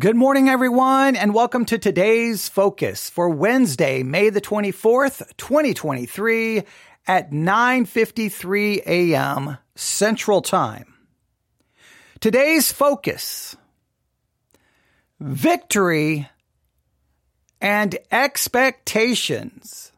Good 0.00 0.16
morning, 0.16 0.48
everyone, 0.48 1.14
and 1.14 1.34
welcome 1.34 1.66
to 1.66 1.76
today's 1.76 2.48
focus 2.48 3.10
for 3.10 3.28
Wednesday, 3.28 4.02
May 4.02 4.30
the 4.30 4.40
24th, 4.40 5.36
2023 5.36 6.62
at 7.06 7.30
9.53 7.30 8.78
a.m. 8.86 9.58
Central 9.74 10.40
Time. 10.40 10.94
Today's 12.18 12.72
focus, 12.72 13.58
victory 15.20 16.30
and 17.60 17.98
expectations. 18.10 19.92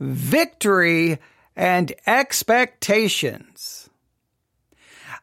Victory 0.00 1.20
and 1.54 1.92
expectations. 2.04 3.77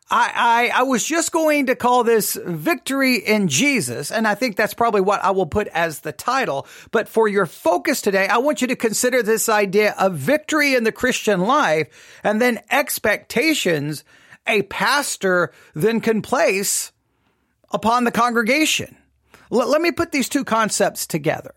I, 0.10 0.70
I, 0.74 0.82
I 0.82 0.84
was 0.84 1.04
just 1.04 1.32
going 1.32 1.66
to 1.66 1.76
call 1.76 2.04
this 2.04 2.38
victory 2.46 3.16
in 3.16 3.48
Jesus. 3.48 4.12
And 4.12 4.28
I 4.28 4.36
think 4.36 4.56
that's 4.56 4.76
probably 4.76 5.02
what 5.02 5.24
I 5.24 5.32
will 5.32 5.48
put 5.48 5.68
as 5.70 6.02
the 6.02 6.12
title. 6.12 6.68
But 6.92 7.08
for 7.08 7.28
your 7.28 7.48
focus 7.48 8.02
today, 8.02 8.28
I 8.28 8.38
want 8.38 8.62
you 8.62 8.68
to 8.68 8.76
consider 8.76 9.24
this 9.24 9.50
idea 9.50 9.96
of 9.98 10.16
victory 10.16 10.76
in 10.76 10.84
the 10.84 10.92
Christian 10.92 11.42
life 11.42 12.20
and 12.24 12.40
then 12.40 12.62
expectations 12.70 14.04
a 14.48 14.62
pastor 14.64 15.52
then 15.74 16.02
can 16.02 16.22
place 16.22 16.92
upon 17.72 18.04
the 18.04 18.12
congregation. 18.12 18.96
Let 19.50 19.82
me 19.82 19.92
put 19.92 20.12
these 20.12 20.30
two 20.30 20.44
concepts 20.44 21.08
together. 21.08 21.54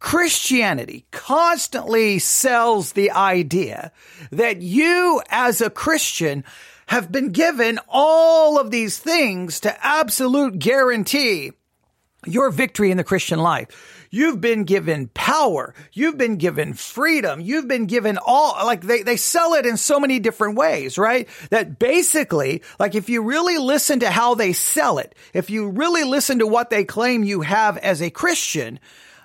Christianity 0.00 1.06
constantly 1.12 2.18
sells 2.18 2.92
the 2.92 3.12
idea 3.12 3.92
that 4.32 4.60
you 4.60 5.22
as 5.28 5.60
a 5.60 5.70
Christian 5.70 6.42
have 6.92 7.10
been 7.10 7.30
given 7.30 7.80
all 7.88 8.60
of 8.60 8.70
these 8.70 8.98
things 8.98 9.60
to 9.60 9.74
absolute 9.82 10.58
guarantee 10.58 11.50
your 12.26 12.50
victory 12.50 12.90
in 12.90 12.98
the 12.98 13.02
Christian 13.02 13.38
life. 13.38 14.06
You've 14.10 14.42
been 14.42 14.64
given 14.64 15.08
power. 15.08 15.74
You've 15.94 16.18
been 16.18 16.36
given 16.36 16.74
freedom. 16.74 17.40
You've 17.40 17.66
been 17.66 17.86
given 17.86 18.18
all, 18.18 18.66
like 18.66 18.82
they, 18.82 19.00
they 19.00 19.16
sell 19.16 19.54
it 19.54 19.64
in 19.64 19.78
so 19.78 19.98
many 19.98 20.18
different 20.18 20.58
ways, 20.58 20.98
right? 20.98 21.30
That 21.48 21.78
basically, 21.78 22.62
like 22.78 22.94
if 22.94 23.08
you 23.08 23.22
really 23.22 23.56
listen 23.56 24.00
to 24.00 24.10
how 24.10 24.34
they 24.34 24.52
sell 24.52 24.98
it, 24.98 25.14
if 25.32 25.48
you 25.48 25.70
really 25.70 26.04
listen 26.04 26.40
to 26.40 26.46
what 26.46 26.68
they 26.68 26.84
claim 26.84 27.24
you 27.24 27.40
have 27.40 27.78
as 27.78 28.02
a 28.02 28.10
Christian, 28.10 28.78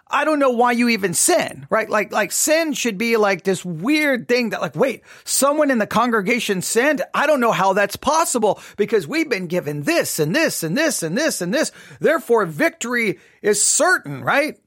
I 0.09 0.25
don't 0.25 0.39
know 0.39 0.51
why 0.51 0.71
you 0.71 0.89
even 0.89 1.13
sin, 1.13 1.67
right? 1.69 1.89
Like, 1.89 2.11
like 2.11 2.31
sin 2.31 2.73
should 2.73 2.97
be 2.97 3.17
like 3.17 3.43
this 3.43 3.65
weird 3.65 4.27
thing 4.27 4.49
that 4.49 4.61
like, 4.61 4.75
wait, 4.75 5.03
someone 5.25 5.71
in 5.71 5.77
the 5.77 5.87
congregation 5.87 6.61
sinned. 6.61 7.01
I 7.13 7.27
don't 7.27 7.41
know 7.41 7.51
how 7.51 7.73
that's 7.73 7.95
possible 7.95 8.59
because 8.77 9.07
we've 9.07 9.29
been 9.29 9.47
given 9.47 9.83
this 9.83 10.19
and 10.19 10.35
this 10.35 10.63
and 10.63 10.77
this 10.77 11.03
and 11.03 11.17
this 11.17 11.41
and 11.41 11.53
this. 11.53 11.71
Therefore, 11.99 12.45
victory 12.45 13.19
is 13.41 13.61
certain, 13.61 14.23
right? 14.23 14.57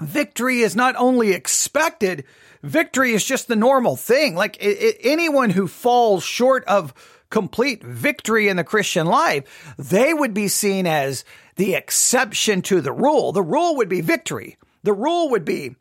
Victory 0.00 0.60
is 0.60 0.74
not 0.74 0.96
only 0.96 1.32
expected, 1.32 2.24
victory 2.62 3.12
is 3.12 3.24
just 3.24 3.48
the 3.48 3.56
normal 3.56 3.96
thing. 3.96 4.34
Like 4.34 4.56
it, 4.56 4.78
it, 4.82 4.96
anyone 5.04 5.50
who 5.50 5.68
falls 5.68 6.24
short 6.24 6.64
of 6.64 6.94
complete 7.30 7.82
victory 7.82 8.48
in 8.48 8.56
the 8.56 8.64
Christian 8.64 9.06
life, 9.06 9.74
they 9.78 10.14
would 10.14 10.34
be 10.34 10.48
seen 10.48 10.86
as 10.86 11.24
the 11.56 11.74
exception 11.74 12.62
to 12.62 12.80
the 12.80 12.92
rule. 12.92 13.32
The 13.32 13.42
rule 13.42 13.76
would 13.76 13.88
be 13.88 14.00
victory. 14.00 14.56
The 14.82 14.92
rule 14.92 15.30
would 15.30 15.44
be 15.44 15.76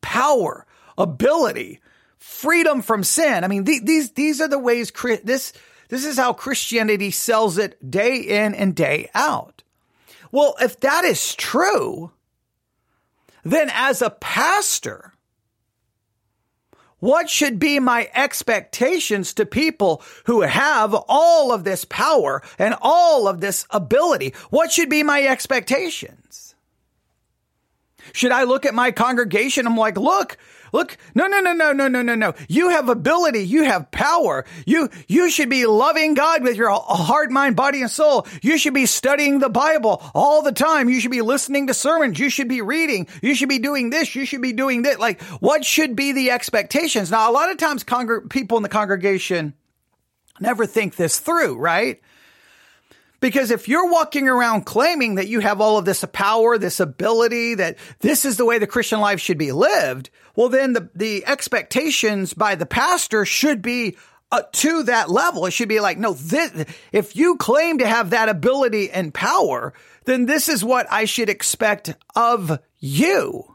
power, 0.00 0.66
ability, 0.98 1.80
freedom 2.18 2.82
from 2.82 3.04
sin. 3.04 3.44
I 3.44 3.48
mean, 3.48 3.64
these, 3.64 4.12
these 4.12 4.40
are 4.40 4.48
the 4.48 4.58
ways 4.58 4.92
this, 5.24 5.52
this 5.88 6.04
is 6.04 6.16
how 6.16 6.32
Christianity 6.32 7.10
sells 7.10 7.58
it 7.58 7.90
day 7.90 8.18
in 8.18 8.54
and 8.54 8.74
day 8.74 9.10
out. 9.14 9.62
Well, 10.32 10.54
if 10.60 10.78
that 10.80 11.04
is 11.04 11.34
true, 11.34 12.12
then 13.44 13.70
as 13.72 14.02
a 14.02 14.10
pastor, 14.10 15.12
what 17.00 17.28
should 17.28 17.58
be 17.58 17.80
my 17.80 18.08
expectations 18.14 19.34
to 19.34 19.46
people 19.46 20.02
who 20.24 20.42
have 20.42 20.94
all 21.08 21.52
of 21.52 21.64
this 21.64 21.84
power 21.84 22.42
and 22.58 22.74
all 22.80 23.26
of 23.26 23.40
this 23.40 23.66
ability? 23.70 24.34
What 24.50 24.70
should 24.70 24.88
be 24.88 25.02
my 25.02 25.22
expectations? 25.22 26.54
Should 28.12 28.32
I 28.32 28.44
look 28.44 28.66
at 28.66 28.74
my 28.74 28.90
congregation? 28.90 29.66
I'm 29.66 29.76
like, 29.76 29.96
look, 29.96 30.36
Look, 30.72 30.96
no, 31.14 31.26
no, 31.26 31.40
no, 31.40 31.52
no, 31.52 31.72
no, 31.72 31.88
no, 31.88 32.02
no, 32.02 32.14
no. 32.14 32.34
You 32.48 32.70
have 32.70 32.88
ability. 32.88 33.46
You 33.46 33.64
have 33.64 33.90
power. 33.90 34.44
You, 34.66 34.88
you 35.08 35.30
should 35.30 35.50
be 35.50 35.66
loving 35.66 36.14
God 36.14 36.42
with 36.42 36.56
your 36.56 36.70
heart, 36.70 37.30
mind, 37.30 37.56
body, 37.56 37.82
and 37.82 37.90
soul. 37.90 38.26
You 38.42 38.58
should 38.58 38.74
be 38.74 38.86
studying 38.86 39.38
the 39.38 39.48
Bible 39.48 40.02
all 40.14 40.42
the 40.42 40.52
time. 40.52 40.88
You 40.88 41.00
should 41.00 41.10
be 41.10 41.22
listening 41.22 41.66
to 41.66 41.74
sermons. 41.74 42.18
You 42.18 42.30
should 42.30 42.48
be 42.48 42.62
reading. 42.62 43.08
You 43.22 43.34
should 43.34 43.48
be 43.48 43.58
doing 43.58 43.90
this. 43.90 44.14
You 44.14 44.24
should 44.24 44.42
be 44.42 44.52
doing 44.52 44.82
that. 44.82 45.00
Like, 45.00 45.20
what 45.40 45.64
should 45.64 45.96
be 45.96 46.12
the 46.12 46.30
expectations? 46.30 47.10
Now, 47.10 47.30
a 47.30 47.32
lot 47.32 47.50
of 47.50 47.58
times 47.58 47.84
congr- 47.84 48.28
people 48.28 48.56
in 48.56 48.62
the 48.62 48.68
congregation 48.68 49.54
never 50.40 50.66
think 50.66 50.96
this 50.96 51.18
through, 51.18 51.58
right? 51.58 52.00
Because 53.20 53.50
if 53.50 53.68
you're 53.68 53.90
walking 53.90 54.28
around 54.28 54.64
claiming 54.64 55.16
that 55.16 55.28
you 55.28 55.40
have 55.40 55.60
all 55.60 55.76
of 55.76 55.84
this 55.84 56.04
power, 56.12 56.56
this 56.56 56.80
ability, 56.80 57.54
that 57.56 57.76
this 58.00 58.24
is 58.24 58.38
the 58.38 58.46
way 58.46 58.58
the 58.58 58.66
Christian 58.66 59.00
life 59.00 59.20
should 59.20 59.38
be 59.38 59.52
lived, 59.52 60.10
well, 60.34 60.48
then 60.48 60.72
the, 60.72 60.88
the 60.94 61.26
expectations 61.26 62.32
by 62.32 62.54
the 62.54 62.66
pastor 62.66 63.26
should 63.26 63.60
be 63.60 63.96
uh, 64.32 64.42
to 64.52 64.84
that 64.84 65.10
level. 65.10 65.44
It 65.44 65.52
should 65.52 65.68
be 65.68 65.80
like, 65.80 65.98
no, 65.98 66.14
this, 66.14 66.64
if 66.92 67.14
you 67.14 67.36
claim 67.36 67.78
to 67.78 67.86
have 67.86 68.10
that 68.10 68.28
ability 68.28 68.90
and 68.90 69.12
power, 69.12 69.74
then 70.04 70.26
this 70.26 70.48
is 70.48 70.64
what 70.64 70.86
I 70.90 71.04
should 71.04 71.28
expect 71.28 71.94
of 72.16 72.58
you. 72.78 73.54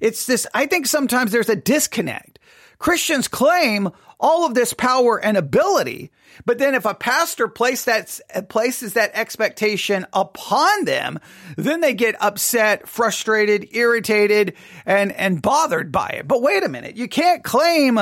It's 0.00 0.26
this, 0.26 0.46
I 0.52 0.66
think 0.66 0.86
sometimes 0.86 1.32
there's 1.32 1.48
a 1.48 1.56
disconnect. 1.56 2.38
Christians 2.78 3.28
claim 3.28 3.90
all 4.20 4.46
of 4.46 4.54
this 4.54 4.72
power 4.72 5.22
and 5.22 5.36
ability, 5.36 6.10
but 6.44 6.58
then 6.58 6.74
if 6.74 6.84
a 6.84 6.94
pastor 6.94 7.48
place 7.48 7.84
that, 7.84 8.20
places 8.48 8.94
that 8.94 9.12
expectation 9.14 10.06
upon 10.12 10.84
them, 10.84 11.18
then 11.56 11.80
they 11.80 11.94
get 11.94 12.20
upset, 12.20 12.88
frustrated, 12.88 13.68
irritated, 13.72 14.54
and, 14.86 15.12
and 15.12 15.42
bothered 15.42 15.92
by 15.92 16.08
it. 16.08 16.28
But 16.28 16.42
wait 16.42 16.64
a 16.64 16.68
minute. 16.68 16.96
You 16.96 17.08
can't 17.08 17.44
claim, 17.44 17.98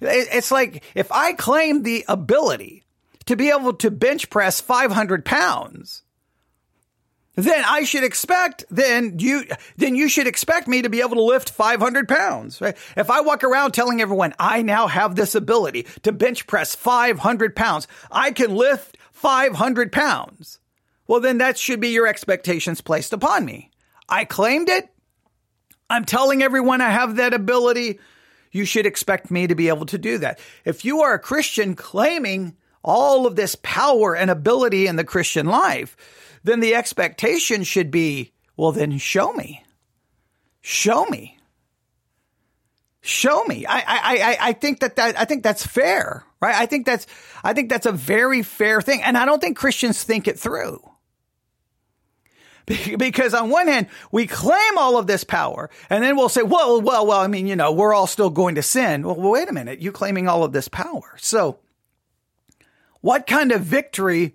it's 0.00 0.50
like 0.50 0.84
if 0.94 1.10
I 1.10 1.32
claim 1.32 1.82
the 1.82 2.04
ability 2.08 2.84
to 3.26 3.36
be 3.36 3.50
able 3.50 3.74
to 3.74 3.90
bench 3.90 4.30
press 4.30 4.60
500 4.60 5.24
pounds, 5.24 6.02
then 7.36 7.62
I 7.64 7.84
should 7.84 8.02
expect, 8.02 8.64
then 8.70 9.18
you, 9.18 9.44
then 9.76 9.94
you 9.94 10.08
should 10.08 10.26
expect 10.26 10.66
me 10.66 10.82
to 10.82 10.88
be 10.88 11.00
able 11.00 11.16
to 11.16 11.22
lift 11.22 11.50
500 11.50 12.08
pounds, 12.08 12.60
right? 12.60 12.76
If 12.96 13.10
I 13.10 13.20
walk 13.20 13.44
around 13.44 13.72
telling 13.72 14.00
everyone 14.00 14.34
I 14.38 14.62
now 14.62 14.88
have 14.88 15.14
this 15.14 15.34
ability 15.34 15.86
to 16.02 16.12
bench 16.12 16.46
press 16.46 16.74
500 16.74 17.54
pounds, 17.54 17.86
I 18.10 18.32
can 18.32 18.56
lift 18.56 18.96
500 19.12 19.92
pounds. 19.92 20.58
Well, 21.06 21.20
then 21.20 21.38
that 21.38 21.58
should 21.58 21.80
be 21.80 21.88
your 21.88 22.06
expectations 22.06 22.80
placed 22.80 23.12
upon 23.12 23.44
me. 23.44 23.70
I 24.08 24.24
claimed 24.24 24.68
it. 24.68 24.88
I'm 25.88 26.04
telling 26.04 26.42
everyone 26.42 26.80
I 26.80 26.90
have 26.90 27.16
that 27.16 27.34
ability. 27.34 28.00
You 28.50 28.64
should 28.64 28.86
expect 28.86 29.30
me 29.30 29.46
to 29.46 29.54
be 29.54 29.68
able 29.68 29.86
to 29.86 29.98
do 29.98 30.18
that. 30.18 30.40
If 30.64 30.84
you 30.84 31.02
are 31.02 31.14
a 31.14 31.18
Christian 31.18 31.74
claiming 31.74 32.56
all 32.82 33.26
of 33.26 33.36
this 33.36 33.56
power 33.62 34.16
and 34.16 34.30
ability 34.30 34.86
in 34.86 34.96
the 34.96 35.04
Christian 35.04 35.46
life, 35.46 35.96
then 36.46 36.60
the 36.60 36.74
expectation 36.74 37.64
should 37.64 37.90
be, 37.90 38.32
well, 38.56 38.72
then 38.72 38.96
show 38.98 39.32
me. 39.32 39.64
Show 40.60 41.04
me. 41.06 41.38
Show 43.00 43.44
me. 43.44 43.66
I, 43.66 43.78
I, 43.78 43.82
I, 43.86 44.36
I 44.40 44.52
think 44.52 44.80
that, 44.80 44.96
that, 44.96 45.18
I 45.18 45.24
think 45.24 45.42
that's 45.42 45.64
fair, 45.64 46.24
right? 46.40 46.54
I 46.54 46.66
think 46.66 46.86
that's, 46.86 47.06
I 47.44 47.52
think 47.52 47.68
that's 47.68 47.86
a 47.86 47.92
very 47.92 48.42
fair 48.42 48.80
thing. 48.80 49.02
And 49.02 49.16
I 49.16 49.24
don't 49.24 49.40
think 49.40 49.56
Christians 49.56 50.02
think 50.02 50.26
it 50.26 50.38
through. 50.38 50.80
Because 52.66 53.32
on 53.32 53.48
one 53.48 53.68
hand, 53.68 53.86
we 54.10 54.26
claim 54.26 54.76
all 54.76 54.98
of 54.98 55.06
this 55.06 55.22
power 55.22 55.70
and 55.88 56.02
then 56.02 56.16
we'll 56.16 56.28
say, 56.28 56.42
well, 56.42 56.80
well, 56.80 57.06
well, 57.06 57.20
I 57.20 57.28
mean, 57.28 57.46
you 57.46 57.54
know, 57.54 57.70
we're 57.70 57.94
all 57.94 58.08
still 58.08 58.30
going 58.30 58.56
to 58.56 58.62
sin. 58.62 59.04
Well, 59.04 59.14
wait 59.14 59.48
a 59.48 59.52
minute. 59.52 59.80
You 59.80 59.92
claiming 59.92 60.26
all 60.26 60.42
of 60.42 60.52
this 60.52 60.66
power. 60.66 61.14
So 61.18 61.60
what 63.02 63.28
kind 63.28 63.52
of 63.52 63.60
victory 63.60 64.34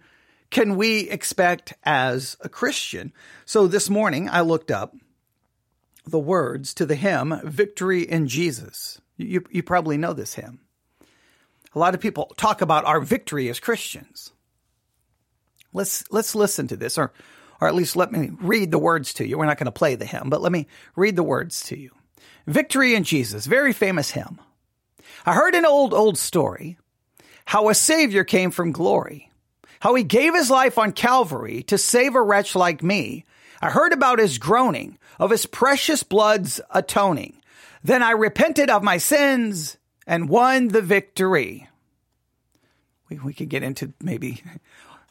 can 0.51 0.75
we 0.75 1.09
expect 1.09 1.73
as 1.83 2.37
a 2.41 2.49
Christian? 2.49 3.13
So 3.45 3.67
this 3.67 3.89
morning 3.89 4.29
I 4.29 4.41
looked 4.41 4.69
up 4.69 4.93
the 6.05 6.19
words 6.19 6.73
to 6.75 6.85
the 6.85 6.95
hymn 6.95 7.39
Victory 7.43 8.03
in 8.03 8.27
Jesus. 8.27 8.99
You, 9.17 9.43
you 9.49 9.63
probably 9.63 9.97
know 9.97 10.13
this 10.13 10.35
hymn. 10.35 10.59
A 11.73 11.79
lot 11.79 11.95
of 11.95 12.01
people 12.01 12.33
talk 12.37 12.61
about 12.61 12.85
our 12.85 12.99
victory 12.99 13.49
as 13.49 13.61
Christians. 13.61 14.31
Let's, 15.73 16.03
let's 16.11 16.35
listen 16.35 16.67
to 16.67 16.75
this, 16.75 16.97
or, 16.97 17.13
or 17.61 17.69
at 17.69 17.75
least 17.75 17.95
let 17.95 18.11
me 18.11 18.31
read 18.41 18.71
the 18.71 18.77
words 18.77 19.13
to 19.15 19.25
you. 19.25 19.37
We're 19.37 19.45
not 19.45 19.57
going 19.57 19.65
to 19.65 19.71
play 19.71 19.95
the 19.95 20.05
hymn, 20.05 20.29
but 20.29 20.41
let 20.41 20.51
me 20.51 20.67
read 20.97 21.15
the 21.15 21.23
words 21.23 21.63
to 21.65 21.79
you. 21.79 21.91
Victory 22.45 22.93
in 22.93 23.05
Jesus, 23.05 23.45
very 23.45 23.71
famous 23.71 24.11
hymn. 24.11 24.41
I 25.25 25.33
heard 25.33 25.55
an 25.55 25.65
old, 25.65 25.93
old 25.93 26.17
story 26.17 26.77
how 27.45 27.69
a 27.69 27.75
Savior 27.75 28.25
came 28.25 28.51
from 28.51 28.73
glory 28.73 29.30
how 29.81 29.95
he 29.95 30.03
gave 30.03 30.33
his 30.33 30.49
life 30.49 30.77
on 30.77 30.91
Calvary 30.91 31.63
to 31.63 31.77
save 31.77 32.15
a 32.15 32.21
wretch 32.21 32.55
like 32.55 32.83
me. 32.83 33.25
I 33.61 33.71
heard 33.71 33.93
about 33.93 34.19
his 34.19 34.37
groaning, 34.37 34.97
of 35.19 35.31
his 35.31 35.45
precious 35.47 36.03
blood's 36.03 36.61
atoning. 36.69 37.41
Then 37.83 38.03
I 38.03 38.11
repented 38.11 38.69
of 38.69 38.83
my 38.83 38.97
sins 38.97 39.77
and 40.05 40.29
won 40.29 40.67
the 40.67 40.83
victory. 40.83 41.67
We, 43.09 43.17
we 43.19 43.33
could 43.33 43.49
get 43.49 43.63
into 43.63 43.93
maybe 43.99 44.43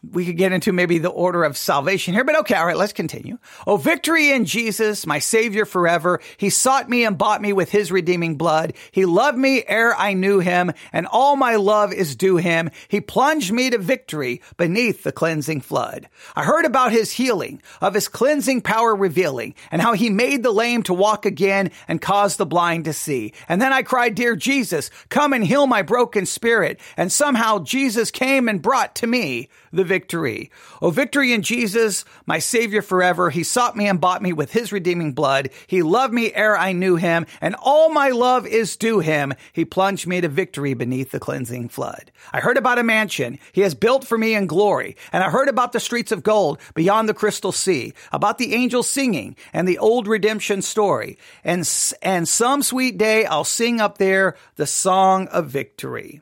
we 0.02 0.24
could 0.24 0.38
get 0.38 0.52
into 0.52 0.72
maybe 0.72 0.98
the 0.98 1.10
order 1.10 1.44
of 1.44 1.58
salvation 1.58 2.14
here, 2.14 2.24
but 2.24 2.38
okay, 2.40 2.54
all 2.54 2.64
right, 2.64 2.76
let's 2.76 2.92
continue. 2.92 3.38
Oh, 3.66 3.76
victory 3.76 4.30
in 4.30 4.46
Jesus, 4.46 5.06
my 5.06 5.18
Savior 5.18 5.66
forever. 5.66 6.20
He 6.38 6.48
sought 6.48 6.88
me 6.88 7.04
and 7.04 7.18
bought 7.18 7.42
me 7.42 7.52
with 7.52 7.70
his 7.70 7.92
redeeming 7.92 8.36
blood. 8.36 8.72
He 8.92 9.04
loved 9.04 9.36
me 9.36 9.62
ere 9.68 9.94
I 9.94 10.14
knew 10.14 10.38
him, 10.38 10.72
and 10.92 11.06
all 11.06 11.36
my 11.36 11.56
love 11.56 11.92
is 11.92 12.16
due 12.16 12.38
him. 12.38 12.70
He 12.88 13.02
plunged 13.02 13.52
me 13.52 13.68
to 13.70 13.78
victory 13.78 14.40
beneath 14.56 15.02
the 15.02 15.12
cleansing 15.12 15.60
flood. 15.60 16.08
I 16.34 16.44
heard 16.44 16.64
about 16.64 16.92
his 16.92 17.12
healing, 17.12 17.60
of 17.82 17.92
his 17.92 18.08
cleansing 18.08 18.62
power 18.62 18.96
revealing, 18.96 19.54
and 19.70 19.82
how 19.82 19.92
he 19.92 20.08
made 20.08 20.42
the 20.42 20.50
lame 20.50 20.82
to 20.84 20.94
walk 20.94 21.26
again 21.26 21.70
and 21.88 22.00
caused 22.00 22.38
the 22.38 22.46
blind 22.46 22.86
to 22.86 22.94
see. 22.94 23.34
And 23.50 23.60
then 23.60 23.72
I 23.72 23.82
cried, 23.82 24.14
Dear 24.14 24.34
Jesus, 24.34 24.90
come 25.10 25.34
and 25.34 25.44
heal 25.44 25.66
my 25.66 25.82
broken 25.82 26.24
spirit. 26.24 26.80
And 26.96 27.12
somehow 27.12 27.58
Jesus 27.58 28.10
came 28.10 28.48
and 28.48 28.62
brought 28.62 28.94
to 28.96 29.06
me 29.06 29.50
the 29.72 29.84
victory. 29.84 30.50
Oh, 30.82 30.90
victory 30.90 31.32
in 31.32 31.42
Jesus, 31.42 32.04
my 32.26 32.38
Savior 32.38 32.82
forever. 32.82 33.30
He 33.30 33.44
sought 33.44 33.76
me 33.76 33.86
and 33.86 34.00
bought 34.00 34.22
me 34.22 34.32
with 34.32 34.52
his 34.52 34.72
redeeming 34.72 35.12
blood. 35.12 35.50
He 35.66 35.82
loved 35.82 36.12
me 36.12 36.32
ere 36.34 36.56
I 36.56 36.72
knew 36.72 36.96
him, 36.96 37.26
and 37.40 37.54
all 37.54 37.90
my 37.90 38.08
love 38.08 38.46
is 38.46 38.76
due 38.76 39.00
him. 39.00 39.34
He 39.52 39.64
plunged 39.64 40.06
me 40.06 40.20
to 40.20 40.28
victory 40.28 40.74
beneath 40.74 41.10
the 41.10 41.20
cleansing 41.20 41.68
flood. 41.68 42.10
I 42.32 42.40
heard 42.40 42.56
about 42.56 42.78
a 42.78 42.82
mansion 42.82 43.38
he 43.52 43.60
has 43.60 43.74
built 43.74 44.04
for 44.04 44.18
me 44.18 44.34
in 44.34 44.46
glory, 44.46 44.96
and 45.12 45.22
I 45.22 45.30
heard 45.30 45.48
about 45.48 45.72
the 45.72 45.80
streets 45.80 46.12
of 46.12 46.22
gold 46.22 46.58
beyond 46.74 47.08
the 47.08 47.14
crystal 47.14 47.52
sea, 47.52 47.94
about 48.12 48.38
the 48.38 48.54
angels 48.54 48.88
singing 48.88 49.36
and 49.52 49.68
the 49.68 49.78
old 49.78 50.06
redemption 50.08 50.62
story. 50.62 51.18
And, 51.44 51.68
and 52.02 52.28
some 52.28 52.62
sweet 52.62 52.98
day 52.98 53.24
I'll 53.24 53.44
sing 53.44 53.80
up 53.80 53.98
there 53.98 54.36
the 54.56 54.66
song 54.66 55.28
of 55.28 55.46
victory. 55.46 56.20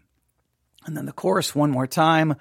And 0.84 0.96
then 0.96 1.06
the 1.06 1.12
chorus 1.12 1.54
one 1.54 1.70
more 1.70 1.86
time. 1.86 2.36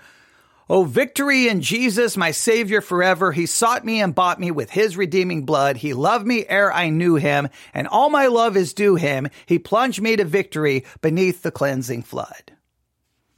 Oh, 0.70 0.84
victory 0.84 1.48
in 1.48 1.62
Jesus, 1.62 2.18
my 2.18 2.32
Savior 2.32 2.82
forever. 2.82 3.32
He 3.32 3.46
sought 3.46 3.86
me 3.86 4.02
and 4.02 4.14
bought 4.14 4.40
me 4.40 4.52
with 4.52 4.72
his 4.72 4.98
redeeming 4.98 5.46
blood. 5.46 5.78
He 5.78 5.94
loved 5.94 6.28
me 6.28 6.46
ere 6.48 6.74
I 6.74 6.90
knew 6.90 7.16
him, 7.16 7.48
and 7.74 7.88
all 7.88 8.10
my 8.10 8.28
love 8.28 8.58
is 8.58 8.74
due 8.74 8.96
him. 8.96 9.30
He 9.46 9.60
plunged 9.60 10.02
me 10.02 10.18
to 10.18 10.26
victory 10.26 10.84
beneath 11.02 11.42
the 11.42 11.52
cleansing 11.52 12.04
flood. 12.04 12.52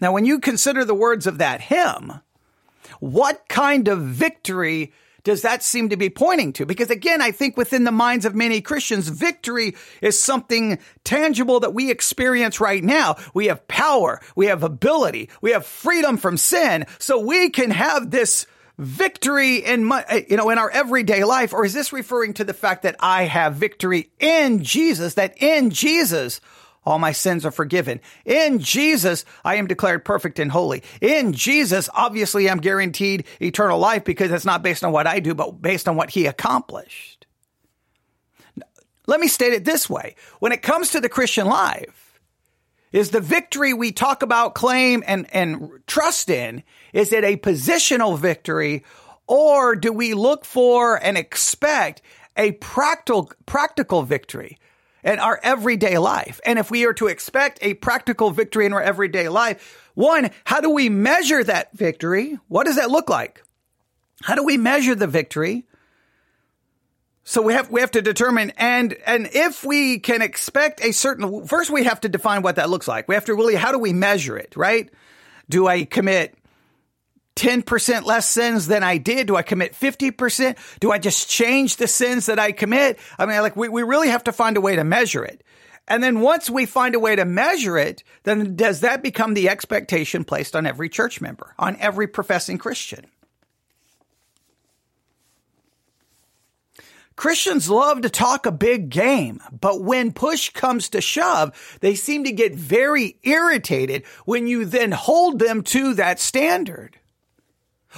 Now, 0.01 0.11
when 0.11 0.25
you 0.25 0.39
consider 0.39 0.83
the 0.83 0.95
words 0.95 1.27
of 1.27 1.37
that 1.37 1.61
hymn, 1.61 2.13
what 2.99 3.47
kind 3.47 3.87
of 3.87 4.01
victory 4.01 4.91
does 5.23 5.41
that 5.41 5.63
seem 5.63 5.89
to 5.89 5.97
be 5.97 6.09
pointing 6.09 6.53
to? 6.53 6.65
Because 6.65 6.89
again, 6.89 7.21
I 7.21 7.31
think 7.31 7.57
within 7.57 7.83
the 7.83 7.91
minds 7.91 8.25
of 8.25 8.35
many 8.35 8.61
Christians, 8.61 9.07
victory 9.07 9.75
is 10.01 10.19
something 10.19 10.79
tangible 11.03 11.59
that 11.61 11.73
we 11.73 11.91
experience 11.91 12.59
right 12.59 12.83
now. 12.83 13.15
We 13.33 13.47
have 13.47 13.67
power. 13.67 14.21
We 14.35 14.47
have 14.47 14.63
ability. 14.63 15.29
We 15.41 15.51
have 15.51 15.65
freedom 15.65 16.17
from 16.17 16.37
sin. 16.37 16.85
So 16.97 17.19
we 17.19 17.49
can 17.49 17.71
have 17.71 18.11
this 18.11 18.45
victory 18.77 19.57
in 19.57 19.91
you 20.29 20.37
know, 20.37 20.49
in 20.49 20.57
our 20.57 20.69
everyday 20.69 21.23
life. 21.23 21.53
Or 21.53 21.65
is 21.65 21.73
this 21.73 21.91
referring 21.91 22.33
to 22.35 22.43
the 22.43 22.53
fact 22.53 22.83
that 22.83 22.95
I 22.99 23.23
have 23.23 23.55
victory 23.55 24.09
in 24.19 24.63
Jesus, 24.63 25.15
that 25.15 25.35
in 25.41 25.69
Jesus, 25.69 26.39
all 26.85 26.99
my 26.99 27.11
sins 27.11 27.45
are 27.45 27.51
forgiven. 27.51 27.99
In 28.25 28.59
Jesus, 28.59 29.25
I 29.43 29.55
am 29.55 29.67
declared 29.67 30.05
perfect 30.05 30.39
and 30.39 30.51
holy. 30.51 30.83
In 31.01 31.33
Jesus, 31.33 31.89
obviously, 31.93 32.49
I'm 32.49 32.59
guaranteed 32.59 33.25
eternal 33.41 33.79
life 33.79 34.03
because 34.03 34.31
it's 34.31 34.45
not 34.45 34.63
based 34.63 34.83
on 34.83 34.91
what 34.91 35.07
I 35.07 35.19
do, 35.19 35.35
but 35.35 35.61
based 35.61 35.87
on 35.87 35.95
what 35.95 36.09
he 36.09 36.25
accomplished. 36.25 37.27
Let 39.07 39.19
me 39.19 39.27
state 39.27 39.53
it 39.53 39.65
this 39.65 39.89
way. 39.89 40.15
When 40.39 40.51
it 40.51 40.61
comes 40.61 40.91
to 40.91 41.01
the 41.01 41.09
Christian 41.09 41.47
life, 41.47 42.09
is 42.91 43.11
the 43.11 43.21
victory 43.21 43.73
we 43.73 43.91
talk 43.91 44.23
about, 44.23 44.55
claim, 44.55 45.03
and, 45.05 45.27
and 45.33 45.69
trust 45.85 46.29
in, 46.29 46.63
is 46.91 47.13
it 47.13 47.23
a 47.23 47.37
positional 47.37 48.17
victory 48.17 48.83
or 49.27 49.75
do 49.75 49.93
we 49.93 50.15
look 50.15 50.43
for 50.43 50.95
and 50.95 51.17
expect 51.17 52.01
a 52.35 52.53
practical, 52.53 53.31
practical 53.45 54.01
victory? 54.01 54.57
In 55.03 55.19
our 55.19 55.39
everyday 55.41 55.97
life. 55.97 56.39
And 56.45 56.59
if 56.59 56.69
we 56.71 56.85
are 56.85 56.93
to 56.93 57.07
expect 57.07 57.59
a 57.61 57.73
practical 57.75 58.31
victory 58.31 58.65
in 58.65 58.73
our 58.73 58.81
everyday 58.81 59.29
life, 59.29 59.91
one, 59.93 60.29
how 60.45 60.61
do 60.61 60.69
we 60.69 60.89
measure 60.89 61.43
that 61.43 61.73
victory? 61.73 62.37
What 62.47 62.65
does 62.65 62.77
that 62.77 62.89
look 62.89 63.09
like? 63.09 63.43
How 64.21 64.35
do 64.35 64.43
we 64.43 64.57
measure 64.57 64.95
the 64.95 65.07
victory? 65.07 65.65
So 67.23 67.41
we 67.43 67.53
have 67.53 67.69
we 67.69 67.81
have 67.81 67.91
to 67.91 68.01
determine 68.01 68.53
and 68.57 68.93
and 69.05 69.29
if 69.33 69.63
we 69.63 69.99
can 69.99 70.23
expect 70.23 70.83
a 70.83 70.91
certain 70.91 71.45
first 71.45 71.69
we 71.69 71.83
have 71.83 72.01
to 72.01 72.09
define 72.09 72.41
what 72.41 72.55
that 72.55 72.71
looks 72.71 72.87
like. 72.87 73.07
We 73.07 73.13
have 73.13 73.25
to 73.25 73.35
really 73.35 73.53
how 73.53 73.71
do 73.71 73.77
we 73.77 73.93
measure 73.93 74.35
it, 74.35 74.55
right? 74.55 74.89
Do 75.47 75.67
I 75.67 75.85
commit 75.85 76.35
10% 77.39 78.03
less 78.03 78.27
sins 78.27 78.67
than 78.67 78.83
I 78.83 78.97
did? 78.97 79.27
Do 79.27 79.37
I 79.37 79.43
commit 79.43 79.73
50%? 79.73 80.57
Do 80.81 80.91
I 80.91 80.99
just 80.99 81.29
change 81.29 81.77
the 81.77 81.87
sins 81.87 82.25
that 82.25 82.37
I 82.37 82.51
commit? 82.51 82.99
I 83.17 83.25
mean, 83.25 83.39
like, 83.41 83.55
we, 83.55 83.69
we 83.69 83.81
really 83.81 84.09
have 84.09 84.25
to 84.25 84.33
find 84.33 84.57
a 84.57 84.61
way 84.61 84.75
to 84.75 84.83
measure 84.83 85.23
it. 85.23 85.41
And 85.87 86.03
then 86.03 86.19
once 86.19 86.49
we 86.49 86.65
find 86.65 86.95
a 86.95 86.99
way 86.99 87.15
to 87.15 87.23
measure 87.23 87.77
it, 87.77 88.03
then 88.23 88.57
does 88.57 88.81
that 88.81 89.01
become 89.01 89.33
the 89.33 89.47
expectation 89.47 90.25
placed 90.25 90.53
on 90.53 90.67
every 90.67 90.89
church 90.89 91.21
member, 91.21 91.55
on 91.57 91.77
every 91.77 92.07
professing 92.07 92.57
Christian? 92.57 93.05
Christians 97.15 97.69
love 97.69 98.01
to 98.01 98.09
talk 98.09 98.45
a 98.45 98.51
big 98.51 98.89
game, 98.89 99.41
but 99.57 99.81
when 99.81 100.11
push 100.11 100.49
comes 100.49 100.89
to 100.89 101.01
shove, 101.01 101.77
they 101.79 101.95
seem 101.95 102.25
to 102.25 102.31
get 102.31 102.53
very 102.53 103.17
irritated 103.23 104.05
when 104.25 104.45
you 104.47 104.65
then 104.65 104.91
hold 104.91 105.39
them 105.39 105.63
to 105.63 105.93
that 105.95 106.19
standard. 106.19 106.97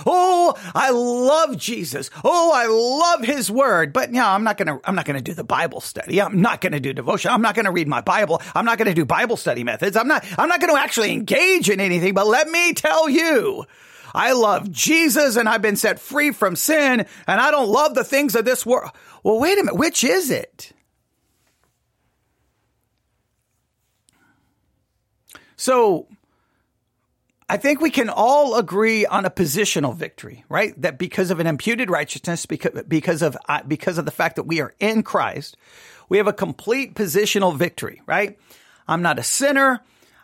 Oh, 0.05 0.53
I 0.73 0.91
love 0.91 1.57
Jesus. 1.57 2.09
Oh, 2.23 2.51
I 2.53 2.67
love 2.67 3.25
his 3.25 3.51
word. 3.51 3.91
But 3.91 4.13
yeah, 4.13 4.33
I'm 4.33 4.43
not 4.43 4.57
going 4.57 4.67
to, 4.67 4.79
I'm 4.87 4.95
not 4.95 5.05
going 5.05 5.17
to 5.17 5.23
do 5.23 5.33
the 5.33 5.43
Bible 5.43 5.81
study. 5.81 6.21
I'm 6.21 6.41
not 6.41 6.61
going 6.61 6.71
to 6.71 6.79
do 6.79 6.93
devotion. 6.93 7.31
I'm 7.31 7.41
not 7.41 7.55
going 7.55 7.65
to 7.65 7.71
read 7.71 7.87
my 7.87 8.01
Bible. 8.01 8.41
I'm 8.55 8.65
not 8.65 8.77
going 8.77 8.87
to 8.87 8.93
do 8.93 9.05
Bible 9.05 9.35
study 9.35 9.63
methods. 9.63 9.97
I'm 9.97 10.07
not, 10.07 10.25
I'm 10.37 10.47
not 10.47 10.61
going 10.61 10.73
to 10.73 10.79
actually 10.81 11.11
engage 11.11 11.69
in 11.69 11.79
anything. 11.79 12.13
But 12.13 12.27
let 12.27 12.49
me 12.49 12.73
tell 12.73 13.09
you, 13.09 13.65
I 14.13 14.31
love 14.31 14.71
Jesus 14.71 15.35
and 15.35 15.47
I've 15.47 15.61
been 15.61 15.75
set 15.75 15.99
free 15.99 16.31
from 16.31 16.55
sin 16.55 17.05
and 17.27 17.41
I 17.41 17.51
don't 17.51 17.69
love 17.69 17.93
the 17.93 18.03
things 18.03 18.35
of 18.35 18.45
this 18.45 18.65
world. 18.65 18.91
Well, 19.23 19.39
wait 19.39 19.57
a 19.57 19.63
minute. 19.63 19.77
Which 19.77 20.03
is 20.03 20.31
it? 20.31 20.71
So 25.57 26.07
I 27.51 27.57
think 27.57 27.81
we 27.81 27.89
can 27.89 28.07
all 28.07 28.55
agree 28.55 29.05
on 29.05 29.25
a 29.25 29.29
positional 29.29 29.93
victory, 29.93 30.45
right? 30.47 30.73
That 30.81 30.97
because 30.97 31.31
of 31.31 31.41
an 31.41 31.47
imputed 31.47 31.89
righteousness, 31.89 32.45
because, 32.45 32.83
because 32.87 33.21
of, 33.21 33.35
uh, 33.49 33.61
because 33.67 33.97
of 33.97 34.05
the 34.05 34.11
fact 34.11 34.37
that 34.37 34.43
we 34.43 34.61
are 34.61 34.73
in 34.79 35.03
Christ, 35.03 35.57
we 36.07 36.17
have 36.17 36.27
a 36.27 36.33
complete 36.33 36.95
positional 36.95 37.53
victory, 37.53 38.01
right? 38.05 38.39
I'm 38.87 39.01
not 39.01 39.19
a 39.19 39.23
sinner. 39.23 39.81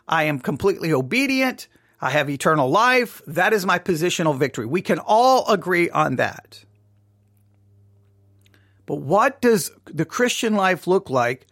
I 0.08 0.22
am 0.22 0.38
completely 0.38 0.90
obedient. 0.90 1.68
I 2.00 2.08
have 2.12 2.30
eternal 2.30 2.70
life. 2.70 3.20
That 3.26 3.52
is 3.52 3.66
my 3.66 3.78
positional 3.78 4.34
victory. 4.34 4.64
We 4.64 4.80
can 4.80 4.98
all 4.98 5.46
agree 5.52 5.90
on 5.90 6.16
that. 6.16 6.64
But 8.86 9.02
what 9.02 9.42
does 9.42 9.70
the 9.84 10.06
Christian 10.06 10.54
life 10.54 10.86
look 10.86 11.10
like 11.10 11.46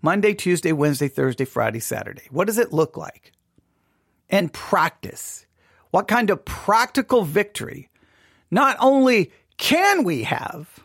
Monday, 0.00 0.34
Tuesday, 0.34 0.70
Wednesday, 0.70 1.08
Thursday, 1.08 1.44
Friday, 1.44 1.80
Saturday? 1.80 2.28
What 2.30 2.46
does 2.46 2.58
it 2.58 2.72
look 2.72 2.96
like? 2.96 3.32
And 4.30 4.52
practice. 4.52 5.46
What 5.90 6.08
kind 6.08 6.30
of 6.30 6.44
practical 6.44 7.24
victory 7.24 7.88
not 8.50 8.76
only 8.80 9.32
can 9.56 10.04
we 10.04 10.24
have, 10.24 10.80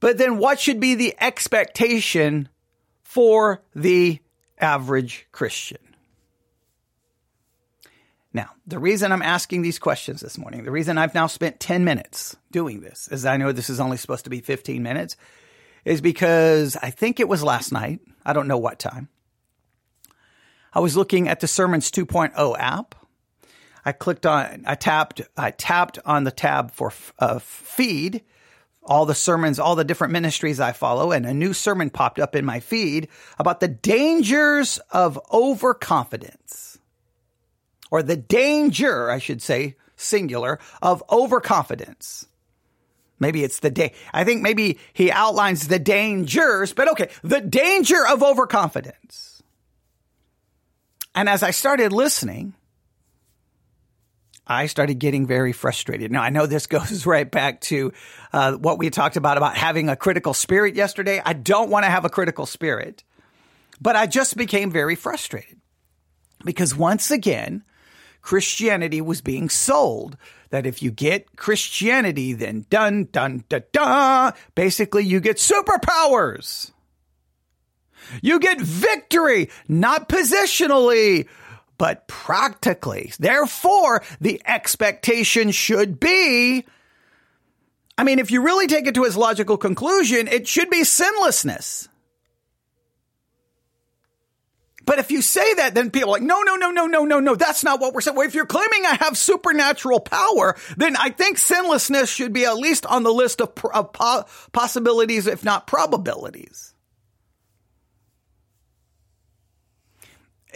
but 0.00 0.18
then 0.18 0.38
what 0.38 0.60
should 0.60 0.80
be 0.80 0.94
the 0.94 1.14
expectation 1.20 2.48
for 3.02 3.62
the 3.74 4.20
average 4.58 5.26
Christian? 5.32 5.78
Now, 8.32 8.50
the 8.66 8.78
reason 8.78 9.10
I'm 9.10 9.22
asking 9.22 9.62
these 9.62 9.78
questions 9.78 10.20
this 10.20 10.38
morning, 10.38 10.64
the 10.64 10.70
reason 10.70 10.98
I've 10.98 11.14
now 11.14 11.26
spent 11.26 11.60
10 11.60 11.84
minutes 11.84 12.36
doing 12.52 12.80
this, 12.80 13.08
as 13.10 13.24
I 13.24 13.36
know 13.36 13.52
this 13.52 13.70
is 13.70 13.80
only 13.80 13.96
supposed 13.96 14.24
to 14.24 14.30
be 14.30 14.40
15 14.40 14.82
minutes, 14.82 15.16
is 15.84 16.00
because 16.00 16.76
I 16.76 16.90
think 16.90 17.20
it 17.20 17.28
was 17.28 17.42
last 17.42 17.72
night. 17.72 18.00
I 18.24 18.34
don't 18.34 18.48
know 18.48 18.58
what 18.58 18.78
time. 18.78 19.08
I 20.72 20.80
was 20.80 20.96
looking 20.96 21.28
at 21.28 21.40
the 21.40 21.48
Sermons 21.48 21.90
2.0 21.90 22.56
app. 22.58 22.94
I 23.84 23.92
clicked 23.92 24.26
on, 24.26 24.64
I 24.66 24.74
tapped, 24.74 25.22
I 25.36 25.50
tapped 25.50 25.98
on 26.04 26.24
the 26.24 26.30
tab 26.30 26.72
for 26.72 26.92
uh, 27.18 27.38
feed, 27.38 28.22
all 28.82 29.06
the 29.06 29.14
sermons, 29.14 29.58
all 29.58 29.76
the 29.76 29.84
different 29.84 30.12
ministries 30.12 30.60
I 30.60 30.72
follow, 30.72 31.12
and 31.12 31.24
a 31.26 31.34
new 31.34 31.52
sermon 31.52 31.90
popped 31.90 32.18
up 32.18 32.34
in 32.36 32.44
my 32.44 32.60
feed 32.60 33.08
about 33.38 33.60
the 33.60 33.68
dangers 33.68 34.78
of 34.90 35.18
overconfidence. 35.32 36.78
or 37.90 38.02
the 38.02 38.16
danger, 38.16 39.10
I 39.10 39.18
should 39.18 39.40
say, 39.40 39.76
singular, 39.96 40.58
of 40.82 41.02
overconfidence. 41.10 42.26
Maybe 43.18 43.42
it's 43.42 43.60
the 43.60 43.70
day. 43.70 43.94
I 44.12 44.24
think 44.24 44.42
maybe 44.42 44.78
he 44.92 45.10
outlines 45.10 45.68
the 45.68 45.78
dangers, 45.78 46.72
but 46.72 46.88
okay, 46.92 47.08
the 47.22 47.40
danger 47.40 48.06
of 48.06 48.22
overconfidence. 48.22 49.37
And 51.18 51.28
as 51.28 51.42
I 51.42 51.50
started 51.50 51.92
listening, 51.92 52.54
I 54.46 54.66
started 54.66 55.00
getting 55.00 55.26
very 55.26 55.52
frustrated. 55.52 56.12
Now 56.12 56.22
I 56.22 56.30
know 56.30 56.46
this 56.46 56.66
goes 56.68 57.06
right 57.06 57.28
back 57.28 57.60
to 57.62 57.92
uh, 58.32 58.52
what 58.52 58.78
we 58.78 58.88
talked 58.88 59.16
about 59.16 59.36
about 59.36 59.56
having 59.56 59.88
a 59.88 59.96
critical 59.96 60.32
spirit 60.32 60.76
yesterday. 60.76 61.20
I 61.24 61.32
don't 61.32 61.70
want 61.70 61.84
to 61.84 61.90
have 61.90 62.04
a 62.04 62.08
critical 62.08 62.46
spirit, 62.46 63.02
but 63.80 63.96
I 63.96 64.06
just 64.06 64.36
became 64.36 64.70
very 64.70 64.94
frustrated 64.94 65.58
because 66.44 66.76
once 66.76 67.10
again, 67.10 67.64
Christianity 68.22 69.00
was 69.00 69.20
being 69.20 69.48
sold 69.48 70.16
that 70.50 70.66
if 70.66 70.84
you 70.84 70.92
get 70.92 71.34
Christianity, 71.34 72.32
then 72.32 72.64
dun 72.70 73.08
dun 73.10 73.42
dun 73.48 73.64
dun, 73.72 74.34
basically 74.54 75.02
you 75.02 75.18
get 75.18 75.38
superpowers. 75.38 76.70
You 78.22 78.40
get 78.40 78.60
victory, 78.60 79.50
not 79.68 80.08
positionally, 80.08 81.28
but 81.76 82.08
practically. 82.08 83.12
Therefore, 83.18 84.02
the 84.20 84.42
expectation 84.46 85.50
should 85.50 86.00
be 86.00 86.64
I 87.98 88.04
mean, 88.04 88.20
if 88.20 88.30
you 88.30 88.42
really 88.42 88.68
take 88.68 88.86
it 88.86 88.94
to 88.94 89.04
its 89.04 89.16
logical 89.16 89.56
conclusion, 89.56 90.28
it 90.28 90.46
should 90.46 90.70
be 90.70 90.84
sinlessness. 90.84 91.88
But 94.86 95.00
if 95.00 95.10
you 95.10 95.20
say 95.20 95.54
that, 95.54 95.74
then 95.74 95.90
people 95.90 96.10
are 96.10 96.12
like, 96.12 96.22
no, 96.22 96.40
no, 96.42 96.54
no, 96.54 96.70
no, 96.70 96.86
no, 96.86 97.04
no, 97.04 97.20
no, 97.20 97.34
that's 97.34 97.64
not 97.64 97.80
what 97.80 97.92
we're 97.92 98.00
saying. 98.00 98.16
Well, 98.16 98.26
if 98.26 98.34
you're 98.34 98.46
claiming 98.46 98.86
I 98.86 98.94
have 99.00 99.18
supernatural 99.18 100.00
power, 100.00 100.56
then 100.76 100.96
I 100.96 101.10
think 101.10 101.38
sinlessness 101.38 102.08
should 102.08 102.32
be 102.32 102.46
at 102.46 102.56
least 102.56 102.86
on 102.86 103.02
the 103.02 103.12
list 103.12 103.42
of, 103.42 103.52
of 103.74 103.92
po- 103.92 104.24
possibilities, 104.52 105.26
if 105.26 105.44
not 105.44 105.66
probabilities. 105.66 106.72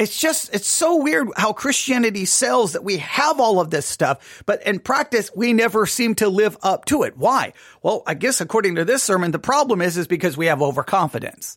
It's 0.03 0.19
just, 0.19 0.53
it's 0.53 0.67
so 0.67 0.97
weird 0.97 1.29
how 1.37 1.53
Christianity 1.53 2.25
sells 2.25 2.73
that 2.73 2.83
we 2.83 2.97
have 2.97 3.39
all 3.39 3.61
of 3.61 3.71
this 3.71 3.87
stuff, 3.87 4.43
but 4.47 4.61
in 4.67 4.81
practice, 4.81 5.31
we 5.33 5.53
never 5.53 5.87
seem 5.87 6.17
to 6.17 6.29
live 6.29 6.59
up 6.61 6.87
to 6.87 7.05
it. 7.05 7.17
Why? 7.17 7.53
Well, 7.85 8.03
I 8.05 8.15
guess 8.15 8.41
according 8.41 8.75
to 8.75 8.85
this 8.85 9.05
sermon, 9.05 9.31
the 9.31 9.39
problem 9.39 9.81
is, 9.81 9.97
is 9.97 10.09
because 10.09 10.37
we 10.37 10.47
have 10.47 10.61
overconfidence. 10.61 11.57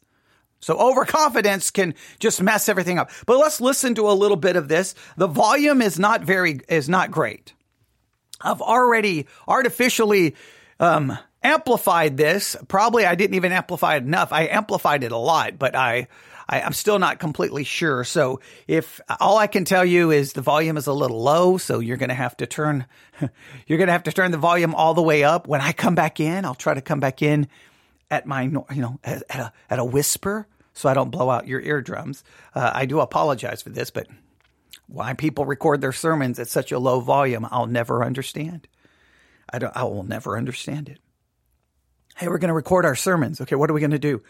So 0.59 0.77
overconfidence 0.77 1.71
can 1.71 1.95
just 2.19 2.39
mess 2.39 2.69
everything 2.69 2.99
up. 2.99 3.09
But 3.25 3.39
let's 3.39 3.61
listen 3.61 3.95
to 3.95 4.11
a 4.11 4.13
little 4.13 4.37
bit 4.37 4.57
of 4.57 4.67
this. 4.67 4.93
The 5.17 5.25
volume 5.25 5.81
is 5.81 5.97
not 5.97 6.21
very, 6.21 6.59
is 6.69 6.87
not 6.87 7.09
great. 7.09 7.51
I've 8.39 8.61
already 8.61 9.25
artificially, 9.47 10.35
um, 10.79 11.17
amplified 11.41 12.15
this. 12.17 12.55
Probably 12.67 13.07
I 13.07 13.15
didn't 13.15 13.37
even 13.37 13.51
amplify 13.51 13.95
it 13.95 14.03
enough. 14.03 14.31
I 14.31 14.43
amplified 14.49 15.03
it 15.03 15.11
a 15.11 15.17
lot, 15.17 15.57
but 15.57 15.75
I, 15.75 16.09
I, 16.47 16.59
am 16.59 16.73
still 16.73 16.99
not 16.99 17.19
completely 17.19 17.63
sure. 17.63 18.03
So 18.03 18.39
if 18.67 19.01
all 19.19 19.37
I 19.37 19.47
can 19.47 19.65
tell 19.65 19.85
you 19.85 20.11
is 20.11 20.33
the 20.33 20.41
volume 20.41 20.77
is 20.77 20.87
a 20.87 20.93
little 20.93 21.21
low, 21.21 21.57
so 21.57 21.79
you're 21.79 21.97
going 21.97 22.09
to 22.09 22.15
have 22.15 22.37
to 22.37 22.45
turn, 22.45 22.85
you're 23.67 23.77
going 23.77 23.87
to 23.87 23.93
have 23.93 24.03
to 24.03 24.11
turn 24.11 24.31
the 24.31 24.37
volume 24.37 24.75
all 24.75 24.93
the 24.93 25.01
way 25.01 25.23
up. 25.23 25.47
When 25.47 25.61
I 25.61 25.71
come 25.71 25.95
back 25.95 26.19
in, 26.19 26.45
I'll 26.45 26.55
try 26.55 26.73
to 26.73 26.81
come 26.81 26.99
back 26.99 27.21
in 27.21 27.47
at 28.11 28.25
my, 28.25 28.43
you 28.43 28.65
know, 28.69 28.99
at, 29.03 29.23
at 29.29 29.39
a, 29.39 29.53
at 29.69 29.79
a 29.79 29.85
whisper 29.85 30.47
so 30.73 30.89
I 30.89 30.93
don't 30.93 31.09
blow 31.09 31.29
out 31.29 31.47
your 31.47 31.61
eardrums. 31.61 32.23
Uh, 32.53 32.69
I 32.73 32.85
do 32.85 32.99
apologize 32.99 33.61
for 33.61 33.69
this, 33.69 33.89
but 33.89 34.07
why 34.87 35.13
people 35.13 35.45
record 35.45 35.81
their 35.81 35.93
sermons 35.93 36.37
at 36.37 36.47
such 36.47 36.71
a 36.71 36.79
low 36.79 36.99
volume, 36.99 37.47
I'll 37.49 37.65
never 37.65 38.03
understand. 38.03 38.67
I 39.49 39.59
don't, 39.59 39.75
I 39.75 39.83
will 39.83 40.03
never 40.03 40.37
understand 40.37 40.89
it. 40.89 40.99
Hey, 42.17 42.27
we're 42.27 42.37
going 42.37 42.49
to 42.49 42.53
record 42.53 42.85
our 42.85 42.95
sermons. 42.95 43.41
Okay, 43.41 43.55
what 43.55 43.69
are 43.69 43.73
we 43.73 43.79
going 43.79 43.91
to 43.91 43.99
do? 43.99 44.21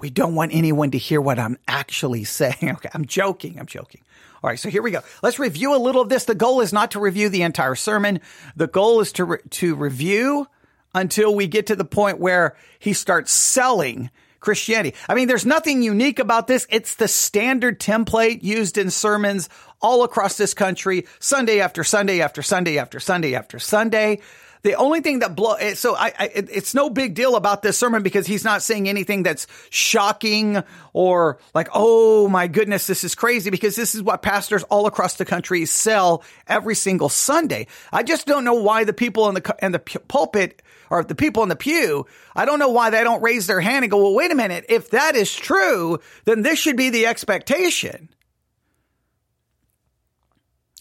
We 0.00 0.10
don't 0.10 0.34
want 0.34 0.54
anyone 0.54 0.90
to 0.92 0.98
hear 0.98 1.20
what 1.20 1.38
I'm 1.38 1.58
actually 1.68 2.24
saying. 2.24 2.56
Okay, 2.62 2.88
I'm 2.94 3.04
joking. 3.04 3.58
I'm 3.58 3.66
joking. 3.66 4.02
All 4.42 4.48
right, 4.48 4.58
so 4.58 4.70
here 4.70 4.82
we 4.82 4.90
go. 4.90 5.00
Let's 5.22 5.38
review 5.38 5.74
a 5.74 5.78
little 5.78 6.00
of 6.00 6.08
this. 6.08 6.24
The 6.24 6.34
goal 6.34 6.62
is 6.62 6.72
not 6.72 6.92
to 6.92 7.00
review 7.00 7.28
the 7.28 7.42
entire 7.42 7.74
sermon. 7.74 8.20
The 8.56 8.66
goal 8.66 9.00
is 9.00 9.12
to 9.12 9.24
re- 9.24 9.38
to 9.50 9.74
review 9.74 10.48
until 10.94 11.34
we 11.34 11.46
get 11.46 11.66
to 11.66 11.76
the 11.76 11.84
point 11.84 12.18
where 12.18 12.56
he 12.78 12.94
starts 12.94 13.32
selling 13.32 14.10
Christianity. 14.40 14.96
I 15.08 15.14
mean, 15.14 15.28
there's 15.28 15.44
nothing 15.44 15.82
unique 15.82 16.18
about 16.18 16.46
this. 16.46 16.66
It's 16.70 16.94
the 16.94 17.08
standard 17.08 17.78
template 17.78 18.42
used 18.42 18.78
in 18.78 18.90
sermons 18.90 19.48
all 19.82 20.02
across 20.02 20.36
this 20.36 20.54
country, 20.54 21.06
Sunday 21.18 21.60
after 21.60 21.84
Sunday 21.84 22.22
after 22.22 22.42
Sunday 22.42 22.78
after 22.78 22.98
Sunday 23.00 23.34
after 23.34 23.58
Sunday. 23.58 24.20
The 24.62 24.74
only 24.74 25.00
thing 25.00 25.20
that 25.20 25.34
blow 25.34 25.56
so 25.74 25.96
I, 25.96 26.12
I 26.18 26.30
it's 26.34 26.74
no 26.74 26.90
big 26.90 27.14
deal 27.14 27.36
about 27.36 27.62
this 27.62 27.78
sermon 27.78 28.02
because 28.02 28.26
he's 28.26 28.44
not 28.44 28.62
saying 28.62 28.88
anything 28.88 29.22
that's 29.22 29.46
shocking 29.70 30.62
or 30.92 31.38
like 31.54 31.68
oh 31.72 32.28
my 32.28 32.46
goodness 32.46 32.86
this 32.86 33.02
is 33.02 33.14
crazy 33.14 33.50
because 33.50 33.74
this 33.74 33.94
is 33.94 34.02
what 34.02 34.20
pastors 34.22 34.62
all 34.64 34.86
across 34.86 35.14
the 35.14 35.24
country 35.24 35.64
sell 35.64 36.22
every 36.46 36.74
single 36.74 37.08
Sunday. 37.08 37.68
I 37.92 38.02
just 38.02 38.26
don't 38.26 38.44
know 38.44 38.54
why 38.54 38.84
the 38.84 38.92
people 38.92 39.28
in 39.28 39.34
the 39.34 39.56
in 39.62 39.72
the 39.72 39.78
pulpit 39.78 40.62
or 40.90 41.04
the 41.04 41.14
people 41.14 41.42
in 41.42 41.48
the 41.48 41.56
pew, 41.56 42.06
I 42.34 42.44
don't 42.44 42.58
know 42.58 42.70
why 42.70 42.90
they 42.90 43.04
don't 43.04 43.22
raise 43.22 43.46
their 43.46 43.60
hand 43.60 43.84
and 43.84 43.90
go, 43.90 44.02
well, 44.02 44.14
wait 44.14 44.32
a 44.32 44.34
minute. 44.34 44.66
If 44.68 44.90
that 44.90 45.14
is 45.14 45.34
true, 45.34 46.00
then 46.24 46.42
this 46.42 46.58
should 46.58 46.76
be 46.76 46.90
the 46.90 47.06
expectation. 47.06 48.08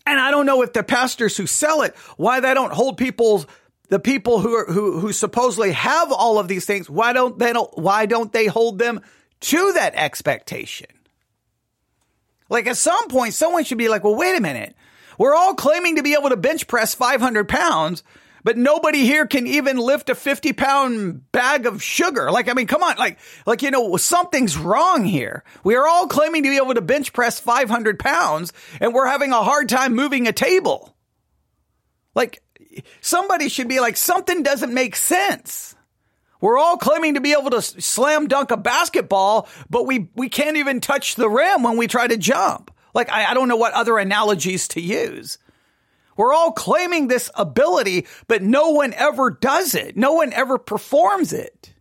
And 0.05 0.19
I 0.19 0.31
don't 0.31 0.47
know 0.47 0.63
if 0.63 0.73
the 0.73 0.81
pastors 0.81 1.37
who 1.37 1.45
sell 1.45 1.83
it, 1.83 1.95
why 2.17 2.39
they 2.39 2.55
don't 2.55 2.73
hold 2.73 2.97
people's 2.97 3.45
the 3.89 3.99
people 3.99 4.39
who 4.39 4.55
are, 4.55 4.65
who 4.65 4.99
who 4.99 5.11
supposedly 5.11 5.71
have 5.71 6.11
all 6.11 6.39
of 6.39 6.47
these 6.47 6.65
things, 6.65 6.89
why 6.89 7.13
don't 7.13 7.37
they 7.37 7.51
don't 7.51 7.75
why 7.77 8.05
don't 8.05 8.31
they 8.31 8.45
hold 8.45 8.79
them 8.79 9.01
to 9.41 9.73
that 9.73 9.95
expectation? 9.95 10.87
Like 12.49 12.67
at 12.67 12.77
some 12.77 13.07
point, 13.09 13.33
someone 13.33 13.63
should 13.63 13.77
be 13.77 13.89
like, 13.89 14.03
well, 14.03 14.15
wait 14.15 14.37
a 14.37 14.41
minute. 14.41 14.75
We're 15.17 15.35
all 15.35 15.53
claiming 15.53 15.97
to 15.97 16.03
be 16.03 16.13
able 16.13 16.29
to 16.29 16.37
bench 16.37 16.67
press 16.67 16.95
500 16.95 17.49
pounds, 17.49 18.03
but 18.43 18.57
nobody 18.57 18.99
here 18.99 19.27
can 19.27 19.47
even 19.47 19.77
lift 19.77 20.09
a 20.09 20.15
50 20.15 20.53
pound 20.53 21.31
bag 21.31 21.65
of 21.65 21.83
sugar. 21.83 22.31
Like, 22.31 22.49
I 22.49 22.53
mean, 22.53 22.67
come 22.67 22.83
on. 22.83 22.95
Like, 22.97 23.19
like, 23.45 23.61
you 23.61 23.69
know, 23.71 23.97
something's 23.97 24.57
wrong 24.57 25.03
here. 25.03 25.43
We 25.63 25.75
are 25.75 25.87
all 25.87 26.07
claiming 26.07 26.43
to 26.43 26.49
be 26.49 26.57
able 26.57 26.73
to 26.75 26.81
bench 26.81 27.11
press 27.11 27.39
500 27.39 27.99
pounds 27.99 28.53
and 28.79 28.93
we're 28.93 29.07
having 29.07 29.31
a 29.31 29.43
hard 29.43 29.67
time 29.67 29.93
moving 29.93 30.27
a 30.27 30.31
table. 30.31 30.95
Like, 32.15 32.41
somebody 33.01 33.49
should 33.49 33.67
be 33.67 33.79
like, 33.79 33.97
something 33.97 34.43
doesn't 34.43 34.73
make 34.73 34.95
sense. 34.95 35.75
We're 36.41 36.57
all 36.57 36.77
claiming 36.77 37.15
to 37.15 37.21
be 37.21 37.33
able 37.33 37.49
to 37.51 37.61
slam 37.61 38.27
dunk 38.27 38.51
a 38.51 38.57
basketball, 38.57 39.47
but 39.69 39.85
we, 39.85 40.09
we 40.15 40.29
can't 40.29 40.57
even 40.57 40.79
touch 40.79 41.15
the 41.15 41.29
rim 41.29 41.63
when 41.63 41.77
we 41.77 41.87
try 41.87 42.07
to 42.07 42.17
jump. 42.17 42.71
Like, 42.93 43.11
I, 43.11 43.25
I 43.25 43.33
don't 43.33 43.49
know 43.49 43.57
what 43.57 43.73
other 43.73 43.97
analogies 43.97 44.67
to 44.69 44.81
use. 44.81 45.37
We're 46.15 46.33
all 46.33 46.51
claiming 46.51 47.07
this 47.07 47.29
ability, 47.35 48.07
but 48.27 48.41
no 48.41 48.71
one 48.71 48.93
ever 48.93 49.31
does 49.31 49.75
it. 49.75 49.95
No 49.95 50.13
one 50.13 50.33
ever 50.33 50.57
performs 50.57 51.33
it. 51.33 51.73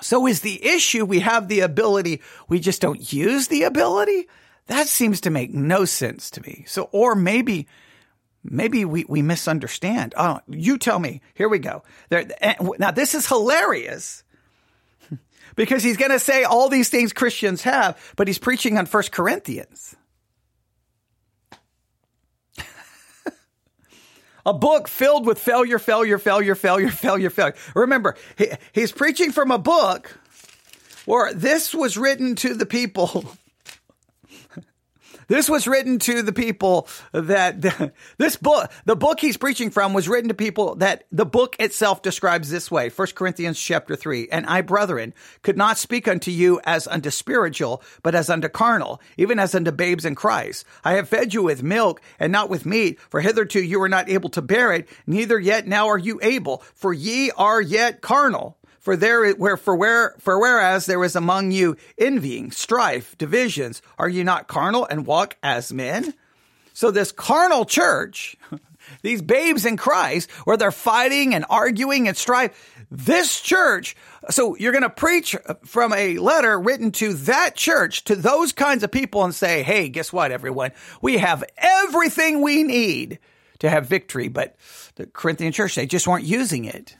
So 0.00 0.26
is 0.26 0.40
the 0.40 0.64
issue 0.64 1.04
we 1.04 1.20
have 1.20 1.48
the 1.48 1.60
ability, 1.60 2.22
we 2.48 2.60
just 2.60 2.80
don't 2.80 3.12
use 3.12 3.48
the 3.48 3.64
ability? 3.64 4.28
That 4.68 4.86
seems 4.86 5.22
to 5.22 5.30
make 5.30 5.52
no 5.52 5.84
sense 5.86 6.30
to 6.32 6.42
me. 6.42 6.64
So, 6.68 6.88
or 6.92 7.14
maybe, 7.14 7.66
maybe 8.44 8.84
we, 8.84 9.04
we 9.08 9.22
misunderstand. 9.22 10.14
Oh, 10.16 10.40
you 10.46 10.76
tell 10.78 10.98
me. 10.98 11.22
Here 11.34 11.48
we 11.48 11.58
go. 11.58 11.82
There, 12.10 12.26
eh, 12.40 12.54
now 12.78 12.90
this 12.90 13.14
is 13.14 13.26
hilarious 13.26 14.24
because 15.56 15.82
he's 15.82 15.96
going 15.96 16.10
to 16.10 16.18
say 16.18 16.44
all 16.44 16.68
these 16.68 16.90
things 16.90 17.14
Christians 17.14 17.62
have, 17.62 17.98
but 18.14 18.28
he's 18.28 18.38
preaching 18.38 18.76
on 18.76 18.84
First 18.84 19.10
Corinthians. 19.10 19.96
a 24.44 24.52
book 24.52 24.86
filled 24.86 25.24
with 25.24 25.38
failure, 25.38 25.78
failure, 25.78 26.18
failure, 26.18 26.54
failure, 26.54 26.90
failure, 26.90 27.30
failure. 27.30 27.56
Remember, 27.74 28.16
he, 28.36 28.50
he's 28.72 28.92
preaching 28.92 29.32
from 29.32 29.50
a 29.50 29.58
book 29.58 30.18
where 31.06 31.32
this 31.32 31.74
was 31.74 31.96
written 31.96 32.34
to 32.34 32.52
the 32.52 32.66
people 32.66 33.24
this 35.28 35.48
was 35.48 35.66
written 35.66 35.98
to 36.00 36.22
the 36.22 36.32
people 36.32 36.88
that 37.12 37.92
this 38.18 38.36
book, 38.36 38.70
the 38.84 38.96
book 38.96 39.20
he's 39.20 39.36
preaching 39.36 39.70
from 39.70 39.92
was 39.92 40.08
written 40.08 40.28
to 40.28 40.34
people 40.34 40.74
that 40.76 41.04
the 41.12 41.26
book 41.26 41.56
itself 41.60 42.02
describes 42.02 42.50
this 42.50 42.70
way. 42.70 42.88
1 42.88 43.08
Corinthians 43.14 43.60
chapter 43.60 43.94
3. 43.94 44.28
And 44.30 44.46
I, 44.46 44.62
brethren, 44.62 45.14
could 45.42 45.56
not 45.56 45.78
speak 45.78 46.08
unto 46.08 46.30
you 46.30 46.60
as 46.64 46.88
unto 46.88 47.10
spiritual, 47.10 47.82
but 48.02 48.14
as 48.14 48.28
unto 48.28 48.48
carnal, 48.48 49.00
even 49.16 49.38
as 49.38 49.54
unto 49.54 49.70
babes 49.70 50.04
in 50.04 50.14
Christ. 50.14 50.64
I 50.84 50.94
have 50.94 51.08
fed 51.08 51.32
you 51.32 51.42
with 51.42 51.62
milk 51.62 52.00
and 52.18 52.32
not 52.32 52.50
with 52.50 52.66
meat, 52.66 53.00
for 53.10 53.20
hitherto 53.20 53.62
you 53.62 53.78
were 53.80 53.88
not 53.88 54.08
able 54.08 54.30
to 54.30 54.42
bear 54.42 54.72
it, 54.72 54.88
neither 55.06 55.38
yet 55.38 55.66
now 55.66 55.88
are 55.88 55.98
you 55.98 56.18
able, 56.22 56.58
for 56.74 56.92
ye 56.92 57.30
are 57.32 57.60
yet 57.60 58.00
carnal. 58.00 58.57
For 58.88 58.96
there, 58.96 59.30
where, 59.34 59.58
for 59.58 59.76
where, 59.76 60.14
for 60.18 60.40
whereas 60.40 60.86
there 60.86 61.04
is 61.04 61.14
among 61.14 61.50
you 61.50 61.76
envying, 61.98 62.50
strife, 62.52 63.18
divisions, 63.18 63.82
are 63.98 64.08
you 64.08 64.24
not 64.24 64.48
carnal 64.48 64.86
and 64.86 65.04
walk 65.04 65.36
as 65.42 65.70
men? 65.74 66.14
So 66.72 66.90
this 66.90 67.12
carnal 67.12 67.66
church, 67.66 68.34
these 69.02 69.20
babes 69.20 69.66
in 69.66 69.76
Christ, 69.76 70.30
where 70.44 70.56
they're 70.56 70.72
fighting 70.72 71.34
and 71.34 71.44
arguing 71.50 72.08
and 72.08 72.16
strife, 72.16 72.86
this 72.90 73.42
church, 73.42 73.94
so 74.30 74.56
you're 74.56 74.72
going 74.72 74.80
to 74.80 74.88
preach 74.88 75.36
from 75.66 75.92
a 75.92 76.16
letter 76.16 76.58
written 76.58 76.90
to 76.92 77.12
that 77.12 77.56
church, 77.56 78.04
to 78.04 78.16
those 78.16 78.54
kinds 78.54 78.84
of 78.84 78.90
people 78.90 79.22
and 79.22 79.34
say, 79.34 79.62
hey, 79.62 79.90
guess 79.90 80.14
what, 80.14 80.32
everyone? 80.32 80.70
We 81.02 81.18
have 81.18 81.44
everything 81.58 82.40
we 82.40 82.62
need 82.62 83.18
to 83.58 83.68
have 83.68 83.86
victory, 83.86 84.28
but 84.28 84.56
the 84.94 85.04
Corinthian 85.04 85.52
church, 85.52 85.74
they 85.74 85.84
just 85.84 86.08
weren't 86.08 86.24
using 86.24 86.64
it. 86.64 86.96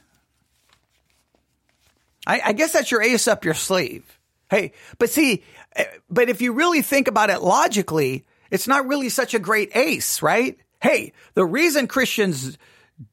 I, 2.29 2.41
I 2.45 2.53
guess 2.53 2.73
that's 2.73 2.91
your 2.91 3.01
ace 3.01 3.27
up 3.27 3.43
your 3.43 3.55
sleeve. 3.55 4.19
Hey, 4.51 4.73
but 4.99 5.09
see, 5.09 5.43
eh, 5.75 5.85
but 6.11 6.29
if 6.29 6.41
you 6.41 6.53
really 6.53 6.83
think 6.83 7.07
about 7.07 7.31
it 7.31 7.41
logically, 7.41 8.23
it's 8.51 8.67
not 8.67 8.87
really 8.87 9.09
such 9.09 9.33
a 9.33 9.39
great 9.39 9.75
ace, 9.75 10.21
right? 10.21 10.57
Hey, 10.79 11.13
the 11.33 11.45
reason 11.45 11.87
Christians 11.87 12.57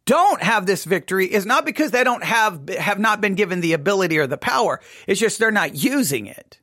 don't 0.04 0.42
have 0.42 0.66
this 0.66 0.85
victory 0.85 1.32
is 1.32 1.46
not 1.46 1.64
because 1.64 1.92
they 1.92 2.04
don't 2.04 2.25
have 2.25 2.68
have 2.68 2.99
not 2.99 3.23
been 3.23 3.37
given 3.37 3.61
the 3.62 3.73
ability 3.73 4.18
or 4.18 4.26
the 4.26 4.37
power. 4.37 4.80
It's 5.06 5.20
just 5.20 5.38
they're 5.38 5.50
not 5.50 5.75
using 5.75 6.26
it. 6.26 6.61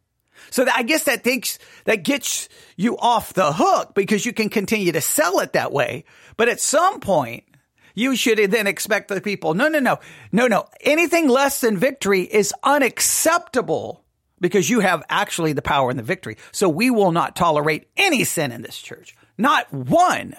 So 0.51 0.67
I 0.71 0.83
guess 0.83 1.05
that 1.05 1.23
thinks 1.23 1.57
that 1.85 2.03
gets 2.03 2.49
you 2.77 2.97
off 2.99 3.33
the 3.33 3.51
hook 3.51 3.95
because 3.95 4.27
you 4.27 4.33
can 4.33 4.49
continue 4.49 4.91
to 4.91 5.01
sell 5.01 5.39
it 5.39 5.53
that 5.53 5.71
way. 5.71 6.05
But 6.37 6.49
at 6.49 6.59
some 6.59 6.99
point, 6.99 7.45
you 7.93 8.15
should 8.15 8.39
then 8.51 8.67
expect 8.67 9.07
the 9.07 9.21
people, 9.21 9.53
no, 9.53 9.67
no, 9.67 9.79
no, 9.79 9.99
no, 10.31 10.47
no. 10.47 10.67
Anything 10.81 11.27
less 11.27 11.61
than 11.61 11.77
victory 11.77 12.21
is 12.21 12.53
unacceptable 12.63 14.03
because 14.39 14.69
you 14.69 14.81
have 14.81 15.03
actually 15.09 15.53
the 15.53 15.61
power 15.61 15.89
and 15.89 15.97
the 15.97 16.03
victory. 16.03 16.37
So 16.51 16.67
we 16.67 16.89
will 16.89 17.11
not 17.11 17.35
tolerate 17.35 17.87
any 17.95 18.23
sin 18.23 18.51
in 18.51 18.61
this 18.61 18.77
church. 18.77 19.15
Not 19.37 19.71
one. 19.71 20.35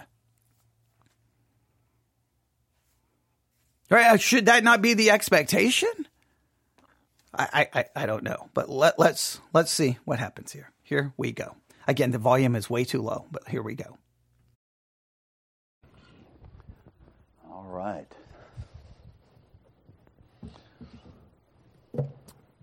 Right? 3.90 4.12
Uh, 4.12 4.16
should 4.16 4.46
that 4.46 4.64
not 4.64 4.82
be 4.82 4.94
the 4.94 5.10
expectation? 5.10 5.90
I, 7.36 7.68
I, 7.74 7.84
I 7.96 8.06
don't 8.06 8.22
know, 8.22 8.48
but 8.54 8.68
let, 8.68 8.98
let's 8.98 9.40
let's 9.52 9.72
see 9.72 9.98
what 10.04 10.18
happens 10.20 10.52
here. 10.52 10.70
Here 10.82 11.12
we 11.16 11.32
go. 11.32 11.56
Again, 11.86 12.12
the 12.12 12.18
volume 12.18 12.54
is 12.54 12.70
way 12.70 12.84
too 12.84 13.02
low, 13.02 13.26
but 13.30 13.48
here 13.48 13.62
we 13.62 13.74
go. 13.74 13.98
All 17.50 17.63
right. 17.74 18.06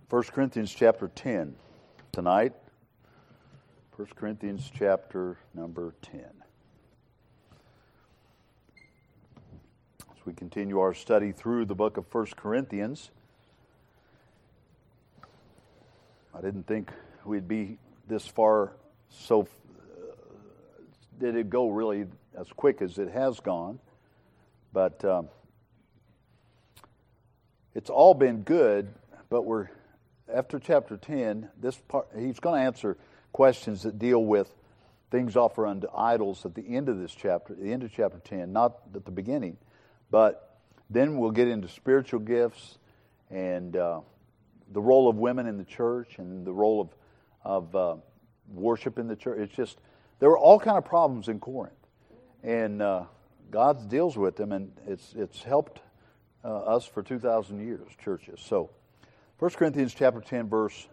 1 0.09 0.23
Corinthians 0.23 0.73
chapter 0.73 1.09
10 1.13 1.53
tonight. 2.13 2.53
1 3.97 4.07
Corinthians 4.15 4.71
chapter 4.73 5.37
number 5.53 5.93
10. 6.01 6.21
As 9.99 10.25
we 10.25 10.31
continue 10.31 10.79
our 10.79 10.93
study 10.93 11.33
through 11.33 11.65
the 11.65 11.75
book 11.75 11.97
of 11.97 12.05
1 12.09 12.27
Corinthians, 12.37 13.11
I 16.33 16.39
didn't 16.39 16.67
think 16.67 16.89
we'd 17.25 17.49
be 17.49 17.77
this 18.07 18.25
far 18.25 18.71
so 19.09 19.41
uh, 19.41 19.45
did 21.19 21.35
it 21.35 21.49
go 21.49 21.67
really 21.69 22.05
as 22.39 22.47
quick 22.55 22.81
as 22.81 22.97
it 22.97 23.11
has 23.11 23.41
gone 23.41 23.77
but 24.73 25.03
um, 25.05 25.29
it's 27.73 27.89
all 27.89 28.13
been 28.13 28.41
good 28.41 28.93
but 29.29 29.43
we're 29.43 29.69
after 30.33 30.59
chapter 30.59 30.97
10 30.97 31.49
this 31.59 31.75
part 31.87 32.07
he's 32.17 32.39
going 32.39 32.59
to 32.59 32.65
answer 32.65 32.97
questions 33.31 33.83
that 33.83 33.99
deal 33.99 34.23
with 34.23 34.53
things 35.09 35.35
offered 35.35 35.67
unto 35.67 35.87
idols 35.95 36.45
at 36.45 36.55
the 36.55 36.75
end 36.75 36.89
of 36.89 36.99
this 36.99 37.13
chapter 37.13 37.55
the 37.55 37.71
end 37.71 37.83
of 37.83 37.91
chapter 37.93 38.19
10 38.19 38.51
not 38.51 38.77
at 38.95 39.05
the 39.05 39.11
beginning 39.11 39.57
but 40.09 40.59
then 40.89 41.17
we'll 41.17 41.31
get 41.31 41.47
into 41.47 41.67
spiritual 41.69 42.19
gifts 42.19 42.77
and 43.29 43.77
uh, 43.77 44.01
the 44.71 44.81
role 44.81 45.09
of 45.09 45.15
women 45.15 45.47
in 45.47 45.57
the 45.57 45.63
church 45.63 46.17
and 46.17 46.45
the 46.45 46.51
role 46.51 46.81
of, 46.81 46.89
of 47.43 47.75
uh, 47.75 47.95
worship 48.53 48.99
in 48.99 49.07
the 49.07 49.15
church. 49.15 49.39
It's 49.39 49.55
just, 49.55 49.79
there 50.19 50.29
were 50.29 50.37
all 50.37 50.59
kind 50.59 50.77
of 50.77 50.85
problems 50.85 51.27
in 51.27 51.39
Corinth. 51.39 51.73
And 52.43 52.81
uh, 52.81 53.03
God 53.51 53.89
deals 53.89 54.17
with 54.17 54.35
them, 54.35 54.51
and 54.51 54.71
it's, 54.87 55.13
it's 55.15 55.43
helped 55.43 55.81
uh, 56.43 56.47
us 56.47 56.85
for 56.85 57.03
2,000 57.03 57.65
years, 57.65 57.87
churches. 58.03 58.39
So, 58.41 58.69
1 59.39 59.51
Corinthians 59.51 59.93
chapter 59.93 60.21
10, 60.21 60.49
verse 60.49 60.87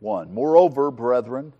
1. 0.00 0.32
Moreover, 0.32 0.90
brethren, 0.90 1.52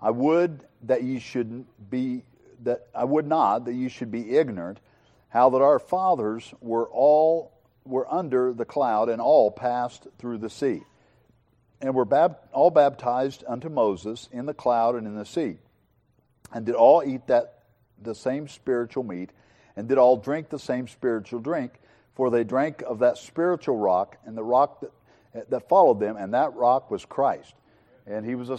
I 0.00 0.10
would 0.10 0.60
that 0.82 1.02
ye 1.02 1.18
should 1.18 1.64
be, 1.90 2.22
that 2.62 2.86
I 2.94 3.04
would 3.04 3.26
not 3.26 3.64
that 3.64 3.74
ye 3.74 3.88
should 3.88 4.10
be 4.10 4.36
ignorant 4.36 4.78
how 5.28 5.50
that 5.50 5.62
our 5.62 5.78
fathers 5.78 6.54
were 6.60 6.88
all 6.88 7.52
were 7.84 8.12
under 8.12 8.52
the 8.52 8.64
cloud 8.64 9.08
and 9.08 9.20
all 9.20 9.50
passed 9.50 10.06
through 10.18 10.38
the 10.38 10.50
sea 10.50 10.82
and 11.80 11.94
were 11.94 12.04
bab- 12.04 12.38
all 12.52 12.70
baptized 12.70 13.44
unto 13.46 13.68
Moses 13.68 14.28
in 14.32 14.46
the 14.46 14.54
cloud 14.54 14.94
and 14.94 15.06
in 15.06 15.16
the 15.16 15.26
sea, 15.26 15.58
and 16.52 16.66
did 16.66 16.74
all 16.74 17.02
eat 17.04 17.26
that 17.26 17.62
the 18.00 18.14
same 18.14 18.48
spiritual 18.48 19.02
meat, 19.02 19.30
and 19.76 19.88
did 19.88 19.98
all 19.98 20.16
drink 20.16 20.48
the 20.48 20.58
same 20.58 20.88
spiritual 20.88 21.40
drink, 21.40 21.72
for 22.14 22.30
they 22.30 22.44
drank 22.44 22.82
of 22.82 23.00
that 23.00 23.18
spiritual 23.18 23.76
rock, 23.76 24.16
and 24.24 24.36
the 24.36 24.42
rock 24.42 24.80
that, 24.80 25.50
that 25.50 25.68
followed 25.68 26.00
them, 26.00 26.16
and 26.16 26.34
that 26.34 26.54
rock 26.54 26.90
was 26.90 27.04
Christ, 27.04 27.54
and 28.06 28.24
he 28.24 28.34
was 28.34 28.50
a 28.50 28.58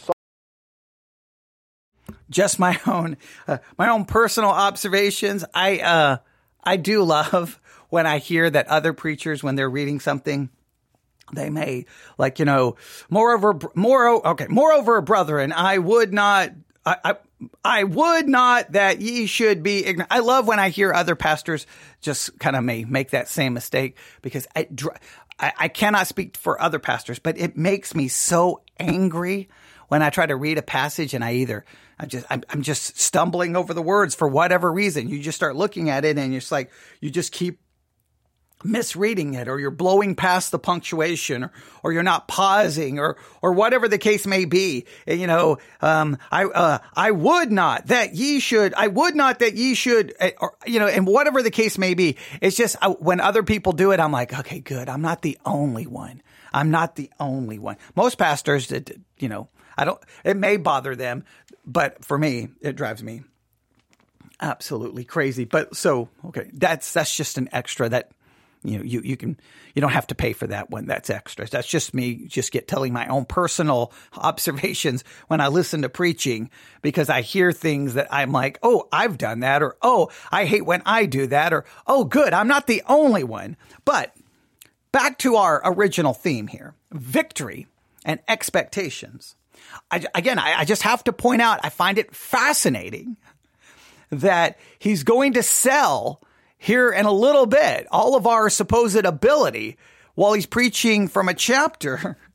just 2.29 2.59
my 2.59 2.79
own 2.87 3.17
uh, 3.47 3.57
my 3.77 3.89
own 3.89 4.05
personal 4.05 4.49
observations. 4.49 5.43
I 5.53 5.79
uh, 5.79 6.17
I 6.63 6.77
do 6.77 7.03
love 7.03 7.59
when 7.89 8.05
I 8.05 8.19
hear 8.19 8.49
that 8.49 8.67
other 8.67 8.93
preachers 8.93 9.43
when 9.43 9.55
they're 9.55 9.69
reading 9.69 9.99
something 9.99 10.49
they 11.33 11.49
may 11.49 11.85
like 12.17 12.39
you 12.39 12.45
know 12.45 12.77
moreover 13.09 13.59
more 13.75 14.25
okay 14.25 14.47
moreover 14.47 15.01
brethren 15.01 15.51
i 15.51 15.77
would 15.77 16.13
not 16.13 16.51
I, 16.87 17.15
I 17.63 17.83
would 17.83 18.27
not 18.27 18.71
that 18.71 19.01
ye 19.01 19.25
should 19.25 19.61
be 19.61 19.85
ignorant. 19.85 20.11
I 20.11 20.19
love 20.19 20.47
when 20.47 20.59
I 20.59 20.69
hear 20.69 20.93
other 20.93 21.15
pastors 21.15 21.67
just 22.01 22.37
kind 22.39 22.55
of 22.55 22.63
may 22.63 22.85
make 22.85 23.11
that 23.11 23.27
same 23.27 23.53
mistake 23.53 23.97
because 24.21 24.47
I, 24.55 24.67
I, 25.39 25.53
I 25.57 25.67
cannot 25.67 26.07
speak 26.07 26.37
for 26.37 26.61
other 26.61 26.79
pastors, 26.79 27.19
but 27.19 27.37
it 27.37 27.57
makes 27.57 27.93
me 27.93 28.07
so 28.07 28.61
angry 28.79 29.49
when 29.87 30.01
I 30.01 30.09
try 30.09 30.25
to 30.25 30.35
read 30.35 30.57
a 30.57 30.61
passage 30.61 31.13
and 31.13 31.23
I 31.23 31.33
either 31.33 31.65
I 31.99 32.05
just 32.05 32.25
I'm, 32.29 32.43
I'm 32.49 32.61
just 32.61 32.99
stumbling 32.99 33.55
over 33.55 33.73
the 33.73 33.81
words 33.81 34.15
for 34.15 34.27
whatever 34.27 34.71
reason. 34.71 35.09
You 35.09 35.19
just 35.19 35.35
start 35.35 35.55
looking 35.55 35.89
at 35.89 36.05
it 36.05 36.17
and 36.17 36.31
you're 36.31 36.41
like 36.51 36.71
you 37.01 37.09
just 37.09 37.31
keep 37.31 37.59
misreading 38.67 39.33
it 39.33 39.47
or 39.47 39.59
you're 39.59 39.71
blowing 39.71 40.15
past 40.15 40.51
the 40.51 40.59
punctuation 40.59 41.45
or, 41.45 41.51
or 41.83 41.93
you're 41.93 42.03
not 42.03 42.27
pausing 42.27 42.99
or 42.99 43.17
or 43.41 43.53
whatever 43.53 43.87
the 43.87 43.97
case 43.97 44.27
may 44.27 44.45
be. 44.45 44.85
You 45.07 45.27
know 45.27 45.57
um, 45.81 46.17
i 46.31 46.45
uh, 46.45 46.79
i 46.93 47.11
would 47.11 47.51
not 47.51 47.87
that 47.87 48.15
ye 48.15 48.39
should 48.39 48.73
i 48.73 48.87
would 48.87 49.15
not 49.15 49.39
that 49.39 49.55
ye 49.55 49.73
should 49.73 50.13
eh, 50.19 50.31
or 50.39 50.55
you 50.65 50.79
know 50.79 50.87
and 50.87 51.07
whatever 51.07 51.41
the 51.41 51.51
case 51.51 51.77
may 51.77 51.93
be 51.93 52.17
it's 52.41 52.57
just 52.57 52.75
uh, 52.81 52.93
when 52.93 53.19
other 53.19 53.43
people 53.43 53.71
do 53.71 53.91
it 53.91 53.99
i'm 53.99 54.11
like 54.11 54.37
okay 54.37 54.59
good. 54.59 54.89
I'm 54.89 55.01
not 55.01 55.21
the 55.21 55.37
only 55.45 55.87
one. 55.87 56.21
I'm 56.53 56.71
not 56.71 56.95
the 56.95 57.09
only 57.19 57.59
one. 57.59 57.77
Most 57.95 58.17
pastors 58.17 58.67
that 58.67 58.91
you 59.17 59.29
know 59.29 59.47
i 59.77 59.85
don't 59.85 59.99
it 60.23 60.37
may 60.37 60.57
bother 60.57 60.95
them 60.95 61.23
but 61.65 62.03
for 62.03 62.17
me 62.17 62.49
it 62.61 62.75
drives 62.75 63.03
me 63.03 63.23
absolutely 64.39 65.03
crazy. 65.03 65.45
But 65.45 65.75
so 65.75 66.09
okay 66.25 66.49
that's 66.53 66.91
that's 66.93 67.15
just 67.15 67.37
an 67.37 67.49
extra 67.51 67.89
that 67.89 68.11
you 68.63 68.77
know, 68.77 68.83
you, 68.83 69.01
you 69.03 69.17
can, 69.17 69.39
you 69.73 69.81
don't 69.81 69.91
have 69.91 70.07
to 70.07 70.15
pay 70.15 70.33
for 70.33 70.47
that 70.47 70.69
one. 70.69 70.85
That's 70.87 71.09
extra. 71.09 71.47
That's 71.47 71.67
just 71.67 71.93
me 71.93 72.25
just 72.27 72.51
get 72.51 72.67
telling 72.67 72.93
my 72.93 73.07
own 73.07 73.25
personal 73.25 73.93
observations 74.13 75.03
when 75.27 75.41
I 75.41 75.47
listen 75.47 75.83
to 75.83 75.89
preaching 75.89 76.49
because 76.81 77.09
I 77.09 77.21
hear 77.21 77.51
things 77.51 77.93
that 77.93 78.07
I'm 78.11 78.31
like, 78.31 78.59
oh, 78.63 78.87
I've 78.91 79.17
done 79.17 79.41
that, 79.41 79.61
or 79.61 79.77
oh, 79.81 80.09
I 80.31 80.45
hate 80.45 80.65
when 80.65 80.81
I 80.85 81.05
do 81.05 81.27
that, 81.27 81.53
or 81.53 81.65
oh, 81.85 82.03
good, 82.03 82.33
I'm 82.33 82.47
not 82.47 82.67
the 82.67 82.83
only 82.87 83.23
one. 83.23 83.57
But 83.85 84.15
back 84.91 85.17
to 85.19 85.35
our 85.35 85.61
original 85.63 86.13
theme 86.13 86.47
here 86.47 86.73
victory 86.91 87.67
and 88.05 88.19
expectations. 88.27 89.35
I, 89.91 90.05
again, 90.15 90.39
I, 90.39 90.59
I 90.59 90.65
just 90.65 90.83
have 90.83 91.03
to 91.05 91.13
point 91.13 91.41
out, 91.41 91.59
I 91.63 91.69
find 91.69 91.97
it 91.97 92.15
fascinating 92.15 93.17
that 94.09 94.57
he's 94.79 95.03
going 95.03 95.33
to 95.33 95.43
sell 95.43 96.21
here 96.57 96.89
in 96.89 97.05
a 97.05 97.11
little 97.11 97.45
bit 97.45 97.87
all 97.91 98.15
of 98.15 98.27
our 98.27 98.49
supposed 98.49 99.05
ability 99.05 99.77
while 100.15 100.33
he's 100.33 100.45
preaching 100.45 101.07
from 101.07 101.29
a 101.29 101.33
chapter 101.33 102.17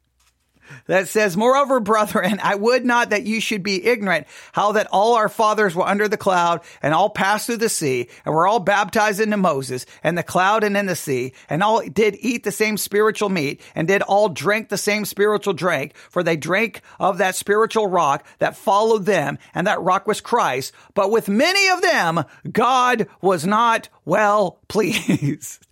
that 0.87 1.09
says, 1.09 1.37
Moreover, 1.37 1.81
brethren, 1.81 2.41
I 2.43 2.55
would 2.55 2.85
not 2.85 3.11
that 3.11 3.25
you 3.25 3.41
should 3.41 3.63
be 3.63 3.85
ignorant 3.85 4.27
how 4.53 4.73
that 4.73 4.89
all 4.91 5.15
our 5.15 5.29
fathers 5.29 5.75
were 5.75 5.87
under 5.87 6.09
the 6.09 6.17
cloud 6.17 6.61
and 6.83 6.95
all 6.95 7.11
passed 7.11 7.47
through 7.47 7.59
the 7.59 7.69
sea 7.69 8.09
and 8.25 8.35
were 8.35 8.47
all 8.47 8.61
baptized 8.61 9.21
into 9.21 9.37
Moses 9.37 9.87
and 10.03 10.17
the 10.17 10.23
cloud 10.23 10.65
and 10.65 10.77
in 10.77 10.87
the 10.87 10.97
sea 10.97 11.33
and 11.49 11.63
all 11.63 11.83
did 11.83 12.17
eat 12.21 12.45
the 12.45 12.53
same 12.53 12.77
spiritual 12.77 13.29
meat 13.29 13.61
and 13.75 13.89
did 13.89 14.03
all 14.03 14.29
drink 14.29 14.69
the 14.69 14.79
same 14.79 15.05
spiritual 15.05 15.55
drink 15.55 15.97
for 15.97 16.23
they 16.23 16.37
drank 16.37 16.83
of 16.99 17.19
that 17.19 17.35
spiritual 17.35 17.87
rock 17.87 18.25
that 18.39 18.57
followed 18.57 19.07
them 19.07 19.39
and 19.55 19.67
that 19.67 19.81
rock 19.81 20.07
was 20.07 20.21
Christ. 20.21 20.73
But 20.95 21.11
with 21.11 21.29
many 21.29 21.69
of 21.69 21.83
them, 21.83 22.25
God 22.51 23.07
was 23.21 23.47
not 23.47 23.89
well 24.05 24.59
pleased 24.69 25.67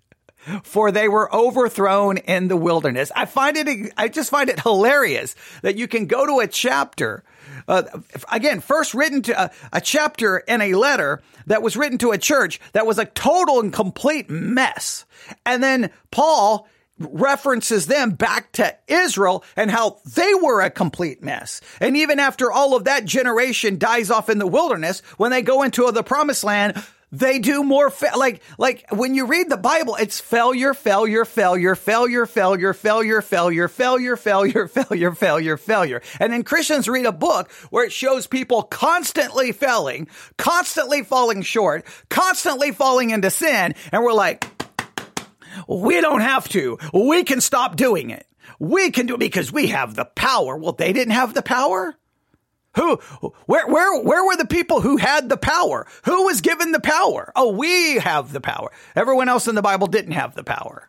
for 0.62 0.90
they 0.90 1.08
were 1.08 1.32
overthrown 1.34 2.18
in 2.18 2.48
the 2.48 2.56
wilderness. 2.56 3.12
I 3.14 3.26
find 3.26 3.56
it, 3.56 3.92
I 3.96 4.08
just 4.08 4.30
find 4.30 4.48
it 4.48 4.60
hilarious 4.60 5.34
that 5.62 5.76
you 5.76 5.88
can 5.88 6.06
go 6.06 6.26
to 6.26 6.40
a 6.40 6.46
chapter, 6.46 7.22
uh, 7.68 7.82
again, 8.30 8.60
first 8.60 8.94
written 8.94 9.22
to 9.22 9.44
a, 9.44 9.50
a 9.72 9.80
chapter 9.80 10.38
in 10.38 10.60
a 10.60 10.74
letter 10.74 11.22
that 11.46 11.62
was 11.62 11.76
written 11.76 11.98
to 11.98 12.12
a 12.12 12.18
church 12.18 12.60
that 12.72 12.86
was 12.86 12.98
a 12.98 13.04
total 13.04 13.60
and 13.60 13.72
complete 13.72 14.30
mess. 14.30 15.04
And 15.44 15.62
then 15.62 15.90
Paul, 16.10 16.68
references 17.00 17.86
them 17.86 18.10
back 18.10 18.52
to 18.52 18.76
Israel 18.86 19.42
and 19.56 19.70
how 19.70 19.98
they 20.04 20.34
were 20.34 20.60
a 20.60 20.70
complete 20.70 21.22
mess. 21.22 21.60
And 21.80 21.96
even 21.96 22.20
after 22.20 22.52
all 22.52 22.76
of 22.76 22.84
that 22.84 23.06
generation 23.06 23.78
dies 23.78 24.10
off 24.10 24.28
in 24.28 24.38
the 24.38 24.46
wilderness, 24.46 25.00
when 25.16 25.30
they 25.30 25.42
go 25.42 25.62
into 25.62 25.90
the 25.90 26.02
promised 26.02 26.44
land, 26.44 26.82
they 27.12 27.38
do 27.38 27.62
more 27.64 27.90
fa- 27.90 28.16
like 28.16 28.42
like 28.58 28.84
when 28.90 29.14
you 29.14 29.26
read 29.26 29.50
the 29.50 29.56
Bible, 29.56 29.96
it's 29.96 30.20
failure, 30.20 30.74
failure, 30.74 31.24
failure, 31.24 31.74
failure, 31.74 32.26
failure, 32.26 32.74
failure, 32.74 33.22
failure, 33.22 33.36
failure, 33.36 34.16
failure, 34.16 34.68
failure, 34.68 35.12
failure, 35.14 35.56
failure. 35.56 36.02
And 36.20 36.32
then 36.32 36.42
Christians 36.44 36.88
read 36.88 37.06
a 37.06 37.12
book 37.12 37.50
where 37.70 37.84
it 37.84 37.92
shows 37.92 38.26
people 38.26 38.62
constantly 38.62 39.52
failing, 39.52 40.08
constantly 40.38 41.02
falling 41.02 41.42
short, 41.42 41.84
constantly 42.08 42.72
falling 42.72 43.10
into 43.10 43.30
sin, 43.30 43.74
and 43.92 44.02
we're 44.02 44.12
like, 44.12 44.46
we 45.68 46.00
don't 46.00 46.20
have 46.20 46.48
to. 46.50 46.78
We 46.94 47.24
can 47.24 47.40
stop 47.40 47.76
doing 47.76 48.10
it. 48.10 48.26
We 48.58 48.90
can 48.90 49.06
do 49.06 49.14
it 49.14 49.20
because 49.20 49.50
we 49.50 49.68
have 49.68 49.94
the 49.94 50.04
power. 50.04 50.56
Well, 50.56 50.72
they 50.72 50.92
didn't 50.92 51.14
have 51.14 51.34
the 51.34 51.42
power. 51.42 51.96
Who, 52.76 52.96
where, 53.46 53.66
where, 53.66 54.00
where 54.00 54.24
were 54.24 54.36
the 54.36 54.46
people 54.46 54.80
who 54.80 54.96
had 54.96 55.28
the 55.28 55.36
power? 55.36 55.86
Who 56.04 56.24
was 56.24 56.40
given 56.40 56.70
the 56.70 56.80
power? 56.80 57.32
Oh, 57.34 57.52
we 57.52 57.96
have 57.96 58.32
the 58.32 58.40
power. 58.40 58.70
Everyone 58.94 59.28
else 59.28 59.48
in 59.48 59.56
the 59.56 59.62
Bible 59.62 59.88
didn't 59.88 60.12
have 60.12 60.34
the 60.34 60.44
power. 60.44 60.88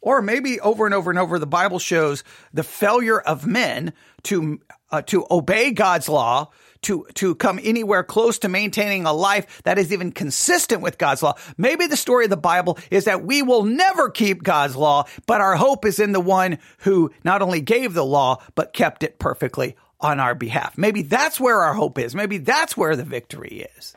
Or 0.00 0.22
maybe 0.22 0.60
over 0.60 0.86
and 0.86 0.94
over 0.94 1.10
and 1.10 1.18
over, 1.18 1.38
the 1.38 1.46
Bible 1.46 1.78
shows 1.78 2.24
the 2.54 2.62
failure 2.62 3.20
of 3.20 3.46
men 3.46 3.92
to, 4.24 4.60
uh, 4.90 5.02
to 5.02 5.26
obey 5.30 5.72
God's 5.72 6.08
law, 6.08 6.50
to, 6.82 7.06
to 7.14 7.34
come 7.34 7.58
anywhere 7.62 8.04
close 8.04 8.38
to 8.38 8.48
maintaining 8.48 9.04
a 9.04 9.12
life 9.12 9.60
that 9.64 9.78
is 9.78 9.92
even 9.92 10.12
consistent 10.12 10.80
with 10.80 10.96
God's 10.96 11.22
law. 11.22 11.34
Maybe 11.58 11.88
the 11.88 11.96
story 11.96 12.24
of 12.24 12.30
the 12.30 12.36
Bible 12.36 12.78
is 12.90 13.04
that 13.04 13.24
we 13.24 13.42
will 13.42 13.64
never 13.64 14.08
keep 14.08 14.44
God's 14.44 14.76
law, 14.76 15.04
but 15.26 15.40
our 15.40 15.56
hope 15.56 15.84
is 15.84 15.98
in 15.98 16.12
the 16.12 16.20
one 16.20 16.58
who 16.78 17.10
not 17.24 17.42
only 17.42 17.60
gave 17.60 17.92
the 17.92 18.04
law, 18.04 18.40
but 18.54 18.72
kept 18.72 19.02
it 19.02 19.18
perfectly 19.18 19.76
on 20.00 20.20
our 20.20 20.34
behalf. 20.34 20.78
Maybe 20.78 21.02
that's 21.02 21.40
where 21.40 21.60
our 21.62 21.74
hope 21.74 21.98
is. 21.98 22.14
Maybe 22.14 22.38
that's 22.38 22.76
where 22.76 22.96
the 22.96 23.04
victory 23.04 23.66
is. 23.76 23.94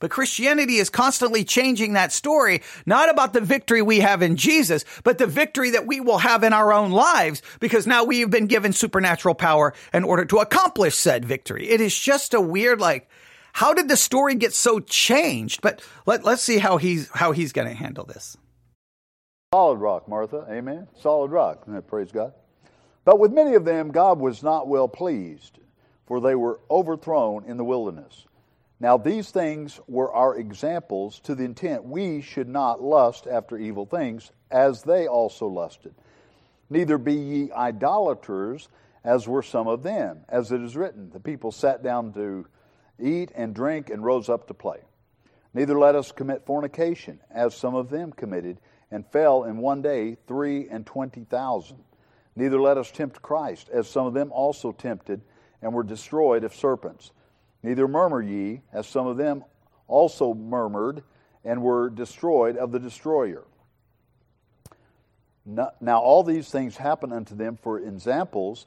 But 0.00 0.10
Christianity 0.10 0.76
is 0.76 0.90
constantly 0.90 1.44
changing 1.44 1.94
that 1.94 2.12
story, 2.12 2.62
not 2.86 3.10
about 3.10 3.32
the 3.32 3.40
victory 3.40 3.82
we 3.82 4.00
have 4.00 4.22
in 4.22 4.36
Jesus, 4.36 4.84
but 5.02 5.18
the 5.18 5.26
victory 5.26 5.70
that 5.70 5.86
we 5.86 6.00
will 6.00 6.18
have 6.18 6.44
in 6.44 6.52
our 6.52 6.72
own 6.72 6.92
lives 6.92 7.42
because 7.58 7.86
now 7.86 8.04
we 8.04 8.20
have 8.20 8.30
been 8.30 8.46
given 8.46 8.72
supernatural 8.72 9.34
power 9.34 9.74
in 9.92 10.04
order 10.04 10.24
to 10.26 10.38
accomplish 10.38 10.94
said 10.94 11.24
victory. 11.24 11.68
It 11.68 11.80
is 11.80 11.98
just 11.98 12.32
a 12.32 12.40
weird, 12.40 12.80
like, 12.80 13.08
how 13.52 13.74
did 13.74 13.88
the 13.88 13.96
story 13.96 14.36
get 14.36 14.54
so 14.54 14.78
changed? 14.78 15.62
But 15.62 15.82
let, 16.06 16.24
let's 16.24 16.42
see 16.42 16.58
how 16.58 16.76
he's, 16.76 17.08
how 17.10 17.32
he's 17.32 17.52
going 17.52 17.66
to 17.66 17.74
handle 17.74 18.04
this. 18.04 18.36
Solid 19.52 19.78
rock, 19.78 20.08
Martha. 20.08 20.46
Amen. 20.48 20.86
Solid 21.00 21.32
rock. 21.32 21.66
Praise 21.88 22.12
God. 22.12 22.34
But 23.08 23.20
with 23.20 23.32
many 23.32 23.54
of 23.54 23.64
them, 23.64 23.90
God 23.90 24.20
was 24.20 24.42
not 24.42 24.68
well 24.68 24.86
pleased, 24.86 25.60
for 26.04 26.20
they 26.20 26.34
were 26.34 26.60
overthrown 26.70 27.46
in 27.46 27.56
the 27.56 27.64
wilderness. 27.64 28.26
Now, 28.80 28.98
these 28.98 29.30
things 29.30 29.80
were 29.88 30.12
our 30.12 30.36
examples 30.36 31.18
to 31.20 31.34
the 31.34 31.44
intent 31.44 31.86
we 31.86 32.20
should 32.20 32.50
not 32.50 32.82
lust 32.82 33.26
after 33.26 33.56
evil 33.56 33.86
things, 33.86 34.30
as 34.50 34.82
they 34.82 35.06
also 35.06 35.46
lusted. 35.46 35.94
Neither 36.68 36.98
be 36.98 37.14
ye 37.14 37.50
idolaters, 37.50 38.68
as 39.02 39.26
were 39.26 39.42
some 39.42 39.68
of 39.68 39.82
them. 39.82 40.26
As 40.28 40.52
it 40.52 40.60
is 40.60 40.76
written, 40.76 41.08
the 41.08 41.18
people 41.18 41.50
sat 41.50 41.82
down 41.82 42.12
to 42.12 42.44
eat 43.00 43.32
and 43.34 43.54
drink 43.54 43.88
and 43.88 44.04
rose 44.04 44.28
up 44.28 44.48
to 44.48 44.52
play. 44.52 44.82
Neither 45.54 45.78
let 45.78 45.94
us 45.94 46.12
commit 46.12 46.44
fornication, 46.44 47.20
as 47.30 47.54
some 47.54 47.74
of 47.74 47.88
them 47.88 48.12
committed, 48.12 48.58
and 48.90 49.06
fell 49.06 49.44
in 49.44 49.56
one 49.56 49.80
day 49.80 50.18
three 50.26 50.68
and 50.68 50.84
twenty 50.84 51.24
thousand. 51.24 51.78
Neither 52.38 52.60
let 52.60 52.78
us 52.78 52.92
tempt 52.92 53.20
Christ, 53.20 53.68
as 53.68 53.88
some 53.88 54.06
of 54.06 54.14
them 54.14 54.30
also 54.30 54.70
tempted 54.70 55.22
and 55.60 55.74
were 55.74 55.82
destroyed 55.82 56.44
of 56.44 56.54
serpents. 56.54 57.10
Neither 57.64 57.88
murmur 57.88 58.22
ye, 58.22 58.62
as 58.72 58.86
some 58.86 59.08
of 59.08 59.16
them 59.16 59.44
also 59.88 60.34
murmured 60.34 61.02
and 61.44 61.60
were 61.60 61.90
destroyed 61.90 62.56
of 62.56 62.70
the 62.70 62.78
destroyer. 62.78 63.42
Now, 65.44 65.98
all 65.98 66.22
these 66.22 66.48
things 66.48 66.76
happen 66.76 67.12
unto 67.12 67.34
them 67.34 67.56
for 67.56 67.80
examples, 67.80 68.66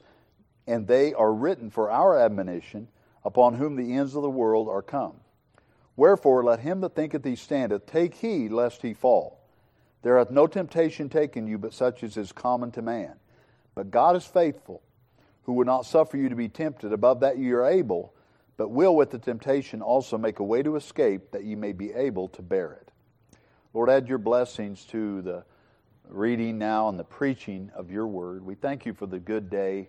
and 0.66 0.86
they 0.86 1.14
are 1.14 1.32
written 1.32 1.70
for 1.70 1.90
our 1.90 2.18
admonition, 2.18 2.88
upon 3.24 3.54
whom 3.54 3.76
the 3.76 3.94
ends 3.94 4.14
of 4.14 4.20
the 4.20 4.28
world 4.28 4.68
are 4.68 4.82
come. 4.82 5.14
Wherefore, 5.96 6.44
let 6.44 6.60
him 6.60 6.82
that 6.82 6.94
thinketh 6.94 7.24
he 7.24 7.36
standeth 7.36 7.86
take 7.86 8.16
heed 8.16 8.52
lest 8.52 8.82
he 8.82 8.92
fall. 8.92 9.40
There 10.02 10.18
hath 10.18 10.30
no 10.30 10.46
temptation 10.46 11.08
taken 11.08 11.46
you 11.46 11.56
but 11.56 11.72
such 11.72 12.04
as 12.04 12.18
is 12.18 12.32
common 12.32 12.70
to 12.72 12.82
man. 12.82 13.14
But 13.74 13.90
God 13.90 14.16
is 14.16 14.24
faithful, 14.24 14.82
who 15.44 15.54
will 15.54 15.64
not 15.64 15.86
suffer 15.86 16.16
you 16.16 16.28
to 16.28 16.36
be 16.36 16.48
tempted 16.48 16.92
above 16.92 17.20
that 17.20 17.38
you 17.38 17.56
are 17.56 17.66
able, 17.66 18.14
but 18.56 18.70
will 18.70 18.94
with 18.94 19.10
the 19.10 19.18
temptation 19.18 19.82
also 19.82 20.18
make 20.18 20.38
a 20.38 20.44
way 20.44 20.62
to 20.62 20.76
escape 20.76 21.30
that 21.32 21.44
you 21.44 21.56
may 21.56 21.72
be 21.72 21.92
able 21.92 22.28
to 22.28 22.42
bear 22.42 22.72
it. 22.72 22.90
Lord, 23.74 23.88
add 23.88 24.08
your 24.08 24.18
blessings 24.18 24.84
to 24.86 25.22
the 25.22 25.44
reading 26.08 26.58
now 26.58 26.88
and 26.88 26.98
the 26.98 27.04
preaching 27.04 27.70
of 27.74 27.90
your 27.90 28.06
word. 28.06 28.44
We 28.44 28.54
thank 28.54 28.84
you 28.84 28.92
for 28.92 29.06
the 29.06 29.18
good 29.18 29.48
day 29.48 29.88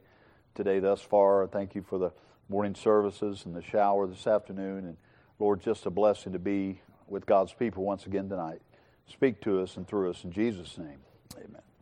today 0.55 0.79
thus 0.79 1.01
far. 1.01 1.47
Thank 1.47 1.75
you 1.75 1.81
for 1.81 1.97
the 1.97 2.11
morning 2.49 2.75
services 2.75 3.45
and 3.45 3.55
the 3.55 3.61
shower 3.61 4.07
this 4.07 4.27
afternoon. 4.27 4.85
And 4.85 4.97
Lord, 5.39 5.61
just 5.61 5.85
a 5.85 5.89
blessing 5.89 6.33
to 6.33 6.39
be 6.39 6.81
with 7.07 7.25
God's 7.25 7.53
people 7.53 7.83
once 7.83 8.05
again 8.05 8.29
tonight. 8.29 8.61
Speak 9.07 9.41
to 9.41 9.61
us 9.61 9.75
and 9.75 9.87
through 9.87 10.09
us 10.11 10.23
in 10.23 10.31
Jesus' 10.31 10.77
name. 10.77 10.99
Amen. 11.37 11.72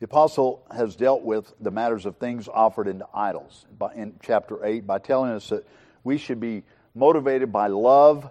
The 0.00 0.06
apostle 0.06 0.64
has 0.74 0.96
dealt 0.96 1.22
with 1.22 1.52
the 1.60 1.70
matters 1.70 2.06
of 2.06 2.16
things 2.16 2.48
offered 2.48 2.88
into 2.88 3.06
idols 3.12 3.66
in 3.94 4.14
chapter 4.22 4.64
8 4.64 4.86
by 4.86 4.98
telling 4.98 5.30
us 5.30 5.50
that 5.50 5.66
we 6.04 6.16
should 6.16 6.40
be 6.40 6.62
motivated 6.94 7.52
by 7.52 7.66
love 7.66 8.30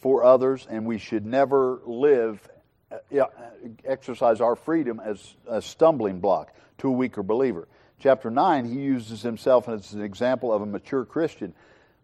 for 0.00 0.22
others 0.22 0.66
and 0.68 0.84
we 0.84 0.98
should 0.98 1.24
never 1.24 1.80
live, 1.86 2.46
uh, 2.92 3.24
exercise 3.82 4.42
our 4.42 4.54
freedom 4.54 5.00
as 5.00 5.36
a 5.48 5.62
stumbling 5.62 6.20
block 6.20 6.54
to 6.76 6.88
a 6.88 6.92
weaker 6.92 7.22
believer. 7.22 7.66
Chapter 7.98 8.30
9, 8.30 8.66
he 8.66 8.80
uses 8.80 9.22
himself 9.22 9.70
as 9.70 9.94
an 9.94 10.02
example 10.02 10.52
of 10.52 10.60
a 10.60 10.66
mature 10.66 11.06
Christian 11.06 11.54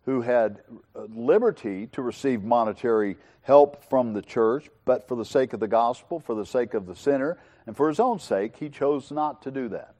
who 0.07 0.23
had 0.23 0.63
uh, 0.95 1.03
liberty 1.15 1.89
to 1.89 2.01
receive 2.01 2.43
monetary 2.43 3.19
help 3.43 3.85
from 3.91 4.15
the 4.15 4.23
church, 4.23 4.71
but 4.87 5.07
for 5.07 5.17
the 5.17 5.25
sake 5.25 5.53
of 5.53 5.61
the 5.61 5.69
gospel, 5.69 6.19
for 6.19 6.35
the 6.35 6.47
sake 6.47 6.73
of 6.73 6.87
the 6.87 6.97
sinner, 6.97 7.37
and 7.67 7.77
for 7.77 7.89
his 7.89 8.01
own 8.01 8.19
sake, 8.19 8.57
he 8.57 8.69
chose 8.69 9.11
not 9.11 9.43
to 9.43 9.51
do 9.51 9.69
that. 9.69 9.95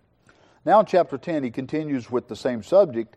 Now 0.65 0.81
in 0.81 0.87
chapter 0.87 1.19
10, 1.19 1.45
he 1.45 1.51
continues 1.51 2.11
with 2.11 2.29
the 2.29 2.37
same 2.37 2.63
subject, 2.63 3.17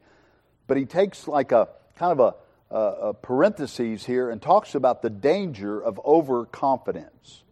but 0.67 0.77
he 0.77 0.85
takes 0.85 1.27
like 1.27 1.51
a 1.51 1.69
kind 1.95 2.19
of 2.19 2.19
a, 2.19 2.75
a, 2.75 3.09
a 3.09 3.13
parenthesis 3.13 4.05
here 4.05 4.29
and 4.29 4.41
talks 4.41 4.75
about 4.75 5.01
the 5.01 5.09
danger 5.09 5.81
of 5.81 5.99
overconfidence. 6.05 7.43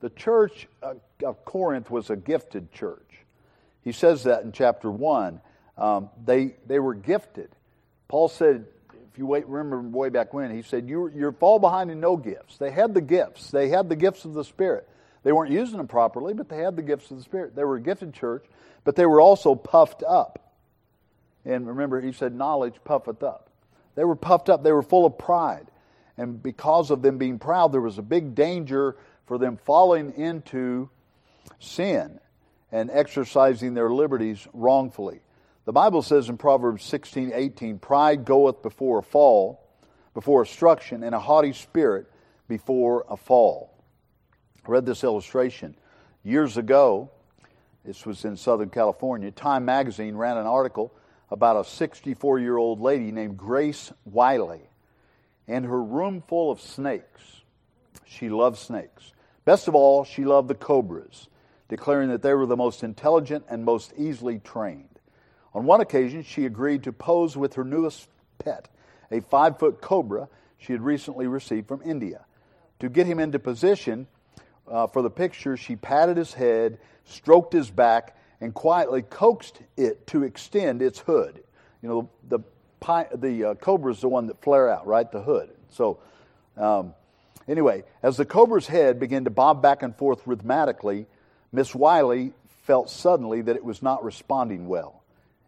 The 0.00 0.10
church 0.10 0.66
of 0.82 1.44
Corinth 1.44 1.90
was 1.90 2.10
a 2.10 2.16
gifted 2.16 2.72
church. 2.72 2.98
He 3.82 3.92
says 3.92 4.24
that 4.24 4.42
in 4.42 4.52
chapter 4.52 4.90
1. 4.90 5.40
Um, 5.78 6.10
they, 6.24 6.56
they 6.66 6.78
were 6.78 6.94
gifted. 6.94 7.48
Paul 8.08 8.28
said, 8.28 8.66
if 9.12 9.18
you 9.18 9.26
wait, 9.26 9.46
remember 9.46 9.80
way 9.80 10.08
back 10.08 10.34
when, 10.34 10.54
he 10.54 10.62
said, 10.62 10.88
you, 10.88 11.08
you 11.08 11.32
fall 11.32 11.58
behind 11.58 11.90
in 11.90 12.00
no 12.00 12.16
gifts. 12.16 12.58
They 12.58 12.70
had 12.70 12.94
the 12.94 13.00
gifts. 13.00 13.50
They 13.50 13.68
had 13.68 13.88
the 13.88 13.96
gifts 13.96 14.24
of 14.24 14.34
the 14.34 14.44
Spirit. 14.44 14.88
They 15.22 15.32
weren't 15.32 15.52
using 15.52 15.76
them 15.76 15.88
properly, 15.88 16.34
but 16.34 16.48
they 16.48 16.58
had 16.58 16.76
the 16.76 16.82
gifts 16.82 17.10
of 17.10 17.16
the 17.16 17.22
Spirit. 17.22 17.54
They 17.54 17.64
were 17.64 17.76
a 17.76 17.80
gifted 17.80 18.12
church, 18.12 18.44
but 18.84 18.96
they 18.96 19.06
were 19.06 19.20
also 19.20 19.54
puffed 19.54 20.02
up. 20.02 20.54
And 21.44 21.66
remember, 21.66 22.00
he 22.00 22.12
said, 22.12 22.34
knowledge 22.34 22.74
puffeth 22.84 23.22
up. 23.22 23.50
They 23.94 24.04
were 24.04 24.16
puffed 24.16 24.48
up. 24.48 24.62
They 24.62 24.72
were 24.72 24.82
full 24.82 25.06
of 25.06 25.18
pride. 25.18 25.66
And 26.16 26.42
because 26.42 26.90
of 26.90 27.02
them 27.02 27.18
being 27.18 27.38
proud, 27.38 27.72
there 27.72 27.80
was 27.80 27.98
a 27.98 28.02
big 28.02 28.34
danger 28.34 28.96
for 29.26 29.38
them 29.38 29.56
falling 29.56 30.12
into 30.14 30.90
sin. 31.58 32.18
and 32.72 32.90
exercising 32.90 33.74
their 33.74 33.90
liberties 33.90 34.48
wrongfully. 34.54 35.20
The 35.66 35.72
Bible 35.72 36.02
says 36.02 36.28
in 36.28 36.38
Proverbs 36.38 36.82
16, 36.84 37.30
18, 37.32 37.78
pride 37.78 38.24
goeth 38.24 38.62
before 38.62 38.98
a 38.98 39.02
fall, 39.02 39.62
before 40.14 40.42
destruction, 40.42 41.04
and 41.04 41.14
a 41.14 41.20
haughty 41.20 41.52
spirit 41.52 42.10
before 42.48 43.04
a 43.08 43.16
fall. 43.16 43.71
I 44.64 44.70
read 44.70 44.86
this 44.86 45.02
illustration 45.02 45.74
years 46.22 46.56
ago. 46.56 47.10
This 47.84 48.06
was 48.06 48.24
in 48.24 48.36
Southern 48.36 48.70
California. 48.70 49.30
Time 49.32 49.64
magazine 49.64 50.14
ran 50.14 50.36
an 50.36 50.46
article 50.46 50.92
about 51.30 51.56
a 51.56 51.64
64 51.64 52.38
year 52.38 52.56
old 52.56 52.80
lady 52.80 53.10
named 53.10 53.36
Grace 53.36 53.92
Wiley 54.04 54.60
and 55.48 55.64
her 55.64 55.82
room 55.82 56.22
full 56.28 56.50
of 56.50 56.60
snakes. 56.60 57.42
She 58.04 58.28
loved 58.28 58.58
snakes. 58.58 59.12
Best 59.44 59.66
of 59.66 59.74
all, 59.74 60.04
she 60.04 60.24
loved 60.24 60.46
the 60.46 60.54
cobras, 60.54 61.28
declaring 61.68 62.10
that 62.10 62.22
they 62.22 62.34
were 62.34 62.46
the 62.46 62.56
most 62.56 62.84
intelligent 62.84 63.44
and 63.48 63.64
most 63.64 63.92
easily 63.96 64.38
trained. 64.38 65.00
On 65.54 65.64
one 65.64 65.80
occasion, 65.80 66.22
she 66.22 66.46
agreed 66.46 66.84
to 66.84 66.92
pose 66.92 67.36
with 67.36 67.54
her 67.54 67.64
newest 67.64 68.08
pet, 68.38 68.68
a 69.10 69.20
five 69.20 69.58
foot 69.58 69.80
cobra 69.80 70.28
she 70.56 70.72
had 70.72 70.82
recently 70.82 71.26
received 71.26 71.66
from 71.66 71.82
India. 71.84 72.24
To 72.78 72.88
get 72.88 73.06
him 73.06 73.18
into 73.18 73.40
position 73.40 74.06
uh, 74.70 74.86
for 74.86 75.02
the 75.02 75.10
picture, 75.10 75.56
she 75.56 75.76
patted 75.76 76.16
his 76.16 76.32
head, 76.32 76.78
stroked 77.04 77.52
his 77.52 77.70
back, 77.70 78.16
and 78.40 78.52
quietly 78.54 79.02
coaxed 79.02 79.60
it 79.76 80.06
to 80.08 80.24
extend 80.24 80.82
its 80.82 80.98
hood. 80.98 81.42
You 81.82 81.88
know, 81.88 82.10
the, 82.28 82.40
the, 83.14 83.50
uh, 83.50 83.54
cobra 83.54 83.92
is 83.92 84.00
the 84.00 84.08
one 84.08 84.26
that 84.26 84.40
flare 84.42 84.68
out, 84.68 84.86
right? 84.86 85.10
The 85.10 85.22
hood. 85.22 85.50
So, 85.70 85.98
um, 86.56 86.94
anyway, 87.48 87.84
as 88.02 88.16
the 88.16 88.24
cobra's 88.24 88.66
head 88.66 88.98
began 88.98 89.24
to 89.24 89.30
bob 89.30 89.62
back 89.62 89.82
and 89.82 89.94
forth 89.94 90.22
rhythmically, 90.26 91.06
Miss 91.52 91.74
Wiley 91.74 92.32
felt 92.64 92.90
suddenly 92.90 93.42
that 93.42 93.56
it 93.56 93.64
was 93.64 93.82
not 93.82 94.04
responding 94.04 94.68
well. 94.68 95.02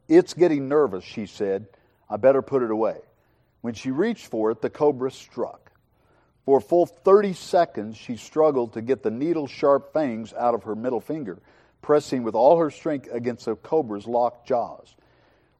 It's 0.09 0.35
getting 0.35 0.69
nervous, 0.69 1.05
she 1.05 1.27
said. 1.27 1.67
I 2.11 2.17
better 2.17 2.43
put 2.43 2.63
it 2.63 2.71
away. 2.71 2.99
When 3.63 3.75
she 3.75 3.91
reached 3.91 4.27
for 4.27 4.51
it, 4.51 4.61
the 4.61 4.71
cobra 4.71 5.11
struck. 5.11 5.64
For 6.45 6.59
a 6.59 6.63
full 6.63 6.87
30 6.87 7.33
seconds, 7.33 7.97
she 7.97 8.17
struggled 8.17 8.75
to 8.75 8.83
get 8.83 9.03
the 9.03 9.11
needle 9.11 9.47
sharp 9.47 9.93
fangs 9.93 10.33
out 10.35 10.55
of 10.55 10.65
her 10.65 10.75
middle 10.75 11.01
finger 11.01 11.39
pressing 11.85 12.23
with 12.23 12.35
all 12.35 12.59
her 12.59 12.71
strength 12.71 13.11
against 13.13 13.45
the 13.45 13.55
cobra's 13.55 14.07
locked 14.07 14.49
jaws. 14.49 14.97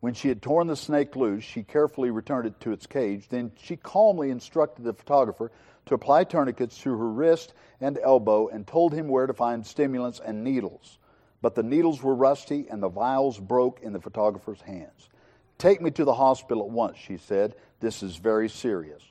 When 0.01 0.15
she 0.15 0.29
had 0.29 0.41
torn 0.41 0.69
the 0.69 0.75
snake 0.75 1.17
loose, 1.17 1.45
she 1.45 1.63
carefully 1.63 2.11
returned 2.11 2.47
it 2.47 2.59
to 2.61 2.73
its 2.73 2.87
cage. 2.87 3.29
Then 3.29 3.53
she 3.59 3.77
calmly 3.77 4.31
instructed 4.31 4.85
the 4.85 4.95
photographer 4.95 5.53
to 5.85 5.95
apply 5.95 6.25
tourniquets 6.25 6.79
to 6.79 6.97
her 6.97 7.11
wrist 7.11 7.53
and 7.79 7.99
elbow 8.03 8.49
and 8.49 8.67
told 8.67 8.95
him 8.95 9.09
where 9.09 9.27
to 9.27 9.35
find 9.35 9.67
stimulants 9.67 10.19
and 10.19 10.43
needles. 10.43 10.99
But 11.43 11.55
the 11.55 11.63
needles 11.63 12.03
were 12.03 12.15
rusty 12.15 12.69
and 12.71 12.83
the 12.83 12.89
vials 12.89 13.39
broke 13.39 13.81
in 13.83 13.93
the 13.93 14.01
photographer's 14.01 14.63
hands. 14.63 15.11
Take 15.59 15.83
me 15.83 15.91
to 15.91 16.07
the 16.07 16.15
hospital 16.15 16.65
at 16.65 16.71
once, 16.71 16.97
she 16.97 17.19
said. 17.19 17.55
This 17.81 18.03
is 18.03 18.17
very 18.17 18.49
serious. 18.49 19.03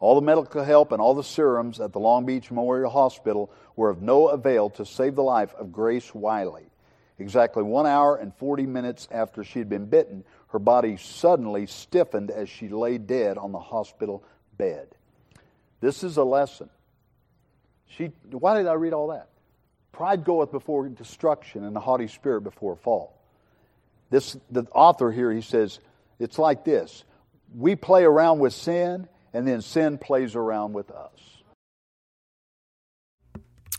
All 0.00 0.14
the 0.14 0.22
medical 0.22 0.64
help 0.64 0.92
and 0.92 1.00
all 1.00 1.14
the 1.14 1.22
serums 1.22 1.78
at 1.78 1.92
the 1.92 2.00
Long 2.00 2.24
Beach 2.24 2.50
Memorial 2.50 2.90
Hospital 2.90 3.52
were 3.76 3.90
of 3.90 4.00
no 4.00 4.28
avail 4.28 4.70
to 4.70 4.86
save 4.86 5.14
the 5.14 5.22
life 5.22 5.54
of 5.54 5.72
Grace 5.72 6.14
Wiley. 6.14 6.64
Exactly 7.18 7.62
one 7.62 7.86
hour 7.86 8.16
and 8.16 8.34
40 8.34 8.64
minutes 8.64 9.06
after 9.10 9.44
she 9.44 9.58
had 9.58 9.68
been 9.68 9.84
bitten, 9.84 10.24
her 10.48 10.58
body 10.58 10.96
suddenly 10.96 11.66
stiffened 11.66 12.30
as 12.30 12.48
she 12.48 12.68
lay 12.68 12.96
dead 12.96 13.36
on 13.36 13.52
the 13.52 13.58
hospital 13.58 14.24
bed. 14.56 14.88
This 15.82 16.02
is 16.02 16.16
a 16.16 16.24
lesson. 16.24 16.70
She, 17.86 18.06
why 18.30 18.56
did 18.56 18.66
I 18.66 18.74
read 18.74 18.94
all 18.94 19.08
that? 19.08 19.28
Pride 19.92 20.24
goeth 20.24 20.50
before 20.50 20.88
destruction, 20.88 21.64
and 21.64 21.76
a 21.76 21.80
haughty 21.80 22.08
spirit 22.08 22.40
before 22.40 22.76
fall. 22.76 23.20
This, 24.08 24.34
the 24.50 24.64
author 24.72 25.12
here, 25.12 25.30
he 25.30 25.42
says, 25.42 25.78
it's 26.18 26.38
like 26.38 26.64
this. 26.64 27.04
We 27.54 27.76
play 27.76 28.04
around 28.04 28.38
with 28.38 28.54
sin 28.54 29.08
and 29.32 29.46
then 29.46 29.62
sin 29.62 29.98
plays 29.98 30.34
around 30.34 30.72
with 30.72 30.90
us. 30.90 31.10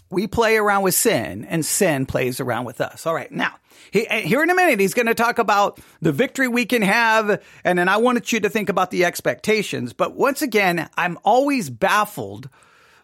We 0.10 0.28
play 0.28 0.58
around 0.58 0.84
with 0.84 0.94
sin, 0.94 1.46
and 1.46 1.66
sin 1.66 2.06
plays 2.06 2.42
around 2.42 2.66
with 2.66 2.82
us. 2.82 3.06
All 3.06 3.14
right, 3.14 3.32
now, 3.32 3.56
eh, 3.94 4.22
here 4.22 4.44
in 4.44 4.50
a 4.50 4.56
minute, 4.56 4.80
he's 4.80 4.94
going 4.94 5.06
to 5.06 5.14
talk 5.14 5.40
about 5.40 5.80
the 6.02 6.12
victory 6.12 6.50
we 6.50 6.66
can 6.66 6.82
have, 6.82 7.42
and 7.64 7.80
then 7.80 7.88
I 7.88 7.96
wanted 7.96 8.30
you 8.30 8.42
to 8.42 8.50
think 8.50 8.68
about 8.68 8.92
the 8.92 9.06
expectations. 9.06 9.94
But 9.94 10.14
once 10.14 10.42
again, 10.42 10.90
I'm 10.98 11.18
always 11.24 11.70
baffled 11.70 12.50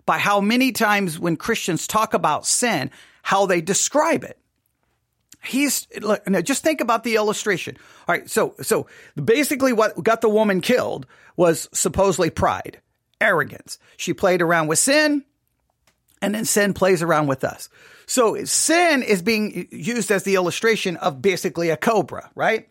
by 0.06 0.18
how 0.18 0.42
many 0.42 0.74
times 0.74 1.18
when 1.18 1.38
Christians 1.38 1.88
talk 1.88 2.14
about 2.14 2.46
sin, 2.46 2.92
how 3.22 3.46
they 3.46 3.62
describe 3.62 4.26
it 4.26 4.38
he's 5.48 5.88
look, 6.02 6.28
now 6.28 6.42
just 6.42 6.64
think 6.64 6.82
about 6.82 7.04
the 7.04 7.16
illustration. 7.16 7.78
All 8.08 8.16
right, 8.16 8.30
so 8.30 8.56
so 8.62 8.88
basically, 9.22 9.74
what 9.74 10.02
got 10.04 10.22
the 10.22 10.30
woman 10.30 10.62
killed 10.62 11.06
was 11.36 11.70
supposedly 11.74 12.30
pride, 12.30 12.82
arrogance. 13.20 13.80
She 13.96 14.14
played 14.14 14.42
around 14.42 14.68
with 14.68 14.80
sin, 14.80 15.24
and 16.22 16.36
then 16.36 16.46
sin 16.46 16.74
plays 16.74 17.02
around 17.02 17.28
with 17.28 17.44
us. 17.44 17.70
So 18.06 18.44
sin 18.46 19.04
is 19.04 19.22
being 19.22 19.68
used 19.72 20.12
as 20.12 20.24
the 20.24 20.36
illustration 20.36 20.96
of 20.98 21.22
basically 21.22 21.70
a 21.70 21.78
cobra, 21.78 22.32
right? 22.36 22.70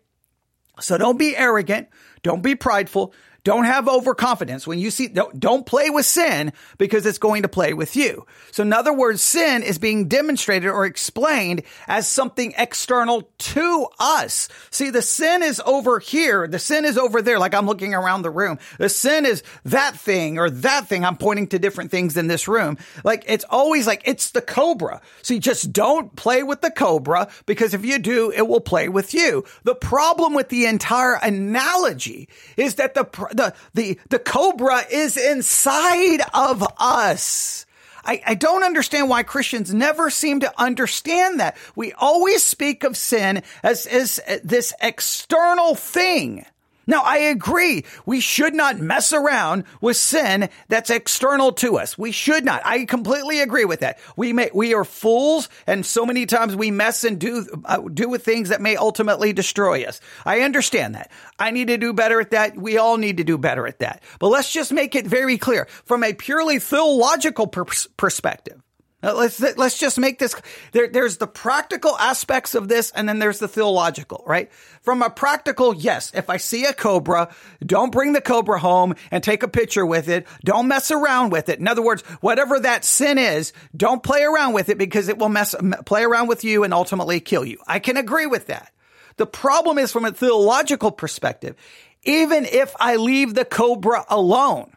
So 0.79 0.97
don't 0.97 1.17
be 1.17 1.35
arrogant, 1.35 1.89
don't 2.23 2.41
be 2.41 2.55
prideful, 2.55 3.13
don't 3.47 3.63
have 3.63 3.87
overconfidence. 3.87 4.67
When 4.67 4.77
you 4.77 4.91
see, 4.91 5.07
don't, 5.07 5.39
don't 5.39 5.65
play 5.65 5.89
with 5.89 6.05
sin 6.05 6.51
because 6.77 7.05
it's 7.05 7.17
going 7.17 7.43
to 7.43 7.47
play 7.47 7.73
with 7.73 7.95
you. 7.95 8.25
So 8.51 8.61
in 8.61 8.73
other 8.73 8.91
words, 8.91 9.21
sin 9.21 9.63
is 9.63 9.77
being 9.77 10.09
demonstrated 10.09 10.69
or 10.69 10.85
explained 10.85 11.63
as 11.87 12.09
something 12.09 12.53
external 12.57 13.29
to 13.37 13.87
us. 14.01 14.49
See, 14.69 14.89
the 14.89 15.01
sin 15.01 15.43
is 15.43 15.61
over 15.65 15.99
here. 15.99 16.45
The 16.45 16.59
sin 16.59 16.83
is 16.83 16.97
over 16.97 17.21
there. 17.21 17.39
Like 17.39 17.53
I'm 17.53 17.67
looking 17.67 17.93
around 17.93 18.23
the 18.23 18.29
room. 18.29 18.59
The 18.79 18.89
sin 18.89 19.25
is 19.25 19.43
that 19.63 19.95
thing 19.95 20.39
or 20.39 20.49
that 20.49 20.89
thing. 20.89 21.05
I'm 21.05 21.15
pointing 21.15 21.47
to 21.47 21.57
different 21.57 21.89
things 21.89 22.17
in 22.17 22.27
this 22.27 22.49
room. 22.49 22.77
Like 23.05 23.23
it's 23.27 23.45
always 23.49 23.87
like 23.87 24.01
it's 24.03 24.31
the 24.31 24.41
cobra. 24.41 24.99
You 25.25 25.39
just 25.39 25.71
don't 25.71 26.13
play 26.17 26.43
with 26.43 26.59
the 26.59 26.71
cobra 26.71 27.29
because 27.45 27.73
if 27.73 27.85
you 27.85 27.97
do, 27.97 28.29
it 28.29 28.45
will 28.45 28.59
play 28.59 28.89
with 28.89 29.13
you. 29.13 29.45
The 29.63 29.75
problem 29.75 30.33
with 30.33 30.49
the 30.49 30.65
entire 30.65 31.13
analogy 31.13 32.27
is 32.57 32.75
that 32.75 32.93
the 32.93 33.05
the, 33.37 33.53
the, 33.73 33.99
the 34.09 34.19
cobra 34.19 34.83
is 34.91 35.17
inside 35.17 36.21
of 36.33 36.63
us. 36.77 37.65
I, 38.03 38.21
I, 38.25 38.35
don't 38.35 38.63
understand 38.63 39.09
why 39.09 39.23
Christians 39.23 39.73
never 39.73 40.09
seem 40.09 40.39
to 40.39 40.53
understand 40.57 41.41
that. 41.41 41.57
We 41.75 41.91
always 41.91 42.41
speak 42.41 42.85
of 42.85 42.95
sin 42.95 43.43
as, 43.63 43.85
as 43.85 44.21
this 44.43 44.73
external 44.81 45.75
thing. 45.75 46.45
Now, 46.87 47.01
I 47.03 47.17
agree. 47.17 47.83
We 48.05 48.21
should 48.21 48.55
not 48.55 48.79
mess 48.79 49.11
around 49.11 49.65
with 49.81 49.97
sin 49.97 50.49
that's 50.69 50.89
external 50.89 51.51
to 51.53 51.77
us. 51.77 51.97
We 51.97 52.13
should 52.13 52.45
not. 52.45 52.61
I 52.65 52.85
completely 52.85 53.41
agree 53.41 53.65
with 53.65 53.81
that. 53.81 53.99
We 54.15 54.31
may, 54.31 54.49
we 54.53 54.73
are 54.73 54.85
fools 54.85 55.49
and 55.67 55.85
so 55.85 56.05
many 56.05 56.25
times 56.25 56.55
we 56.55 56.71
mess 56.71 57.03
and 57.03 57.19
do, 57.19 57.45
uh, 57.65 57.81
do 57.81 58.07
with 58.07 58.23
things 58.23 58.49
that 58.49 58.61
may 58.61 58.77
ultimately 58.77 59.33
destroy 59.33 59.83
us. 59.83 59.99
I 60.25 60.41
understand 60.41 60.95
that. 60.95 61.11
I 61.37 61.51
need 61.51 61.67
to 61.67 61.77
do 61.77 61.91
better 61.91 62.21
at 62.21 62.31
that. 62.31 62.57
We 62.57 62.77
all 62.77 62.97
need 62.97 63.17
to 63.17 63.23
do 63.25 63.37
better 63.37 63.67
at 63.67 63.79
that. 63.79 64.01
But 64.19 64.29
let's 64.29 64.51
just 64.51 64.71
make 64.71 64.95
it 64.95 65.05
very 65.05 65.37
clear 65.37 65.67
from 65.83 66.03
a 66.03 66.13
purely 66.13 66.59
theological 66.59 67.47
perspective. 67.47 68.61
Uh, 69.03 69.13
let's 69.13 69.39
let's 69.57 69.77
just 69.77 69.99
make 69.99 70.17
this 70.17 70.33
there 70.71 70.87
there's 70.87 71.17
the 71.17 71.27
practical 71.27 71.95
aspects 71.99 72.55
of 72.55 72.67
this 72.67 72.91
and 72.95 73.07
then 73.07 73.19
there's 73.19 73.37
the 73.37 73.47
theological 73.47 74.23
right? 74.25 74.51
From 74.81 75.03
a 75.03 75.09
practical 75.11 75.75
yes 75.75 76.11
if 76.15 76.31
i 76.31 76.37
see 76.37 76.65
a 76.65 76.73
cobra 76.73 77.31
don't 77.63 77.91
bring 77.91 78.13
the 78.13 78.21
cobra 78.21 78.57
home 78.57 78.95
and 79.11 79.23
take 79.23 79.43
a 79.43 79.47
picture 79.47 79.85
with 79.85 80.09
it. 80.09 80.25
Don't 80.43 80.67
mess 80.67 80.89
around 80.89 81.31
with 81.31 81.47
it. 81.47 81.59
In 81.59 81.67
other 81.67 81.83
words 81.83 82.01
whatever 82.21 82.59
that 82.59 82.83
sin 82.83 83.19
is 83.19 83.53
don't 83.75 84.01
play 84.01 84.23
around 84.23 84.53
with 84.53 84.69
it 84.69 84.79
because 84.79 85.09
it 85.09 85.19
will 85.19 85.29
mess 85.29 85.53
play 85.85 86.03
around 86.03 86.27
with 86.27 86.43
you 86.43 86.63
and 86.63 86.73
ultimately 86.73 87.19
kill 87.19 87.45
you. 87.45 87.59
I 87.67 87.77
can 87.77 87.97
agree 87.97 88.25
with 88.25 88.47
that. 88.47 88.71
The 89.17 89.27
problem 89.27 89.77
is 89.77 89.91
from 89.91 90.05
a 90.05 90.11
theological 90.11 90.91
perspective 90.91 91.55
even 92.01 92.45
if 92.45 92.73
i 92.79 92.95
leave 92.95 93.35
the 93.35 93.45
cobra 93.45 94.05
alone 94.09 94.71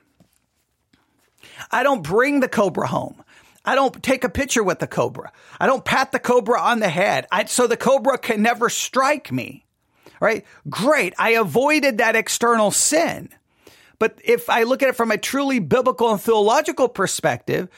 I 1.71 1.83
don't 1.83 2.03
bring 2.03 2.41
the 2.41 2.49
cobra 2.49 2.87
home. 2.87 3.23
I 3.64 3.75
don't 3.75 4.03
take 4.03 4.25
a 4.25 4.29
picture 4.29 4.62
with 4.62 4.79
the 4.79 4.87
cobra. 4.87 5.33
I 5.61 5.66
don't 5.66 5.85
pat 5.85 6.12
the 6.12 6.18
cobra 6.18 6.61
on 6.61 6.81
the 6.81 6.88
head. 6.88 7.27
I, 7.31 7.44
so 7.44 7.66
the 7.66 7.77
cobra 7.77 8.18
can 8.18 8.42
never 8.42 8.68
strike 8.70 9.31
me. 9.31 9.66
Right? 10.20 10.44
Great. 10.68 11.14
I 11.18 11.31
avoided 11.31 11.99
that 11.99 12.16
external 12.16 12.70
sin. 12.70 13.31
But 13.99 14.18
if 14.25 14.49
I 14.49 14.62
look 14.62 14.83
at 14.83 14.88
it 14.88 14.96
from 14.96 15.11
a 15.11 15.18
truly 15.18 15.59
biblical 15.59 16.11
and 16.11 16.20
theological 16.20 16.88
perspective, 16.88 17.68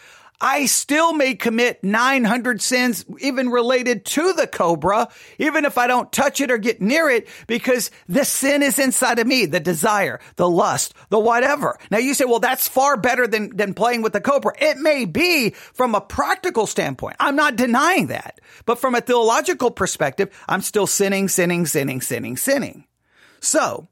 I 0.42 0.66
still 0.66 1.12
may 1.12 1.36
commit 1.36 1.84
900 1.84 2.60
sins, 2.60 3.04
even 3.20 3.48
related 3.48 4.04
to 4.06 4.32
the 4.32 4.48
cobra, 4.48 5.08
even 5.38 5.64
if 5.64 5.78
I 5.78 5.86
don't 5.86 6.10
touch 6.10 6.40
it 6.40 6.50
or 6.50 6.58
get 6.58 6.82
near 6.82 7.08
it, 7.08 7.28
because 7.46 7.92
the 8.08 8.24
sin 8.24 8.60
is 8.60 8.80
inside 8.80 9.20
of 9.20 9.26
me, 9.28 9.46
the 9.46 9.60
desire, 9.60 10.18
the 10.34 10.50
lust, 10.50 10.94
the 11.10 11.18
whatever. 11.20 11.78
Now 11.92 11.98
you 11.98 12.12
say, 12.12 12.24
well, 12.24 12.40
that's 12.40 12.66
far 12.66 12.96
better 12.96 13.28
than, 13.28 13.56
than 13.56 13.72
playing 13.72 14.02
with 14.02 14.14
the 14.14 14.20
cobra. 14.20 14.52
It 14.58 14.78
may 14.78 15.04
be 15.04 15.50
from 15.50 15.94
a 15.94 16.00
practical 16.00 16.66
standpoint. 16.66 17.16
I'm 17.20 17.36
not 17.36 17.54
denying 17.54 18.08
that. 18.08 18.40
But 18.66 18.80
from 18.80 18.96
a 18.96 19.00
theological 19.00 19.70
perspective, 19.70 20.36
I'm 20.48 20.62
still 20.62 20.88
sinning, 20.88 21.28
sinning, 21.28 21.66
sinning, 21.66 22.00
sinning, 22.00 22.36
sinning. 22.36 22.84
So, 23.38 23.86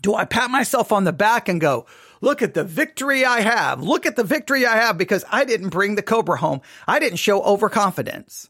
do 0.00 0.16
I 0.16 0.24
pat 0.24 0.50
myself 0.50 0.90
on 0.90 1.04
the 1.04 1.12
back 1.12 1.48
and 1.48 1.60
go, 1.60 1.86
Look 2.24 2.40
at 2.40 2.54
the 2.54 2.64
victory 2.64 3.26
I 3.26 3.42
have. 3.42 3.82
Look 3.82 4.06
at 4.06 4.16
the 4.16 4.24
victory 4.24 4.64
I 4.64 4.76
have 4.76 4.96
because 4.96 5.26
I 5.30 5.44
didn't 5.44 5.68
bring 5.68 5.94
the 5.94 6.02
Cobra 6.02 6.38
home. 6.38 6.62
I 6.88 6.98
didn't 6.98 7.18
show 7.18 7.42
overconfidence. 7.42 8.48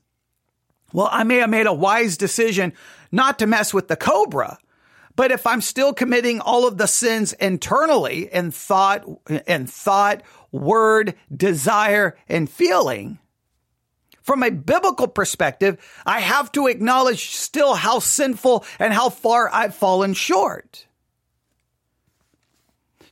Well, 0.92 1.08
I 1.10 1.24
may 1.24 1.38
have 1.38 1.50
made 1.50 1.66
a 1.66 1.72
wise 1.72 2.16
decision 2.16 2.72
not 3.10 3.40
to 3.40 3.48
mess 3.48 3.74
with 3.74 3.88
the 3.88 3.96
Cobra, 3.96 4.58
but 5.16 5.32
if 5.32 5.44
I'm 5.44 5.60
still 5.60 5.92
committing 5.92 6.38
all 6.38 6.68
of 6.68 6.78
the 6.78 6.86
sins 6.86 7.32
internally 7.32 8.32
in 8.32 8.52
thought, 8.52 9.04
in 9.48 9.66
thought, 9.66 10.22
word, 10.52 11.16
desire, 11.36 12.16
and 12.28 12.48
feeling, 12.48 13.18
from 14.22 14.44
a 14.44 14.52
biblical 14.52 15.08
perspective, 15.08 15.78
I 16.06 16.20
have 16.20 16.52
to 16.52 16.68
acknowledge 16.68 17.30
still 17.34 17.74
how 17.74 17.98
sinful 17.98 18.64
and 18.78 18.94
how 18.94 19.10
far 19.10 19.50
I've 19.52 19.74
fallen 19.74 20.14
short. 20.14 20.86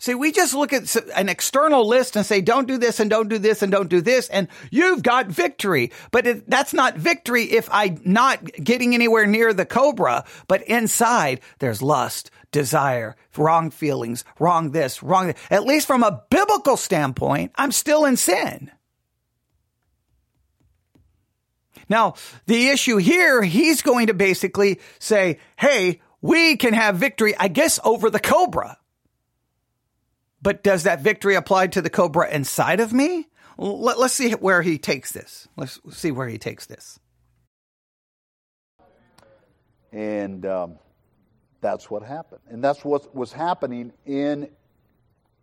See, 0.03 0.17
we 0.17 0.33
just 0.33 0.53
look 0.53 0.73
at 0.73 0.97
an 1.15 1.29
external 1.29 1.87
list 1.87 2.17
and 2.17 2.27
say, 2.27 2.41
don't 2.41 2.67
do 2.67 2.77
this 2.77 2.99
and 2.99 3.09
don't 3.09 3.29
do 3.29 3.38
this 3.38 3.62
and 3.62 3.71
don't 3.71 3.88
do 3.88 4.01
this. 4.01 4.29
And 4.31 4.49
you've 4.73 5.01
got 5.01 5.29
victory. 5.29 5.93
But 6.11 6.27
it, 6.27 6.51
that's 6.51 6.75
not 6.75 6.97
victory 6.97 7.45
if 7.45 7.69
I'm 7.71 8.01
not 8.05 8.45
getting 8.45 8.97
anywhere 8.97 9.27
near 9.27 9.55
the 9.55 9.65
cobra. 9.65 10.25
But 10.49 10.62
inside, 10.62 11.41
there's 11.61 11.83
lust, 11.83 12.33
desire, 12.51 13.15
wrong 13.37 13.71
feelings, 13.71 14.25
wrong 14.41 14.73
this, 14.73 15.05
wrong. 15.05 15.29
This. 15.29 15.37
At 15.53 15.67
least 15.67 15.87
from 15.87 16.03
a 16.03 16.25
biblical 16.31 16.77
standpoint, 16.77 17.53
I'm 17.55 17.71
still 17.71 18.05
in 18.05 18.17
sin. 18.17 18.73
Now, 21.88 22.15
the 22.47 22.71
issue 22.71 22.97
here, 22.97 23.41
he's 23.41 23.83
going 23.83 24.09
to 24.09 24.15
basically 24.15 24.81
say, 24.99 25.38
Hey, 25.57 26.01
we 26.21 26.57
can 26.57 26.75
have 26.75 26.97
victory, 26.97 27.37
I 27.37 27.47
guess, 27.47 27.79
over 27.85 28.11
the 28.11 28.19
cobra. 28.19 28.79
But 30.43 30.65
does 30.65 30.83
that 30.83 31.01
victory 31.01 31.37
apply 31.37 31.69
to 31.69 31.81
the 31.81 31.91
cobra 31.91 32.29
inside 32.29 32.81
of 32.81 32.93
me? 32.93 33.29
Let, 33.57 33.99
us 33.99 34.13
see 34.15 34.33
where 34.33 34.63
he 34.63 34.79
takes 34.79 35.13
this. 35.13 35.49
Let's 35.57 35.79
see 35.91 36.11
where 36.11 36.29
he 36.29 36.39
takes 36.39 36.67
this. 36.67 36.99
And 39.93 40.45
um, 40.47 40.79
that's 41.61 41.91
what 41.91 42.03
happened. 42.03 42.41
And 42.49 42.65
that's 42.65 42.85
what 42.85 43.15
was 43.15 43.33
happening 43.33 43.93
in, 44.05 44.49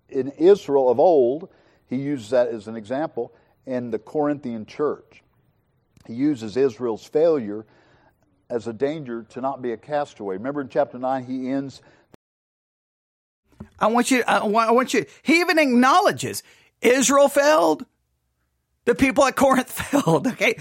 in 0.09 0.29
Israel 0.37 0.89
of 0.89 0.99
old. 0.99 1.49
He 1.87 1.97
uses 1.97 2.31
that 2.31 2.49
as 2.49 2.67
an 2.67 2.75
example 2.75 3.33
in 3.65 3.91
the 3.91 3.99
Corinthian 3.99 4.65
church. 4.65 5.23
He 6.07 6.13
uses 6.13 6.57
Israel's 6.57 7.05
failure 7.05 7.65
as 8.49 8.67
a 8.67 8.73
danger 8.73 9.23
to 9.29 9.41
not 9.41 9.61
be 9.61 9.71
a 9.71 9.77
castaway. 9.77 10.35
Remember 10.35 10.61
in 10.61 10.69
chapter 10.69 10.97
9, 10.97 11.23
he 11.23 11.49
ends 11.49 11.81
I 13.79 13.87
want 13.87 14.11
you, 14.11 14.23
I 14.27 14.45
want, 14.45 14.93
you, 14.93 15.05
he 15.23 15.39
even 15.41 15.57
acknowledges 15.59 16.43
Israel 16.81 17.29
failed. 17.29 17.85
The 18.85 18.95
people 18.95 19.23
at 19.25 19.35
Corinth 19.35 19.71
failed. 19.91 20.27
Okay. 20.27 20.57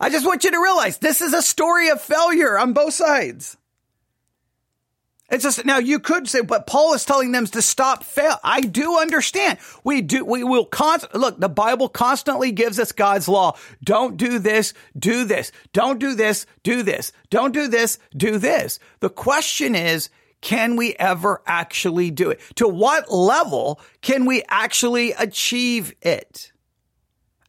I 0.00 0.10
just 0.10 0.26
want 0.26 0.44
you 0.44 0.50
to 0.50 0.60
realize 0.60 0.98
this 0.98 1.20
is 1.20 1.32
a 1.32 1.42
story 1.42 1.88
of 1.88 2.00
failure 2.00 2.58
on 2.58 2.72
both 2.72 2.94
sides. 2.94 3.56
It's 5.30 5.44
just 5.44 5.64
now 5.64 5.78
you 5.78 6.00
could 6.00 6.28
say, 6.28 6.40
but 6.40 6.66
Paul 6.66 6.92
is 6.94 7.04
telling 7.04 7.30
them 7.30 7.46
to 7.46 7.62
stop 7.62 8.02
fail. 8.02 8.36
I 8.42 8.60
do 8.60 8.98
understand. 8.98 9.58
We 9.84 10.02
do, 10.02 10.24
we 10.24 10.42
will 10.42 10.64
const, 10.64 11.14
look, 11.14 11.38
the 11.38 11.48
Bible 11.48 11.88
constantly 11.88 12.50
gives 12.50 12.80
us 12.80 12.90
God's 12.90 13.28
law. 13.28 13.56
Don't 13.82 14.16
do 14.16 14.40
this, 14.40 14.74
do 14.98 15.24
this. 15.24 15.52
Don't 15.72 16.00
do 16.00 16.14
this, 16.14 16.46
do 16.64 16.82
this. 16.82 17.12
Don't 17.30 17.52
do 17.52 17.68
this, 17.68 18.00
do 18.16 18.38
this. 18.38 18.80
The 18.98 19.10
question 19.10 19.76
is, 19.76 20.10
can 20.40 20.76
we 20.76 20.94
ever 20.98 21.42
actually 21.46 22.10
do 22.10 22.30
it? 22.30 22.40
To 22.56 22.66
what 22.68 23.10
level 23.10 23.80
can 24.00 24.24
we 24.24 24.42
actually 24.48 25.12
achieve 25.12 25.94
it? 26.02 26.52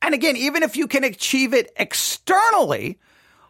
And 0.01 0.13
again, 0.13 0.36
even 0.36 0.63
if 0.63 0.75
you 0.75 0.88
can 0.88 1.04
achieve 1.04 1.54
it 1.54 1.71
externally, 1.77 2.99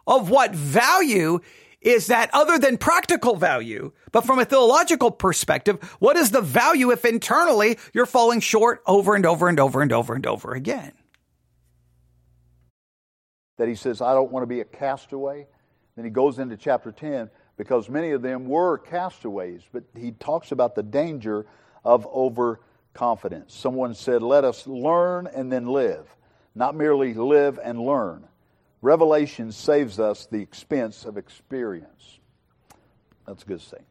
of 0.06 0.30
what 0.30 0.54
value 0.54 1.40
is 1.80 2.08
that 2.08 2.30
other 2.32 2.58
than 2.58 2.78
practical 2.78 3.36
value? 3.36 3.92
But 4.12 4.24
from 4.24 4.38
a 4.38 4.44
theological 4.44 5.10
perspective, 5.10 5.82
what 5.98 6.16
is 6.16 6.30
the 6.30 6.40
value 6.40 6.90
if 6.90 7.04
internally 7.04 7.78
you're 7.92 8.06
falling 8.06 8.40
short 8.40 8.82
over 8.86 9.14
and 9.14 9.26
over 9.26 9.48
and 9.48 9.58
over 9.58 9.80
and 9.80 9.92
over 9.92 10.14
and 10.14 10.26
over 10.26 10.52
again? 10.52 10.92
That 13.58 13.68
he 13.68 13.74
says, 13.74 14.00
I 14.00 14.14
don't 14.14 14.30
want 14.30 14.42
to 14.44 14.46
be 14.46 14.60
a 14.60 14.64
castaway. 14.64 15.46
Then 15.96 16.04
he 16.04 16.10
goes 16.10 16.38
into 16.38 16.56
chapter 16.56 16.90
10 16.90 17.30
because 17.62 17.88
many 17.88 18.10
of 18.10 18.22
them 18.22 18.46
were 18.48 18.76
castaways. 18.76 19.62
But 19.72 19.84
he 19.96 20.10
talks 20.10 20.50
about 20.50 20.74
the 20.74 20.82
danger 20.82 21.46
of 21.84 22.06
overconfidence. 22.06 23.54
Someone 23.54 23.94
said, 23.94 24.20
Let 24.20 24.44
us 24.44 24.66
learn 24.66 25.28
and 25.28 25.50
then 25.52 25.66
live, 25.66 26.08
not 26.56 26.74
merely 26.74 27.14
live 27.14 27.60
and 27.62 27.80
learn. 27.80 28.26
Revelation 28.80 29.52
saves 29.52 30.00
us 30.00 30.26
the 30.26 30.40
expense 30.40 31.04
of 31.04 31.16
experience. 31.16 32.18
That's 33.28 33.44
a 33.44 33.46
good 33.46 33.62
thing. 33.62 33.84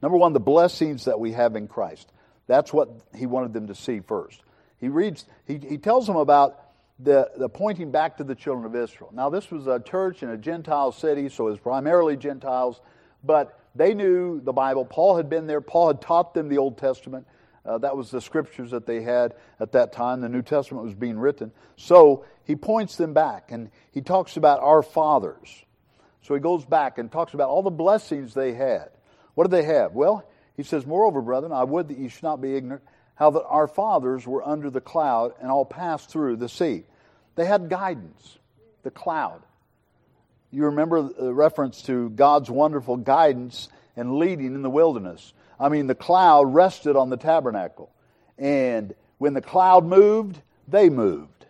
Number 0.00 0.16
one, 0.16 0.32
the 0.32 0.38
blessings 0.38 1.06
that 1.06 1.18
we 1.18 1.32
have 1.32 1.56
in 1.56 1.66
Christ. 1.66 2.12
That's 2.46 2.72
what 2.72 2.88
he 3.16 3.26
wanted 3.26 3.52
them 3.52 3.66
to 3.66 3.74
see 3.74 3.98
first. 3.98 4.40
He 4.78 4.88
reads, 4.88 5.26
he, 5.44 5.58
he 5.58 5.76
tells 5.76 6.06
them 6.06 6.14
about 6.14 6.60
the, 7.00 7.30
the 7.36 7.48
pointing 7.48 7.90
back 7.90 8.16
to 8.18 8.24
the 8.24 8.36
children 8.36 8.64
of 8.64 8.76
Israel. 8.76 9.10
Now, 9.12 9.28
this 9.28 9.50
was 9.50 9.66
a 9.66 9.80
church 9.80 10.22
in 10.22 10.30
a 10.30 10.36
Gentile 10.36 10.92
city, 10.92 11.28
so 11.28 11.48
it 11.48 11.50
was 11.50 11.58
primarily 11.58 12.16
Gentiles 12.16 12.80
but 13.22 13.58
they 13.74 13.94
knew 13.94 14.40
the 14.40 14.52
Bible. 14.52 14.84
Paul 14.84 15.16
had 15.16 15.28
been 15.28 15.46
there, 15.46 15.60
Paul 15.60 15.88
had 15.88 16.00
taught 16.00 16.34
them 16.34 16.48
the 16.48 16.58
Old 16.58 16.78
Testament. 16.78 17.26
Uh, 17.64 17.78
that 17.78 17.96
was 17.96 18.10
the 18.10 18.20
scriptures 18.20 18.70
that 18.70 18.86
they 18.86 19.02
had 19.02 19.34
at 19.60 19.72
that 19.72 19.92
time. 19.92 20.20
The 20.20 20.28
New 20.28 20.42
Testament 20.42 20.84
was 20.84 20.94
being 20.94 21.18
written. 21.18 21.52
So 21.76 22.24
he 22.44 22.56
points 22.56 22.96
them 22.96 23.12
back 23.12 23.52
and 23.52 23.70
he 23.92 24.00
talks 24.00 24.36
about 24.36 24.60
our 24.60 24.82
fathers. 24.82 25.64
So 26.22 26.34
he 26.34 26.40
goes 26.40 26.64
back 26.64 26.98
and 26.98 27.12
talks 27.12 27.34
about 27.34 27.50
all 27.50 27.62
the 27.62 27.70
blessings 27.70 28.32
they 28.32 28.54
had. 28.54 28.88
What 29.34 29.44
did 29.44 29.50
they 29.50 29.64
have? 29.64 29.92
Well, 29.92 30.24
he 30.56 30.62
says, 30.62 30.86
Moreover, 30.86 31.20
brethren, 31.20 31.52
I 31.52 31.64
would 31.64 31.88
that 31.88 31.98
you 31.98 32.08
should 32.08 32.22
not 32.22 32.40
be 32.40 32.56
ignorant 32.56 32.82
how 33.14 33.30
that 33.30 33.44
our 33.46 33.66
fathers 33.66 34.26
were 34.26 34.46
under 34.46 34.70
the 34.70 34.80
cloud 34.80 35.34
and 35.40 35.50
all 35.50 35.64
passed 35.64 36.08
through 36.08 36.36
the 36.36 36.48
sea. 36.48 36.84
They 37.34 37.44
had 37.44 37.68
guidance, 37.68 38.38
the 38.82 38.90
cloud. 38.90 39.42
You 40.50 40.66
remember 40.66 41.02
the 41.02 41.34
reference 41.34 41.82
to 41.82 42.10
God's 42.10 42.50
wonderful 42.50 42.96
guidance 42.96 43.68
and 43.96 44.16
leading 44.16 44.54
in 44.54 44.62
the 44.62 44.70
wilderness. 44.70 45.32
I 45.60 45.68
mean, 45.68 45.88
the 45.88 45.94
cloud 45.94 46.54
rested 46.54 46.96
on 46.96 47.10
the 47.10 47.16
tabernacle. 47.16 47.90
And 48.38 48.94
when 49.18 49.34
the 49.34 49.42
cloud 49.42 49.84
moved, 49.84 50.40
they 50.66 50.88
moved. 50.88 51.46